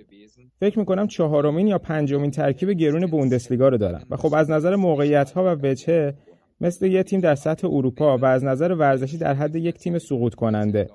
فکر 0.61 0.79
می‌کنم 0.79 1.07
چهارمین 1.07 1.67
یا 1.67 1.79
پنجمین 1.79 2.31
ترکیب 2.31 2.71
گرون 2.71 3.07
بوندسلیگا 3.07 3.69
رو 3.69 3.79
دارن. 3.79 4.05
و 4.11 4.17
خب 4.17 4.35
از 4.35 4.51
نظر 4.51 4.77
موقعیت 4.77 5.31
ها 5.31 5.45
و 5.45 5.59
وجهه 5.63 6.15
مثل 6.61 6.87
یه 6.87 7.03
تیم 7.03 7.21
در 7.21 7.35
سطح 7.35 7.69
اروپا 7.71 8.19
و 8.19 8.25
از 8.25 8.45
نظر 8.45 8.73
ورزشی 8.73 9.19
در 9.19 9.35
حد 9.35 9.57
یک 9.57 9.79
تیم 9.79 9.99
سقوط 9.99 10.35
کننده. 10.35 10.91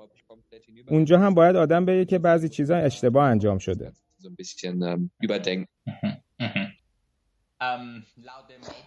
اونجا 0.90 1.18
هم 1.18 1.34
باید 1.34 1.56
آدم 1.56 1.84
بگه 1.84 2.04
که 2.04 2.18
بعضی 2.18 2.48
چیزا 2.48 2.76
اشتباه 2.76 3.24
انجام 3.24 3.58
شده. 3.58 3.92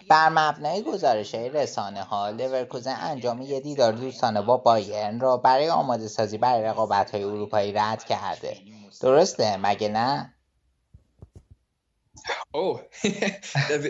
بر 0.09 0.29
مبنای 0.29 0.81
گزارش 0.81 1.35
های 1.35 1.49
رسانه 1.49 2.03
ها 2.03 2.29
لورکوزن 2.29 2.95
انجام 3.01 3.41
یه 3.41 3.59
دیدار 3.59 3.93
دوستانه 3.93 4.41
با 4.41 4.57
بایرن 4.57 5.19
را 5.19 5.37
برای 5.37 5.69
آماده 5.69 6.07
سازی 6.07 6.37
برای 6.37 6.63
رقابت 6.63 7.11
های 7.11 7.23
اروپایی 7.23 7.71
رد 7.71 8.03
کرده. 8.03 8.57
درسته؟ 9.01 9.57
مگه 9.57 9.89
نه؟ 9.89 10.33
Oh, 12.53 12.79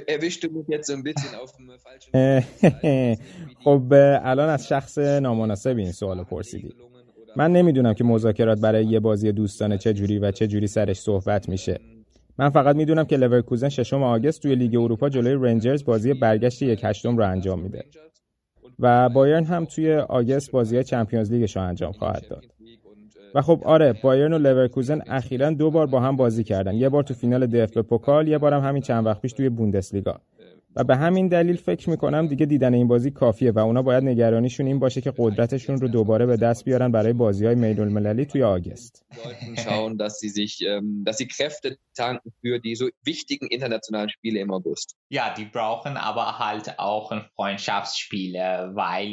erwischst 0.08 0.44
du 0.44 0.50
mich 0.50 0.68
jetzt 0.68 0.88
so 0.88 0.94
ein 0.94 1.04
bisschen 1.04 1.36
auf 1.36 1.52
dem 1.58 1.70
falschen 1.86 3.18
خب 3.64 3.94
الان 4.24 4.50
از 4.50 4.68
شخص 4.68 4.98
نامناسب 4.98 5.78
این 5.78 5.92
سوال 5.92 6.24
پرسیدی. 6.24 6.74
من 7.36 7.52
نمی‌دونم 7.52 7.94
که 7.94 8.04
مذاکرات 8.04 8.62
برای 8.62 8.86
یه 8.86 9.00
بازی 9.00 9.32
دوستانه 9.32 9.78
چه 9.78 9.94
جوری 9.94 10.20
و 10.20 10.32
چه 10.32 10.48
جوری 10.48 10.68
سرش 10.68 11.00
صحبت 11.00 11.50
میشه. 11.50 11.80
من 12.38 12.50
فقط 12.50 12.76
می‌دونم 12.76 13.04
که 13.04 13.18
لورکوزن 13.18 13.70
ششم 13.70 14.04
آگست 14.04 14.42
توی 14.42 14.56
لیگ 14.56 14.76
اروپا 14.76 15.10
جلوی 15.10 15.50
رنجرز 15.50 15.84
بازی 15.84 16.14
برگشت 16.14 16.62
یک 16.62 16.82
هشتم 16.84 17.18
رو 17.18 17.30
انجام 17.30 17.60
میده. 17.60 17.84
و 18.80 19.10
بایرن 19.10 19.44
هم 19.44 19.66
توی 19.66 19.94
آگست 19.94 20.52
بازی 20.52 20.84
چمپیونز 20.84 21.32
لیگش 21.32 21.56
رو 21.56 21.64
انجام 21.64 21.92
خواهد 21.92 22.28
داد. 22.30 22.46
و 23.36 23.42
خب 23.42 23.62
آره 23.66 23.94
بایرن 24.04 24.34
و 24.34 24.38
لورکوزن 24.38 25.02
اخیرا 25.08 25.50
دو 25.50 25.72
بار 25.72 25.88
با 25.88 26.00
هم 26.00 26.16
بازی 26.16 26.44
کردن. 26.44 26.76
یه 26.76 26.90
بار 26.90 27.04
تو 27.04 27.14
فینال 27.14 27.48
DFB-Pokal 27.48 28.28
یه 28.28 28.38
بارم 28.38 28.62
همین 28.62 28.82
چند 28.82 29.06
وقت 29.06 29.22
پیش 29.22 29.34
توی 29.34 29.50
بوندسلیگا. 29.50 30.20
و 30.76 30.84
به 30.84 30.96
همین 30.96 31.28
دلیل 31.28 31.58
فکر 31.58 31.90
می‌کنم 31.90 32.28
دیگه 32.28 32.46
دیدن 32.46 32.74
این 32.74 32.88
بازی 32.88 33.12
کافیه 33.12 33.52
و 33.52 33.60
اونا 33.60 33.82
باید 33.82 34.04
نگرانیشون 34.04 34.68
این 34.68 34.80
باشه 34.80 35.02
که 35.02 35.14
قدرتشون 35.18 35.82
رو 35.82 35.88
دوباره 35.88 36.26
به 36.26 36.38
دست 36.38 36.66
بیارن 36.66 36.92
برای 36.92 37.14
بازی 37.14 37.46
های 37.46 37.56
میدون 37.56 37.88
المللی 37.88 38.26
توی 38.26 38.44
آگست. 38.44 39.06
schauen, 39.66 39.98
dass 39.98 40.20
sie 40.20 40.30
sich, 40.30 40.54
dass 41.08 41.18
sie 41.18 41.28
Kräfte 41.28 41.78
tanken 41.96 42.32
für 42.42 42.60
die 42.60 42.76
so 42.76 42.86
wichtigen 43.06 43.48
internationalen 43.48 44.10
Spiele 44.10 44.40
im 44.40 44.52
August. 44.52 44.96
Ja, 45.10 45.26
die 45.38 45.46
brauchen 45.46 45.94
aber 46.10 46.40
halt 46.40 46.80
auch 46.80 47.12
ein 47.12 47.22
Freundschaftsspiele, 47.36 48.72
weil 48.76 49.10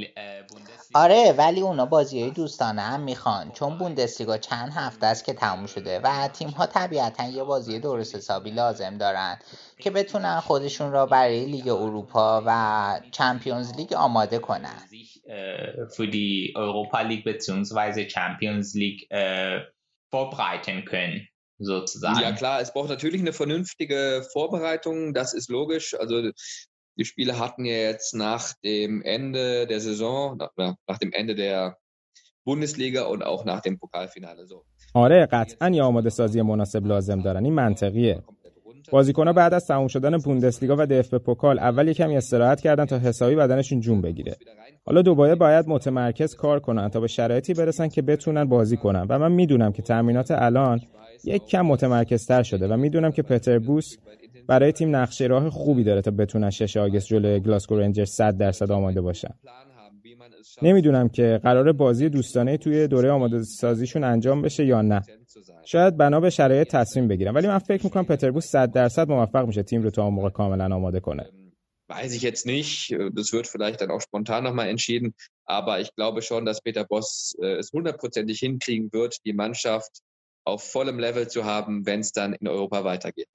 Bundesliga 0.51 0.95
آره 0.95 1.33
ولی 1.39 1.61
اونا 1.61 1.87
بازی 1.87 2.23
های 2.23 2.31
دوستانه 2.31 2.83
هم 2.83 3.01
می‌خوان. 3.01 3.51
چون 3.53 3.79
بوندسلیگا 3.79 4.39
چند 4.39 4.73
هفته 4.73 5.07
است 5.07 5.25
که 5.25 5.33
تموم 5.33 5.67
شده 5.67 6.01
و 6.05 6.29
تیم 6.29 6.49
ها 6.49 6.67
طبیعتا 6.67 7.29
یه 7.29 7.45
بازی 7.45 7.79
درست 7.79 8.15
حسابی 8.15 8.51
لازم 8.51 8.99
دارن. 8.99 9.39
که 9.81 9.91
بتونن 9.91 10.41
خودشون 10.41 10.93
را 10.93 11.07
برای 11.07 11.45
لیگ 11.45 11.69
اروپا 11.69 12.43
و 12.47 13.01
چمپیونز 13.11 13.77
لیگ 13.77 13.93
آماده 13.93 14.39
کنن 14.39 14.83
für 15.97 16.09
die 16.09 16.53
Europa 16.57 17.01
League 17.03 17.25
bzw. 17.25 18.09
Champions 18.09 18.75
League 18.75 19.03
äh, 19.11 19.61
vorbereiten 20.11 20.85
können, 20.85 21.29
sozusagen. 21.59 22.21
Ja 22.21 22.33
klar, 22.33 22.61
es 22.61 22.73
braucht 22.73 22.91
natürlich 22.91 23.21
eine 23.21 23.33
vernünftige 23.33 24.27
Vorbereitung, 24.33 25.15
das 25.15 25.35
ist 25.35 25.49
logisch. 25.51 25.95
Also 25.95 26.31
die 26.99 27.05
Spiele 27.05 27.39
hatten 27.39 27.65
ja 27.65 27.79
jetzt 27.91 28.15
nach 28.15 28.55
dem 28.65 29.03
Ende 29.03 29.67
der 29.67 29.81
Saison, 29.81 30.37
nach, 30.37 30.51
nach 30.87 30.99
dem 30.99 31.13
Ende 31.13 31.35
der 31.35 31.79
Bundesliga 32.45 33.05
und 33.05 33.23
auch 33.23 33.45
nach 33.45 33.61
dem 33.61 33.79
Pokalfinale 33.79 34.47
so. 34.47 34.65
آره 34.95 35.27
قطعا 35.27 35.69
یه 35.69 35.83
آماده 35.83 36.11
سازی 36.11 36.43
مناسب 36.43 36.87
لازم 36.87 37.23
دارن 37.23 37.45
این 37.45 37.55
منطقیه 37.55 38.23
بازیکن‌ها 38.91 39.33
بعد 39.33 39.55
از 39.55 39.67
تموم 39.67 39.89
شدن 39.89 40.17
بوندسلیگا 40.17 40.77
و 40.79 40.87
دف 40.87 41.15
پوکال 41.15 41.59
اول 41.59 41.89
یکمی 41.89 42.17
استراحت 42.17 42.61
کردن 42.61 42.85
تا 42.85 42.99
حسابی 42.99 43.35
بدنشون 43.35 43.81
جون 43.81 44.01
بگیره. 44.01 44.37
حالا 44.87 45.03
دوباره 45.03 45.35
باید 45.35 45.69
متمرکز 45.69 46.35
کار 46.35 46.61
کنن 46.61 46.89
تا 46.89 47.01
به 47.01 47.07
شرایطی 47.07 47.55
برسن 47.55 47.89
که 47.89 48.03
بتونن 48.03 48.45
بازی 48.45 48.77
کنن. 48.77 49.07
و 49.09 49.19
من 49.19 49.33
می‌دونم 49.33 49.73
که 49.73 49.83
تمرینات 49.83 50.31
الان 50.31 50.81
یک 51.25 51.47
کم 51.47 51.63
متمرکزتر 51.63 52.43
شده 52.43 52.69
و 52.69 52.77
می‌دونم 52.77 53.11
که 53.11 53.23
پتر 53.23 53.59
بوس 53.59 53.97
برای 54.47 54.73
تیم 54.73 54.97
نقشه 54.97 55.27
راه 55.27 55.51
خوبی 55.51 55.85
داره 55.85 56.01
تا 56.01 56.11
بتونن 56.11 56.51
6 56.51 56.77
آگست 56.77 57.07
جلوی 57.07 57.41
گلاسکو 57.41 57.77
رنجرز 57.77 58.11
100 58.11 58.37
درصد 58.37 58.71
آماده 58.71 59.01
باشن. 59.01 59.35
نمی‌دونم 60.63 61.09
که 61.09 61.41
قرار 61.43 61.73
بازی 61.73 62.09
دوستانه 62.09 62.57
توی 62.57 62.89
دوره 62.89 63.11
آماده 63.11 63.43
سازیشون 63.43 64.05
انجام 64.05 64.43
بشه 64.43 64.67
یا 64.67 64.83
نه 64.83 65.03
شاید 65.65 65.97
بنا 65.97 66.21
به 66.21 66.31
شرایط 66.31 66.69
تصمیم 66.69 67.09
بگیرن 67.09 67.35
ولی 67.35 67.47
من 67.47 67.59
فکر 67.59 67.85
می‌کنم 67.85 68.05
پتربوس 68.05 68.47
100 68.47 68.73
درصد 68.73 69.09
موفق 69.09 69.47
میشه 69.47 69.63
تیم 69.63 69.83
رو 69.83 69.91
تا 69.91 70.05
اون 70.05 70.15
موقع 70.15 70.31
کاملا 70.31 70.75
آماده 70.75 71.01
کنه 71.01 71.31
Weiß 71.91 72.15
ich 72.15 72.23
jetzt 72.23 72.47
nicht. 72.47 72.95
Das 73.19 73.33
wird 73.33 73.49
vielleicht 73.49 73.81
dann 73.81 73.91
auch 73.91 74.01
spontan 74.01 74.45
nochmal 74.45 74.69
entschieden. 74.69 75.13
Aber 75.45 75.81
ich 75.81 75.93
glaube 75.97 76.23
schon, 76.23 76.45
dass 76.45 76.61
Peter 76.61 76.85
Bosz 76.85 77.35
es 77.41 77.73
hundertprozentig 77.73 78.39
hinkriegen 78.39 78.93
wird, 78.93 79.17
die 79.25 79.33
Mannschaft 79.33 79.91
auf 80.45 80.63
vollem 80.63 80.99
Level 80.99 81.29
zu 81.29 81.45
haben, 81.45 81.87
wenn 81.87 82.01
es 82.01 82.13
dann 82.13 82.33
in 82.33 82.49
Europa 82.49 82.85
weitergeht. 82.85 83.29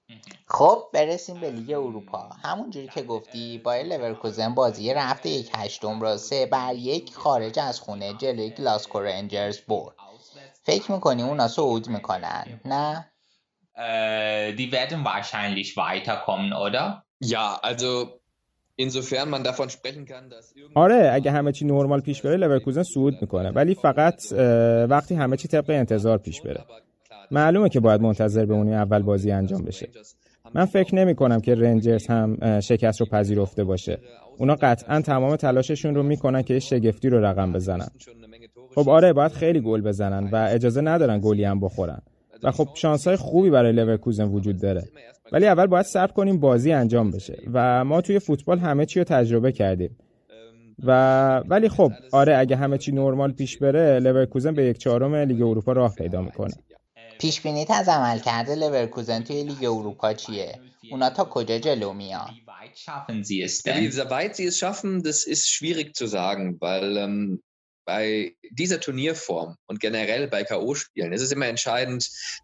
خب 0.46 0.90
برسیم 0.94 1.40
به 1.40 1.50
لیگ 1.50 1.70
اروپا 1.70 2.28
همونجوری 2.42 2.88
که 2.88 3.02
گفتی 3.02 3.58
بایر 3.58 3.86
لورکوزن 3.86 4.54
بازی 4.54 4.94
رفت 4.94 5.28
یک 5.28 5.50
هشتم 5.56 6.00
را 6.00 6.16
سه 6.16 6.46
بر 6.46 6.74
یک 6.74 7.14
خارج 7.14 7.58
از 7.58 7.80
خونه 7.80 8.14
جلوی 8.14 8.50
گلاسکو 8.50 9.00
رنجرز 9.00 9.58
برد 9.58 9.94
فکر 10.62 10.92
می‌کنی 10.92 11.22
اونا 11.22 11.48
صعود 11.48 11.88
می‌کنن 11.88 12.60
نه؟ 12.64 13.10
Äh, 13.78 14.54
die 14.60 14.72
werden 14.72 15.04
wahrscheinlich 15.04 15.76
weiterkommen, 15.76 16.50
oder? 16.54 16.84
Ja, 17.20 17.46
also 17.62 17.90
insofern 18.76 19.28
man 19.28 19.44
davon 19.44 19.68
sprechen 19.68 20.06
kann, 20.06 20.30
dass 20.30 20.54
آره 20.74 21.10
اگه 21.12 21.30
همه 21.30 21.52
چی 21.52 21.64
نرمال 21.64 22.00
پیش 22.00 22.22
بره 22.22 22.36
لورکوزن 22.36 22.82
صعود 22.82 23.18
می‌کنه 23.20 23.50
ولی 23.50 23.74
فقط 23.74 24.32
وقتی 24.90 25.14
همه 25.14 25.36
چی 25.36 25.48
طبق 25.48 25.70
انتظار 25.70 26.18
پیش 26.18 26.40
بره 26.40 26.64
معلومه 27.30 27.68
که 27.68 27.80
باید 27.80 28.00
منتظر 28.00 28.46
بمونی 28.46 28.74
اول 28.74 29.02
بازی 29.02 29.30
انجام 29.30 29.62
بشه. 29.62 29.88
من 30.54 30.64
فکر 30.64 30.94
نمی 30.94 31.14
کنم 31.14 31.40
که 31.40 31.54
رنجرز 31.54 32.06
هم 32.06 32.60
شکست 32.60 33.00
رو 33.00 33.06
پذیرفته 33.06 33.64
باشه. 33.64 33.98
اونا 34.38 34.54
قطعا 34.54 35.00
تمام 35.00 35.36
تلاششون 35.36 35.94
رو 35.94 36.02
می‌کنن 36.02 36.42
که 36.42 36.58
شگفتی 36.58 37.08
رو 37.08 37.24
رقم 37.24 37.52
بزنن. 37.52 37.88
خب 38.74 38.88
آره 38.88 39.12
باید 39.12 39.32
خیلی 39.32 39.60
گل 39.60 39.80
بزنن 39.80 40.30
و 40.32 40.48
اجازه 40.50 40.80
ندارن 40.80 41.20
گلی 41.22 41.44
هم 41.44 41.60
بخورن. 41.60 42.02
و 42.42 42.50
خب 42.50 42.68
شانسای 42.74 43.16
خوبی 43.16 43.50
برای 43.50 43.72
لورکوزن 43.72 44.24
وجود 44.24 44.60
داره. 44.60 44.84
ولی 45.32 45.46
اول 45.46 45.66
باید 45.66 45.86
صبر 45.86 46.12
کنیم 46.12 46.40
بازی 46.40 46.72
انجام 46.72 47.10
بشه. 47.10 47.38
و 47.52 47.84
ما 47.84 48.00
توی 48.00 48.18
فوتبال 48.18 48.58
همه 48.58 48.86
چی 48.86 49.00
رو 49.00 49.04
تجربه 49.04 49.52
کردیم. 49.52 49.96
و 50.84 51.38
ولی 51.38 51.68
خب 51.68 51.92
آره 52.12 52.36
اگه 52.36 52.56
همه 52.56 52.78
چی 52.78 52.92
نرمال 52.92 53.32
پیش 53.32 53.58
بره 53.58 53.98
لورکوزن 53.98 54.54
به 54.54 54.64
یک 54.64 54.78
چهارم 54.78 55.14
لیگ 55.14 55.42
اروپا 55.42 55.72
راه 55.72 55.94
پیدا 55.94 56.22
می‌کنه. 56.22 56.54
پیش 57.18 57.40
بینیت 57.40 57.70
از 57.70 57.88
عملکرد 57.88 58.54
لورکوزن 58.54 59.22
توی 59.22 59.42
لیگ 59.42 59.64
اروپا 59.64 60.12
چیه 60.12 60.60
اونا 60.90 61.10
تا 61.10 61.24
کجا 61.24 61.58
جلو 61.58 61.92
میان؟ 61.92 62.30
Wie 63.64 63.74
weit 63.74 63.87
sie's 63.87 64.04
schaffen, 64.04 64.98
das 64.98 65.24
ist 65.28 65.48
schwierig 65.48 65.92
zu 65.92 66.06
sagen, 66.06 66.58
weil 66.60 67.38
bei 67.86 68.30
dieser 68.56 68.76
Turnierform 68.76 69.56
und 69.70 69.74
generell 69.82 70.26
bei 70.26 70.44
K.-o.-Spielen 70.44 71.12
es 71.12 71.22
ist 71.22 71.32
immer 71.32 71.46
entscheidend, 71.46 72.02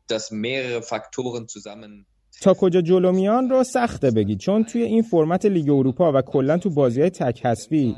dass 0.09 0.33
mehrere 0.33 0.81
تا 2.41 2.55
کجا 2.55 2.81
جلو 2.81 3.13
میان 3.13 3.51
رو 3.51 3.65
سخت 3.65 4.05
بگی 4.05 4.37
چون 4.37 4.65
توی 4.65 4.83
این 4.83 5.03
فرمت 5.03 5.47
لیگ 5.47 5.71
اروپا 5.71 6.13
و 6.13 6.23
کلا 6.23 6.59
تو 6.59 6.71
بازی‌های 6.71 7.11
تک 7.11 7.47
حسوی 7.47 7.95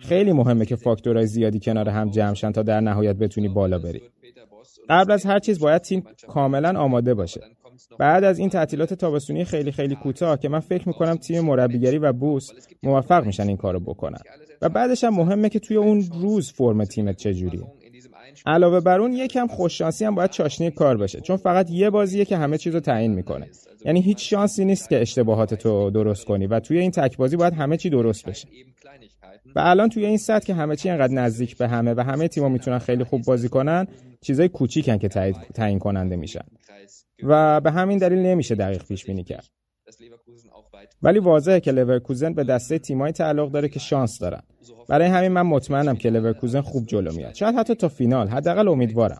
خیلی 0.00 0.32
مهمه 0.32 0.66
که 0.66 0.76
فاکتورهای 0.76 1.26
زیادی 1.26 1.60
کنار 1.60 1.88
هم 1.88 2.10
جمع 2.10 2.34
شن 2.34 2.52
تا 2.52 2.62
در 2.62 2.80
نهایت 2.80 3.16
بتونی 3.16 3.48
بالا 3.48 3.78
بری. 3.78 4.02
قبل 4.88 5.12
از 5.12 5.26
هر 5.26 5.38
چیز 5.38 5.58
باید 5.58 5.82
تیم 5.82 6.04
کاملا 6.28 6.80
آماده 6.80 7.14
باشه. 7.14 7.40
بعد 7.98 8.24
از 8.24 8.38
این 8.38 8.48
تعطیلات 8.48 8.94
تابستونی 8.94 9.44
خیلی 9.44 9.72
خیلی 9.72 9.94
کوتاه 9.94 10.38
که 10.38 10.48
من 10.48 10.60
فکر 10.60 10.88
می‌کنم 10.88 11.16
تیم 11.16 11.44
مربیگری 11.44 11.98
و 11.98 12.12
بوس 12.12 12.50
موفق 12.82 13.26
میشن 13.26 13.48
این 13.48 13.56
کارو 13.56 13.80
بکنن. 13.80 14.18
و 14.62 14.68
بعدش 14.68 15.04
هم 15.04 15.14
مهمه 15.14 15.48
که 15.48 15.58
توی 15.58 15.76
اون 15.76 16.04
روز 16.20 16.52
فرم 16.52 16.84
تیمت 16.84 17.16
چجوریه. 17.16 17.66
علاوه 18.46 18.80
بر 18.80 19.00
اون 19.00 19.12
یکم 19.12 19.46
خوششانسی 19.46 20.04
هم 20.04 20.14
باید 20.14 20.30
چاشنی 20.30 20.70
کار 20.70 20.96
بشه 20.96 21.20
چون 21.20 21.36
فقط 21.36 21.70
یه 21.70 21.90
بازیه 21.90 22.24
که 22.24 22.36
همه 22.36 22.58
چیز 22.58 22.74
رو 22.74 22.80
تعیین 22.80 23.14
می‌کنه. 23.14 23.48
یعنی 23.84 24.00
هیچ 24.00 24.30
شانسی 24.30 24.64
نیست 24.64 24.88
که 24.88 25.00
اشتباهات 25.00 25.54
تو 25.54 25.90
درست 25.90 26.24
کنی 26.24 26.46
و 26.46 26.60
توی 26.60 26.78
این 26.78 26.90
تک 26.90 27.16
بازی 27.16 27.36
باید 27.36 27.54
همه 27.54 27.76
چی 27.76 27.90
درست 27.90 28.26
بشه. 28.26 28.48
و 29.56 29.60
الان 29.60 29.88
توی 29.88 30.06
این 30.06 30.18
سطح 30.18 30.46
که 30.46 30.54
همه 30.54 30.76
چی 30.76 30.90
انقدر 30.90 31.12
نزدیک 31.12 31.56
به 31.56 31.68
همه 31.68 31.94
و 31.94 32.00
همه 32.00 32.28
تیم‌ها 32.28 32.48
می‌تونن 32.48 32.78
خیلی 32.78 33.04
خوب 33.04 33.22
بازی 33.22 33.48
کنن 33.48 33.86
چیزای 34.20 34.48
کوچیکن 34.48 34.98
که 34.98 35.08
تعیین 35.54 35.78
کننده 35.78 36.16
میشن. 36.16 36.44
و 37.22 37.60
به 37.60 37.70
همین 37.70 37.98
دلیل 37.98 38.18
نمیشه 38.18 38.54
دقیق 38.54 38.84
پیش 38.84 39.04
بینی 39.04 39.24
کرد. 39.24 39.48
ولی 41.02 41.18
واضحه 41.18 41.60
که 41.60 41.72
لورکوزن 41.72 42.34
به 42.34 42.44
دسته 42.44 42.78
تیمایی 42.78 43.12
تعلق 43.12 43.50
داره 43.50 43.68
که 43.68 43.78
شانس 43.78 44.18
دارن. 44.18 44.42
برای 44.88 45.08
همین 45.08 45.32
من 45.32 45.42
مطمئنم 45.42 45.96
که 45.96 46.10
لورکوزن 46.10 46.60
خوب 46.60 46.86
جلو 46.86 47.12
میاد. 47.12 47.34
شاید 47.34 47.54
حتی 47.54 47.74
تا 47.74 47.88
فینال 47.88 48.28
حداقل 48.28 48.68
امیدوارم. 48.68 49.18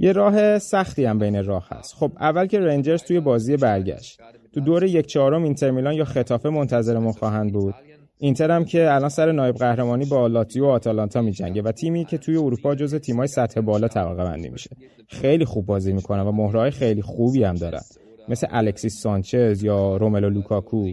یه 0.00 0.12
راه 0.12 0.58
سختی 0.58 1.04
هم 1.04 1.18
بین 1.18 1.44
راه 1.44 1.68
هست. 1.70 1.94
خب 1.94 2.12
اول 2.20 2.46
که 2.46 2.60
رنجرز 2.60 3.02
توی 3.02 3.20
بازی 3.20 3.56
برگشت. 3.56 4.20
تو 4.54 4.60
دور 4.60 4.84
یک 4.84 5.06
چهارم 5.06 5.42
اینتر 5.42 5.70
میلان 5.70 5.94
یا 5.94 6.04
خطافه 6.04 6.50
منتظرمون 6.50 7.12
خواهند 7.12 7.52
بود. 7.52 7.74
اینتر 8.18 8.50
هم 8.50 8.64
که 8.64 8.94
الان 8.94 9.08
سر 9.08 9.32
نایب 9.32 9.54
قهرمانی 9.54 10.04
با 10.04 10.26
لاتزیو 10.26 10.64
و 10.64 10.68
آتالانتا 10.68 11.22
میجنگه 11.22 11.62
و 11.62 11.72
تیمی 11.72 12.04
که 12.04 12.18
توی 12.18 12.36
اروپا 12.36 12.74
جز 12.74 12.94
تیمای 12.94 13.26
سطح 13.26 13.60
بالا 13.60 13.88
طبقه 13.88 14.24
بندی 14.24 14.48
میشه. 14.48 14.70
خیلی 15.08 15.44
خوب 15.44 15.66
بازی 15.66 15.92
می‌کنن 15.92 16.22
و 16.22 16.32
مهره‌های 16.32 16.70
خیلی 16.70 17.02
خوبی 17.02 17.44
هم 17.44 17.54
دارن. 17.54 17.80
مثل 18.28 18.46
الکسیس 18.50 19.02
سانچز 19.02 19.62
یا 19.62 19.96
روملو 19.96 20.30
لوکاکو. 20.30 20.92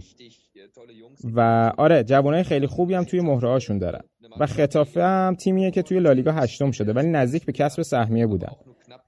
و 1.23 1.71
آره 1.77 2.03
جوانای 2.03 2.43
خیلی 2.43 2.67
خوبی 2.67 2.93
هم 2.93 3.03
توی 3.03 3.21
مهره 3.21 3.49
هاشون 3.49 3.77
دارن. 3.77 4.01
و 4.39 4.45
خطافه 4.45 5.03
هم 5.03 5.35
تیمیه 5.35 5.71
که 5.71 5.81
توی 5.81 5.99
لالیگا 5.99 6.31
هشتم 6.31 6.71
شده 6.71 6.93
ولی 6.93 7.07
نزدیک 7.07 7.45
به 7.45 7.51
کسب 7.51 7.81
سهمیه 7.81 8.27
بودن. 8.27 8.51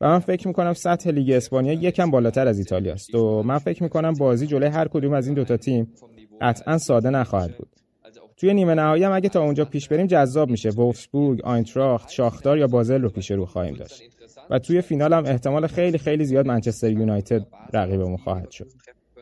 و 0.01 0.07
من 0.07 0.19
فکر 0.19 0.47
می‌کنم 0.47 0.73
سطح 0.73 1.09
لیگ 1.09 1.31
اسپانیا 1.31 1.73
یکم 1.73 2.11
بالاتر 2.11 2.47
از 2.47 2.59
ایتالیا 2.59 2.93
است. 2.93 3.15
و 3.15 3.43
من 3.43 3.57
فکر 3.57 3.83
می‌کنم 3.83 4.13
بازی 4.13 4.47
جلوی 4.47 4.69
هر 4.69 4.87
کدوم 4.87 5.13
از 5.13 5.25
این 5.25 5.35
دوتا 5.35 5.57
تیم 5.57 5.93
قطعا 6.41 6.77
ساده 6.77 7.09
نخواهد 7.09 7.57
بود. 7.57 7.67
توی 8.37 8.53
نیمه 8.53 8.73
نهایی 8.73 9.03
هم 9.03 9.11
اگه 9.11 9.29
تا 9.29 9.41
اونجا 9.43 9.65
پیش 9.65 9.87
بریم 9.87 10.07
جذاب 10.07 10.49
میشه. 10.49 10.69
وولفسبورگ 10.69 11.41
آینتراخت 11.41 12.09
شاختار 12.09 12.57
یا 12.57 12.67
بازل 12.67 13.01
رو 13.01 13.09
پیش 13.09 13.31
رو 13.31 13.45
خواهیم 13.45 13.75
داشت. 13.75 14.01
و 14.51 14.59
توی 14.59 14.81
فینال 14.81 15.13
هم 15.13 15.25
احتمال 15.25 15.67
خیلی 15.67 15.97
خیلی 15.97 16.25
زیاد 16.25 16.47
منچستر 16.47 16.91
یونایتد 16.91 17.47
رقیبمون 17.73 18.17
خواهد 18.17 18.51
شد. 18.51 18.67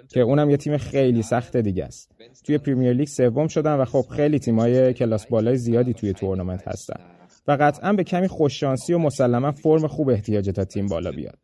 که 0.07 0.19
اونم 0.19 0.49
یه 0.49 0.57
تیم 0.57 0.77
خیلی 0.77 1.21
سخت 1.21 1.57
دیگه 1.57 1.85
است. 1.85 2.11
توی 2.45 2.57
پریمیر 2.57 2.93
لیگ 2.93 3.07
سوم 3.07 3.47
شدن 3.47 3.75
و 3.75 3.85
خب 3.85 4.05
خیلی 4.15 4.39
تیمای 4.39 4.93
کلاس 4.93 5.27
بالای 5.27 5.55
زیادی 5.57 5.93
توی 5.93 6.13
تورنمنت 6.13 6.67
هستن. 6.67 6.99
و 7.47 7.57
قطعا 7.59 7.93
یه 7.93 8.03
کمی 8.03 8.27
خوششانسی 8.27 8.93
و 8.93 8.97
مسلما 8.97 9.51
فرم 9.51 9.87
خوب 9.87 10.09
احتیاج 10.09 10.49
تا 10.49 10.65
تیم 10.65 10.87
بالا 10.87 11.11
بیاد. 11.11 11.39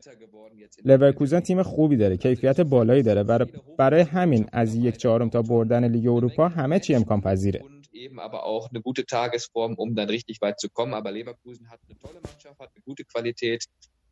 لورکوزن 0.85 1.39
تیم 1.39 1.63
خوبی 1.63 1.97
داره 1.97 2.17
کیفیت 2.17 2.61
بالایی 2.61 3.03
داره 3.03 3.45
برای 3.77 4.01
همین 4.01 4.45
از 4.51 4.75
یک 4.75 4.97
چهارم 4.97 5.29
تا 5.29 5.41
بردن 5.41 5.87
لیگ 5.87 6.07
اروپا 6.07 6.47
همه 6.47 6.79
چی 6.79 6.95
امکان 6.95 7.21
پذیره 7.21 7.61
eben 7.94 8.18
aber 8.20 8.44
auch 8.44 8.70
eine 8.70 8.80
gute 8.80 9.04
Tagesform, 9.06 9.74
um 9.74 9.94
dann 9.94 10.08
richtig 10.08 10.40
weit 10.40 10.60
zu 10.60 10.68
kommen. 10.68 10.94
Aber 10.94 11.10
Leverkusen 11.10 11.70
hat 11.70 11.80
eine 11.88 11.98
tolle 11.98 12.20
Mannschaft, 12.20 12.58
hat 12.60 12.70
eine 12.74 12.82
gute 12.84 13.04
Qualität. 13.04 13.64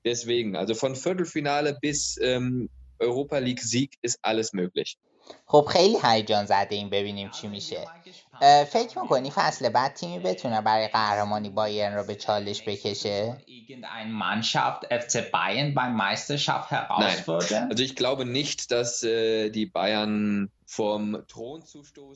Deswegen, 0.04 0.56
also 0.56 0.74
von 0.74 0.96
Viertelfinale 0.96 1.78
bis 1.80 2.18
ähm, 2.22 2.68
Europa 2.98 3.38
League 3.38 3.60
Sieg 3.60 3.96
ist 4.02 4.18
alles 4.22 4.52
möglich. 4.52 4.98
خب 5.46 5.66
خیلی 5.70 5.96
هیجان 6.02 6.44
زده 6.44 6.74
این 6.74 6.90
ببینیم 6.90 7.30
چی 7.30 7.48
میشه 7.48 7.86
فکر 8.67 8.99
می‌کنی 9.01 9.31
فصل 9.35 9.69
بعد 9.69 9.93
تیمی 9.93 10.19
بتونه 10.19 10.61
برای 10.61 10.87
قهرمانی 10.87 11.49
بایرن 11.49 11.95
رو 11.95 12.03
به 12.03 12.15
چالش 12.15 12.63
بکشه? 12.67 13.37
Also 17.69 17.83
ich 17.87 17.95
glaube 17.95 18.23
nicht, 18.25 18.59
dass 18.71 19.03
äh, 19.03 19.49
die 19.49 19.65
Bayern. 19.75 20.49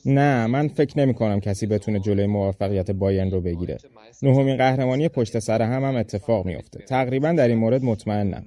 نه 0.04 0.46
من 0.46 0.68
فکر 0.68 0.98
نمی 0.98 1.14
کنم 1.14 1.40
کسی 1.40 1.66
بتونه 1.66 2.00
جلوی 2.00 2.26
موفقیت 2.26 2.90
بایرن 2.90 3.30
رو 3.30 3.40
بگیره. 3.40 3.78
نهمین 4.22 4.56
قهرمانی 4.56 5.08
پشت 5.08 5.38
سر 5.38 5.62
هم 5.62 5.84
هم 5.84 5.96
اتفاق 5.96 6.46
میفته. 6.46 6.78
تقریبا 6.78 7.32
در 7.32 7.48
این 7.48 7.58
مورد 7.58 7.82
مطمئنم. 7.82 8.46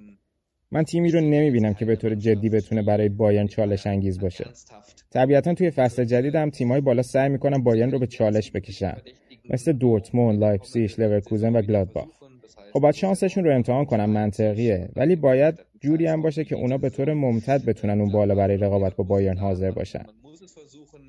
من 0.72 0.84
تیمی 0.84 1.12
رو 1.12 1.22
نمی‌بینم 1.22 1.74
که 1.74 1.86
به 1.86 1.96
طور 1.96 2.16
جدی 2.16 2.50
بتونه 2.50 2.82
برای 2.82 3.10
بایرن 3.10 3.48
چالش 3.48 3.88
انگیز 3.88 4.20
باشه. 4.20 4.46
طبیعتا 5.12 5.54
توی 5.54 5.72
فصل 5.72 6.04
جدید 6.04 6.36
هم 6.36 6.50
تیمای 6.50 6.82
بالا 6.82 7.02
سعی 7.02 7.30
می‌کنن 7.30 7.64
بایرن 7.64 7.92
رو 7.92 8.00
به 8.00 8.08
چالش 8.08 8.52
بکشن. 8.52 8.98
مثل 9.50 9.72
دورتموند، 9.72 10.40
لایپزیگ، 10.40 10.92
لورکوزن 10.98 11.56
و 11.56 11.62
گلادباخ. 11.62 12.08
خب 12.74 12.80
باید 12.80 12.96
شانسشون 12.96 13.44
رو 13.44 13.56
امتحان 13.56 13.86
کنم 13.86 14.10
منطقیه 14.10 14.90
ولی 14.96 15.16
باید 15.16 15.60
جوری 15.82 16.08
هم 16.08 16.22
باشه 16.22 16.44
که 16.44 16.56
اونا 16.56 16.78
به 16.78 16.90
طور 16.90 17.14
ممتد 17.14 17.66
بتونن 17.66 18.02
اون 18.02 18.12
بالا 18.12 18.36
برای 18.36 18.58
رقابت 18.58 18.96
با 18.96 19.04
بایرن 19.04 19.38
حاضر 19.38 19.72
باشن 19.72 20.06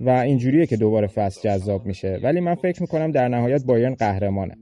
و 0.01 0.11
اینجوریه 0.11 0.67
که 0.67 0.77
دوباره 0.77 1.07
فصل 1.07 1.41
جذاب 1.51 1.87
میشه. 1.87 2.21
ولی 2.23 2.41
من 2.41 2.55
فکر 2.55 2.83
می‌کنم 2.83 3.11
در 3.11 3.29
نهایت 3.29 3.65
بایرن 3.65 3.95
قهرمانه. 3.95 4.55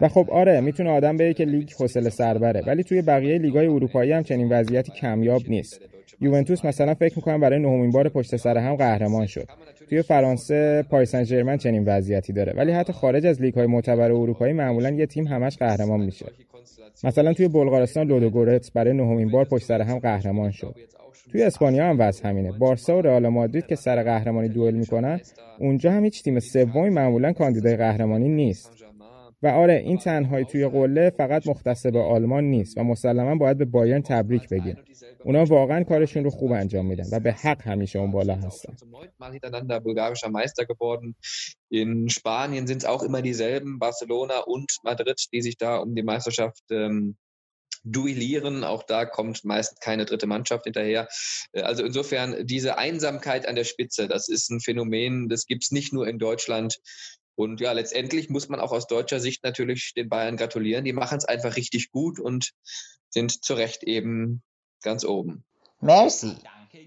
و 0.00 0.08
خب 0.08 0.30
آره 0.30 0.60
می‌تونه 0.60 0.90
آدم 0.90 1.16
بگه 1.16 1.34
که 1.34 1.44
لیگ 1.44 1.70
حوصله 1.78 2.10
سربره 2.10 2.62
ولی 2.66 2.84
توی 2.84 3.02
بقیه 3.02 3.38
لیگای 3.38 3.66
اروپایی 3.66 4.12
هم 4.12 4.22
چنین 4.22 4.48
وضعیتی 4.48 4.92
کمیاب 4.92 5.42
نیست. 5.48 5.80
یوونتوس 6.20 6.64
مثلا 6.64 6.94
فکر 6.94 7.12
می‌کنم 7.16 7.40
برای 7.40 7.58
نهمین 7.58 7.90
بار 7.90 8.08
پشت 8.08 8.36
سر 8.36 8.58
هم 8.58 8.76
قهرمان 8.76 9.26
شد. 9.26 9.48
توی 9.88 10.02
فرانسه 10.02 10.84
پاریس 10.90 11.16
ژرمن 11.16 11.56
چنین 11.56 11.84
وضعیتی 11.84 12.32
داره. 12.32 12.52
ولی 12.52 12.72
حتی 12.72 12.92
خارج 12.92 13.26
از 13.26 13.42
لیگ 13.42 13.54
های 13.54 13.66
معتبر 13.66 14.12
اروپایی 14.12 14.52
معمولا 14.52 14.90
یه 14.90 15.06
تیم 15.06 15.26
همش 15.26 15.56
قهرمان 15.56 16.00
میشه. 16.00 16.26
مثلا 17.04 17.32
توی 17.32 17.48
بلغارستان 17.48 18.06
لودوگورتس 18.06 18.70
برای 18.70 18.92
نهمین 18.92 19.30
بار 19.30 19.44
پشت 19.44 19.64
سر 19.64 19.82
هم 19.82 19.98
قهرمان 19.98 20.50
شد. 20.50 20.74
توی 21.32 21.42
اسپانیا 21.42 21.86
هم 21.86 21.96
وضع 21.98 22.28
همینه. 22.28 22.52
بارسا 22.52 22.98
و 22.98 23.00
رئال 23.00 23.28
مادرید 23.28 23.66
که 23.66 23.76
سر 23.76 24.02
قهرمانی 24.02 24.48
دوئل 24.48 24.74
می‌کنن 24.74 25.20
اونجا 25.58 25.92
هم 25.92 26.04
هیچ 26.04 26.22
تیم 26.22 26.40
سومی 26.40 26.90
معمولا 26.90 27.32
کاندیدای 27.32 27.76
قهرمانی 27.76 28.28
نیست. 28.28 28.84
و 29.42 29.46
آره 29.46 29.74
این 29.74 29.98
تنهایی 29.98 30.44
توی 30.44 30.68
قله 30.68 31.10
فقط 31.10 31.46
مختص 31.46 31.86
به 31.86 32.00
آلمان 32.00 32.44
نیست 32.44 32.78
و 32.78 32.84
مسلما 32.84 33.34
باید 33.34 33.58
به 33.58 33.64
بایرن 33.64 34.02
تبریک 34.02 34.48
بگیم. 34.48 34.76
اونا 35.24 35.44
واقعا 35.44 35.84
کارشون 35.84 36.24
رو 36.24 36.30
خوب 36.30 36.52
انجام 36.52 36.86
میدن 36.86 37.04
و 37.12 37.20
به 37.20 37.32
حق 37.32 37.62
همیشه 37.62 37.98
اون 37.98 38.10
بالا 38.10 38.34
هستن. 38.34 38.74
In 41.82 42.08
Spanien 42.08 42.66
sind 42.68 42.82
es 42.82 42.88
auch 42.92 43.02
immer 43.02 43.20
dieselben, 43.20 43.80
Barcelona 43.80 44.36
und 44.54 44.70
Madrid, 44.84 45.18
die 45.32 45.42
sich 45.42 45.56
da 45.56 45.78
um 45.78 45.94
die 45.96 46.04
Meisterschaft 46.04 46.64
ähm, 46.70 47.16
duellieren. 47.83 48.63
Auch 48.63 48.83
da 48.83 49.05
kommt 49.05 49.45
meist 49.45 49.81
keine 49.81 50.05
dritte 50.05 50.27
Mannschaft 50.27 50.65
hinterher. 50.65 51.07
Also 51.53 51.83
insofern 51.83 52.45
diese 52.45 52.77
Einsamkeit 52.77 53.47
an 53.47 53.55
der 53.55 53.63
Spitze, 53.63 54.07
das 54.07 54.27
ist 54.27 54.49
ein 54.49 54.59
Phänomen, 54.59 55.29
das 55.29 55.45
gibt 55.45 55.63
es 55.63 55.71
nicht 55.71 55.93
nur 55.93 56.07
in 56.07 56.19
Deutschland. 56.19 56.79
Und 57.35 57.61
ja, 57.61 57.71
letztendlich 57.71 58.29
muss 58.29 58.49
man 58.49 58.59
auch 58.59 58.73
aus 58.73 58.87
deutscher 58.87 59.19
Sicht 59.19 59.43
natürlich 59.43 59.93
den 59.95 60.09
Bayern 60.09 60.35
gratulieren. 60.35 60.83
Die 60.83 60.93
machen 60.93 61.17
es 61.17 61.25
einfach 61.25 61.55
richtig 61.55 61.89
gut 61.91 62.19
und 62.19 62.51
sind 63.09 63.43
zu 63.43 63.53
Recht 63.53 63.83
eben 63.83 64.43
ganz 64.81 65.05
oben. 65.05 65.43
مرسی 65.81 66.35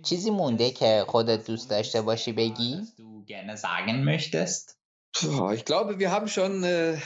چیزی 0.02 0.30
مونده 0.30 0.70
که 0.70 1.04
خودت 1.08 1.46
دوست 1.46 1.70
داشته 1.70 2.02
باشی 2.02 2.32
بگی؟ 2.32 2.80
du 2.96 3.24
gerne 3.26 3.56
sagen 3.56 4.04
möchtest? 4.04 4.76
Puh, 5.14 5.50
ich 5.52 5.64
glaube, 5.64 5.98
wir 5.98 6.10
haben 6.10 6.28
schon 6.28 6.64
äh, 6.64 6.98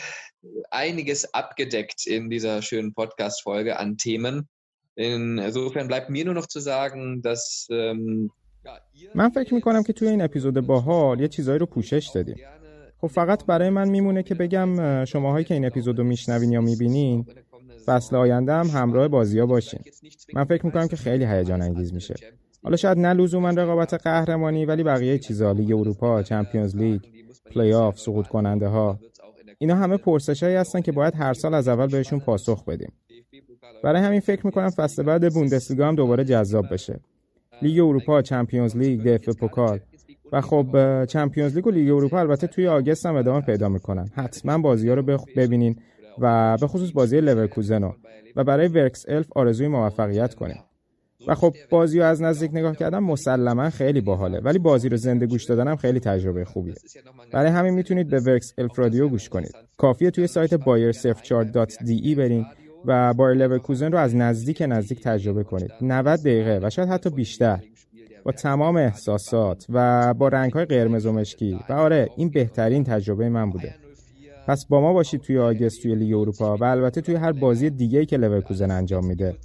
einiges 0.69 1.33
abgedeckt 1.33 2.07
in 2.07 2.29
dieser 2.29 2.61
schönen 2.61 2.93
Podcast-Folge 2.93 3.79
an 3.79 3.97
Themen. 3.97 4.47
Insofern 4.95 5.87
bleibt 5.87 6.09
mir 6.09 6.25
nur 6.25 6.33
noch 6.33 6.47
zu 6.47 6.59
sagen, 6.59 7.21
dass 7.21 7.67
ähm, 7.71 8.29
من 9.15 9.29
فکر 9.29 9.53
می‌کنم 9.53 9.83
که 9.83 9.93
توی 9.93 10.07
این 10.07 10.21
اپیزود 10.21 10.59
باحال 10.59 11.19
یه 11.19 11.27
چیزایی 11.27 11.59
رو 11.59 11.65
پوشش 11.65 12.11
دادیم. 12.15 12.35
خب 12.97 13.07
فقط 13.07 13.45
برای 13.45 13.69
من 13.69 13.89
میمونه 13.89 14.23
که 14.23 14.35
بگم 14.35 15.05
شماهایی 15.05 15.45
که 15.45 15.53
این 15.53 15.65
اپیزود 15.65 15.97
رو 15.97 16.03
میشنوین 16.03 16.51
یا 16.51 16.61
می‌بینین 16.61 17.25
فصل 17.85 18.15
آینده 18.15 18.53
هم 18.53 18.67
همراه 18.67 19.07
بازی 19.07 19.39
ها 19.39 19.45
باشین. 19.45 19.79
من 20.33 20.43
فکر 20.43 20.65
می‌کنم 20.65 20.87
که 20.87 20.95
خیلی 20.95 21.25
هیجان 21.25 21.61
انگیز 21.61 21.93
میشه. 21.93 22.15
حالا 22.63 22.75
شاید 22.75 22.97
نه 22.97 23.13
لزوما 23.13 23.49
رقابت 23.49 23.93
قهرمانی 23.93 24.65
ولی 24.65 24.83
بقیه 24.83 25.19
چیزا 25.19 25.51
لیگ 25.51 25.71
اروپا 25.71 26.23
چمپیونز 26.23 26.75
لیگ 26.75 27.01
پلی 27.45 27.73
آف 27.73 27.99
سقوط 27.99 28.27
کننده 28.27 28.67
ها 28.67 28.99
اینا 29.61 29.75
همه 29.75 29.97
پرسشایی 29.97 30.55
هستن 30.55 30.81
که 30.81 30.91
باید 30.91 31.15
هر 31.15 31.33
سال 31.33 31.53
از 31.53 31.67
اول 31.67 31.87
بهشون 31.87 32.19
پاسخ 32.19 32.65
بدیم. 32.65 32.91
برای 33.83 34.01
همین 34.01 34.19
فکر 34.19 34.45
می‌کنم 34.45 34.69
فصل 34.69 35.03
بعد 35.03 35.33
بوندسلیگا 35.33 35.87
هم 35.87 35.95
دوباره 35.95 36.23
جذاب 36.23 36.73
بشه. 36.73 36.99
لیگ 37.61 37.79
اروپا 37.79 38.21
چمپیونز 38.21 38.77
لیگ 38.77 39.07
DFB 39.07 39.29
Pokal 39.29 39.79
و 40.31 40.41
خب 40.41 41.05
چمپیونز 41.05 41.55
لیگ 41.55 41.67
و 41.67 41.71
لیگ 41.71 41.91
اروپا 41.91 42.19
البته 42.19 42.47
توی 42.47 42.67
آگست 42.67 43.05
هم 43.05 43.15
ادامه 43.15 43.41
پیدا 43.41 43.69
می‌کنن. 43.69 44.09
حتما 44.15 44.57
بازی 44.57 44.89
ها 44.89 44.93
رو 44.93 45.17
ببینین 45.35 45.75
و 46.19 46.57
به 46.61 46.67
خصوص 46.67 46.91
بازی 46.93 47.21
لورکوزنو 47.21 47.91
و 48.35 48.43
برای 48.43 48.67
Werkself 48.67 49.27
آرزوی 49.35 49.67
موفقیت 49.67 50.33
کنیم 50.33 50.63
و 51.27 51.35
خب 51.35 51.53
بازی 51.69 51.99
رو 51.99 52.05
از 52.05 52.21
نزدیک 52.21 52.51
نگاه 52.53 52.75
کردن 52.75 52.99
مسلما 52.99 53.69
خیلی 53.69 54.01
باحاله 54.01 54.39
ولی 54.39 54.59
بازی 54.59 54.89
رو 54.89 54.97
زنده 54.97 55.25
گوش 55.25 55.45
دادنم 55.45 55.75
خیلی 55.75 55.99
تجربه 55.99 56.45
خوبیه 56.45 56.75
برای 57.33 57.51
همین 57.51 57.73
می‌تونید 57.73 58.09
به 58.09 58.19
Werkself 58.19 58.53
Radio 58.57 59.07
گوش 59.07 59.29
کنید 59.29 59.55
کافیه 59.77 60.11
توی 60.11 60.27
سایت 60.27 60.55
bayer04.de 60.55 62.15
برین 62.15 62.45
و 62.85 63.13
بایر 63.13 63.37
لورکوزن 63.37 63.91
رو 63.91 63.97
از 63.97 64.15
نزدیک 64.15 64.63
نزدیک 64.67 65.03
تجربه 65.03 65.43
کنید 65.43 65.71
90 65.81 66.19
دقیقه 66.19 66.59
و 66.63 66.69
شاید 66.69 66.89
حتی 66.89 67.09
بیشتر 67.09 67.59
با 68.23 68.31
تمام 68.31 68.75
احساسات 68.75 69.65
و 69.69 70.13
با 70.13 70.27
رنگ 70.27 70.51
های 70.53 70.65
قرمز 70.65 71.05
و 71.05 71.11
مشکی 71.11 71.59
و 71.69 71.73
آره 71.73 72.09
این 72.17 72.29
بهترین 72.29 72.83
تجربه 72.83 73.29
من 73.29 73.49
بوده 73.49 73.75
پس 74.47 74.65
با 74.69 74.81
ما 74.81 74.93
باشید 74.93 75.21
توی 75.21 75.39
آگست 75.39 75.81
توی 75.81 75.95
لیگ 75.95 76.13
اروپا 76.13 76.57
و 76.57 76.63
البته 76.63 77.01
توی 77.01 77.15
هر 77.15 77.31
بازی 77.31 77.69
دیگه 77.69 78.05
که 78.05 78.17
لورکوزن 78.17 78.71
انجام 78.71 79.05
میده 79.05 79.35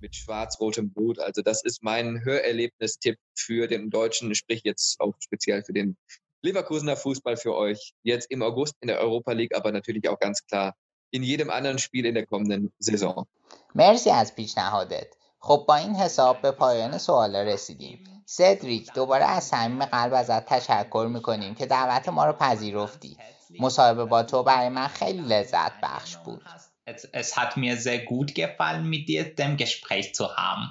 mit 0.00 0.14
schwarz-rotem 0.16 0.92
Blut. 0.92 1.18
Also 1.18 1.42
das 1.42 1.64
ist 1.64 1.82
mein 1.82 2.24
Hörerlebnistipp 2.24 3.18
für 3.34 3.66
den 3.68 3.90
Deutschen, 3.90 4.34
sprich 4.34 4.62
jetzt 4.64 5.00
auch 5.00 5.14
speziell 5.20 5.62
für 5.62 5.72
den 5.72 5.96
Leverkusener 6.42 6.96
Fußball 6.96 7.36
für 7.36 7.54
euch. 7.54 7.92
Jetzt 8.02 8.30
im 8.30 8.42
August 8.42 8.74
in 8.80 8.88
der 8.88 9.00
Europa 9.00 9.32
League, 9.32 9.54
aber 9.54 9.70
natürlich 9.72 10.08
auch 10.08 10.18
ganz 10.18 10.44
klar 10.46 10.74
in 11.10 11.22
jedem 11.22 11.50
anderen 11.50 11.78
Spiel 11.78 12.04
in 12.06 12.14
der 12.14 12.26
kommenden 12.26 12.72
Saison. 12.78 13.26
مرسی 13.74 14.10
از 14.10 14.34
پیشنهادت. 14.34 15.06
خب 15.38 15.64
با 15.68 15.74
این 15.76 15.94
حساب 15.94 16.42
به 16.42 16.50
پایان 16.50 16.98
سوال 16.98 17.36
رسیدیم. 17.36 18.24
سدریک 18.26 18.92
دوباره 18.94 19.24
از 19.24 19.44
صمیم 19.44 19.84
قلب 19.84 20.12
ازت 20.14 20.46
تشکر 20.46 21.08
میکنیم 21.12 21.54
که 21.54 21.66
دعوت 21.66 22.08
ما 22.08 22.26
رو 22.26 22.32
پذیرفتی. 22.32 23.16
مصاحبه 23.60 24.04
با 24.04 24.22
تو 24.22 24.42
برای 24.42 24.68
من 24.68 24.88
خیلی 24.88 25.20
لذت 25.20 25.72
بخش 25.82 26.16
بود. 26.16 26.42
Es, 26.91 27.01
es 27.21 27.29
hat 27.37 27.51
mir 27.63 27.75
sehr 27.87 28.01
gut 28.11 28.29
gefallen, 28.41 28.83
mit 28.93 29.03
dir 29.09 29.23
dem 29.41 29.53
Gespräch 29.63 30.07
zu 30.17 30.25
haben. 30.39 30.65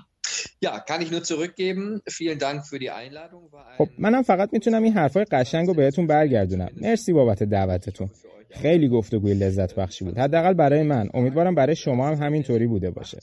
Ja, 0.66 0.72
kann 0.88 1.00
ich 1.04 1.10
nur 1.14 1.22
zurückgeben. 1.30 1.84
Vielen 2.18 2.38
Dank 2.38 2.58
für 2.70 2.78
die 2.84 2.90
Einladung. 2.90 3.50
خب 3.78 3.88
منم 3.98 4.22
فقط 4.22 4.48
می‌تونم 4.52 4.82
این 4.82 4.92
حرفای 4.92 5.24
قشنگ 5.24 5.66
رو 5.66 5.74
بهتون 5.74 6.06
برگردونم. 6.06 6.68
مرسی 6.76 7.12
بابت 7.12 7.42
دعوتتون. 7.42 8.10
خیلی 8.50 8.88
گفتگوی 8.88 9.34
لذت 9.34 9.74
بخشی 9.74 10.04
بود. 10.04 10.18
حداقل 10.18 10.54
برای 10.54 10.82
من. 10.82 11.08
امیدوارم 11.14 11.54
برای 11.54 11.76
شما 11.76 12.08
هم 12.08 12.14
همینطوری 12.14 12.66
بوده 12.66 12.90
باشه. 12.90 13.18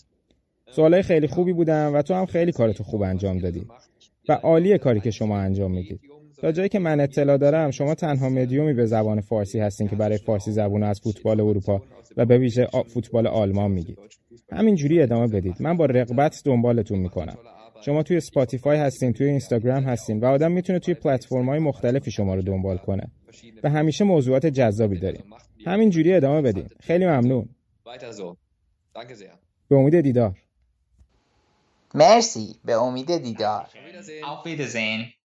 سوالای 0.71 1.01
خیلی 1.01 1.27
خوبی 1.27 1.53
بودن 1.53 1.87
و 1.87 2.01
تو 2.01 2.13
هم 2.13 2.25
خیلی 2.25 2.51
کارتو 2.51 2.83
خوب 2.83 3.01
انجام 3.01 3.39
دادی. 3.39 3.67
و 4.29 4.33
عالیه 4.33 4.77
کاری 4.77 4.99
که 4.99 5.11
شما 5.11 5.39
انجام 5.39 5.71
می‌دید. 5.71 6.01
تا 6.43 6.51
جایی 6.51 6.69
که 6.69 6.79
من 6.79 6.99
اطلاع 6.99 7.37
دارم 7.37 7.71
شما 7.71 7.95
تنها 7.95 8.29
مدیومی 8.29 8.73
به 8.73 8.85
زبان 8.85 9.21
فارسی 9.21 9.59
هستین 9.59 9.87
که 9.87 9.95
برای 9.95 10.17
فارسی 10.17 10.51
زبون 10.51 10.83
از 10.83 11.01
فوتبال 11.03 11.41
اروپا 11.41 11.81
و 12.17 12.25
به 12.25 12.37
ویژه 12.37 12.67
فوتبال 12.87 13.27
آلمان 13.27 13.71
میگید. 13.71 13.97
همینجوری 14.51 15.01
ادامه 15.01 15.27
بدید. 15.27 15.55
من 15.59 15.77
با 15.77 15.85
رقبت 15.85 16.41
دنبالتون 16.45 16.99
می‌کنم. 16.99 17.37
شما 17.85 18.03
توی 18.03 18.19
سپاتیفای 18.19 18.77
هستین 18.77 19.13
توی 19.13 19.27
اینستاگرام 19.27 19.83
هستین 19.83 20.19
و 20.19 20.25
آدم 20.25 20.51
می‌تونه 20.51 20.79
توی 20.79 20.93
پلتفرم 20.93 21.49
های 21.49 21.59
مختلفی 21.59 22.11
شما 22.11 22.35
رو 22.35 22.41
دنبال 22.41 22.77
کنه. 22.77 23.11
و 23.63 23.69
همیشه 23.69 24.03
موضوعات 24.03 24.45
جذابی 24.45 24.99
داریم. 24.99 25.23
همینجوری 25.65 26.13
ادامه 26.13 26.41
بدین 26.41 26.69
خیلی 26.79 27.05
ممنون. 27.05 27.49
به 29.69 29.75
امید 29.75 30.01
دیدار. 30.01 30.37
مرسی. 31.95 32.55
به 32.65 32.73
امید 32.73 33.17
دیدار. 33.17 33.65
Auf 33.65 34.47
Wiedersehen. 34.47 35.22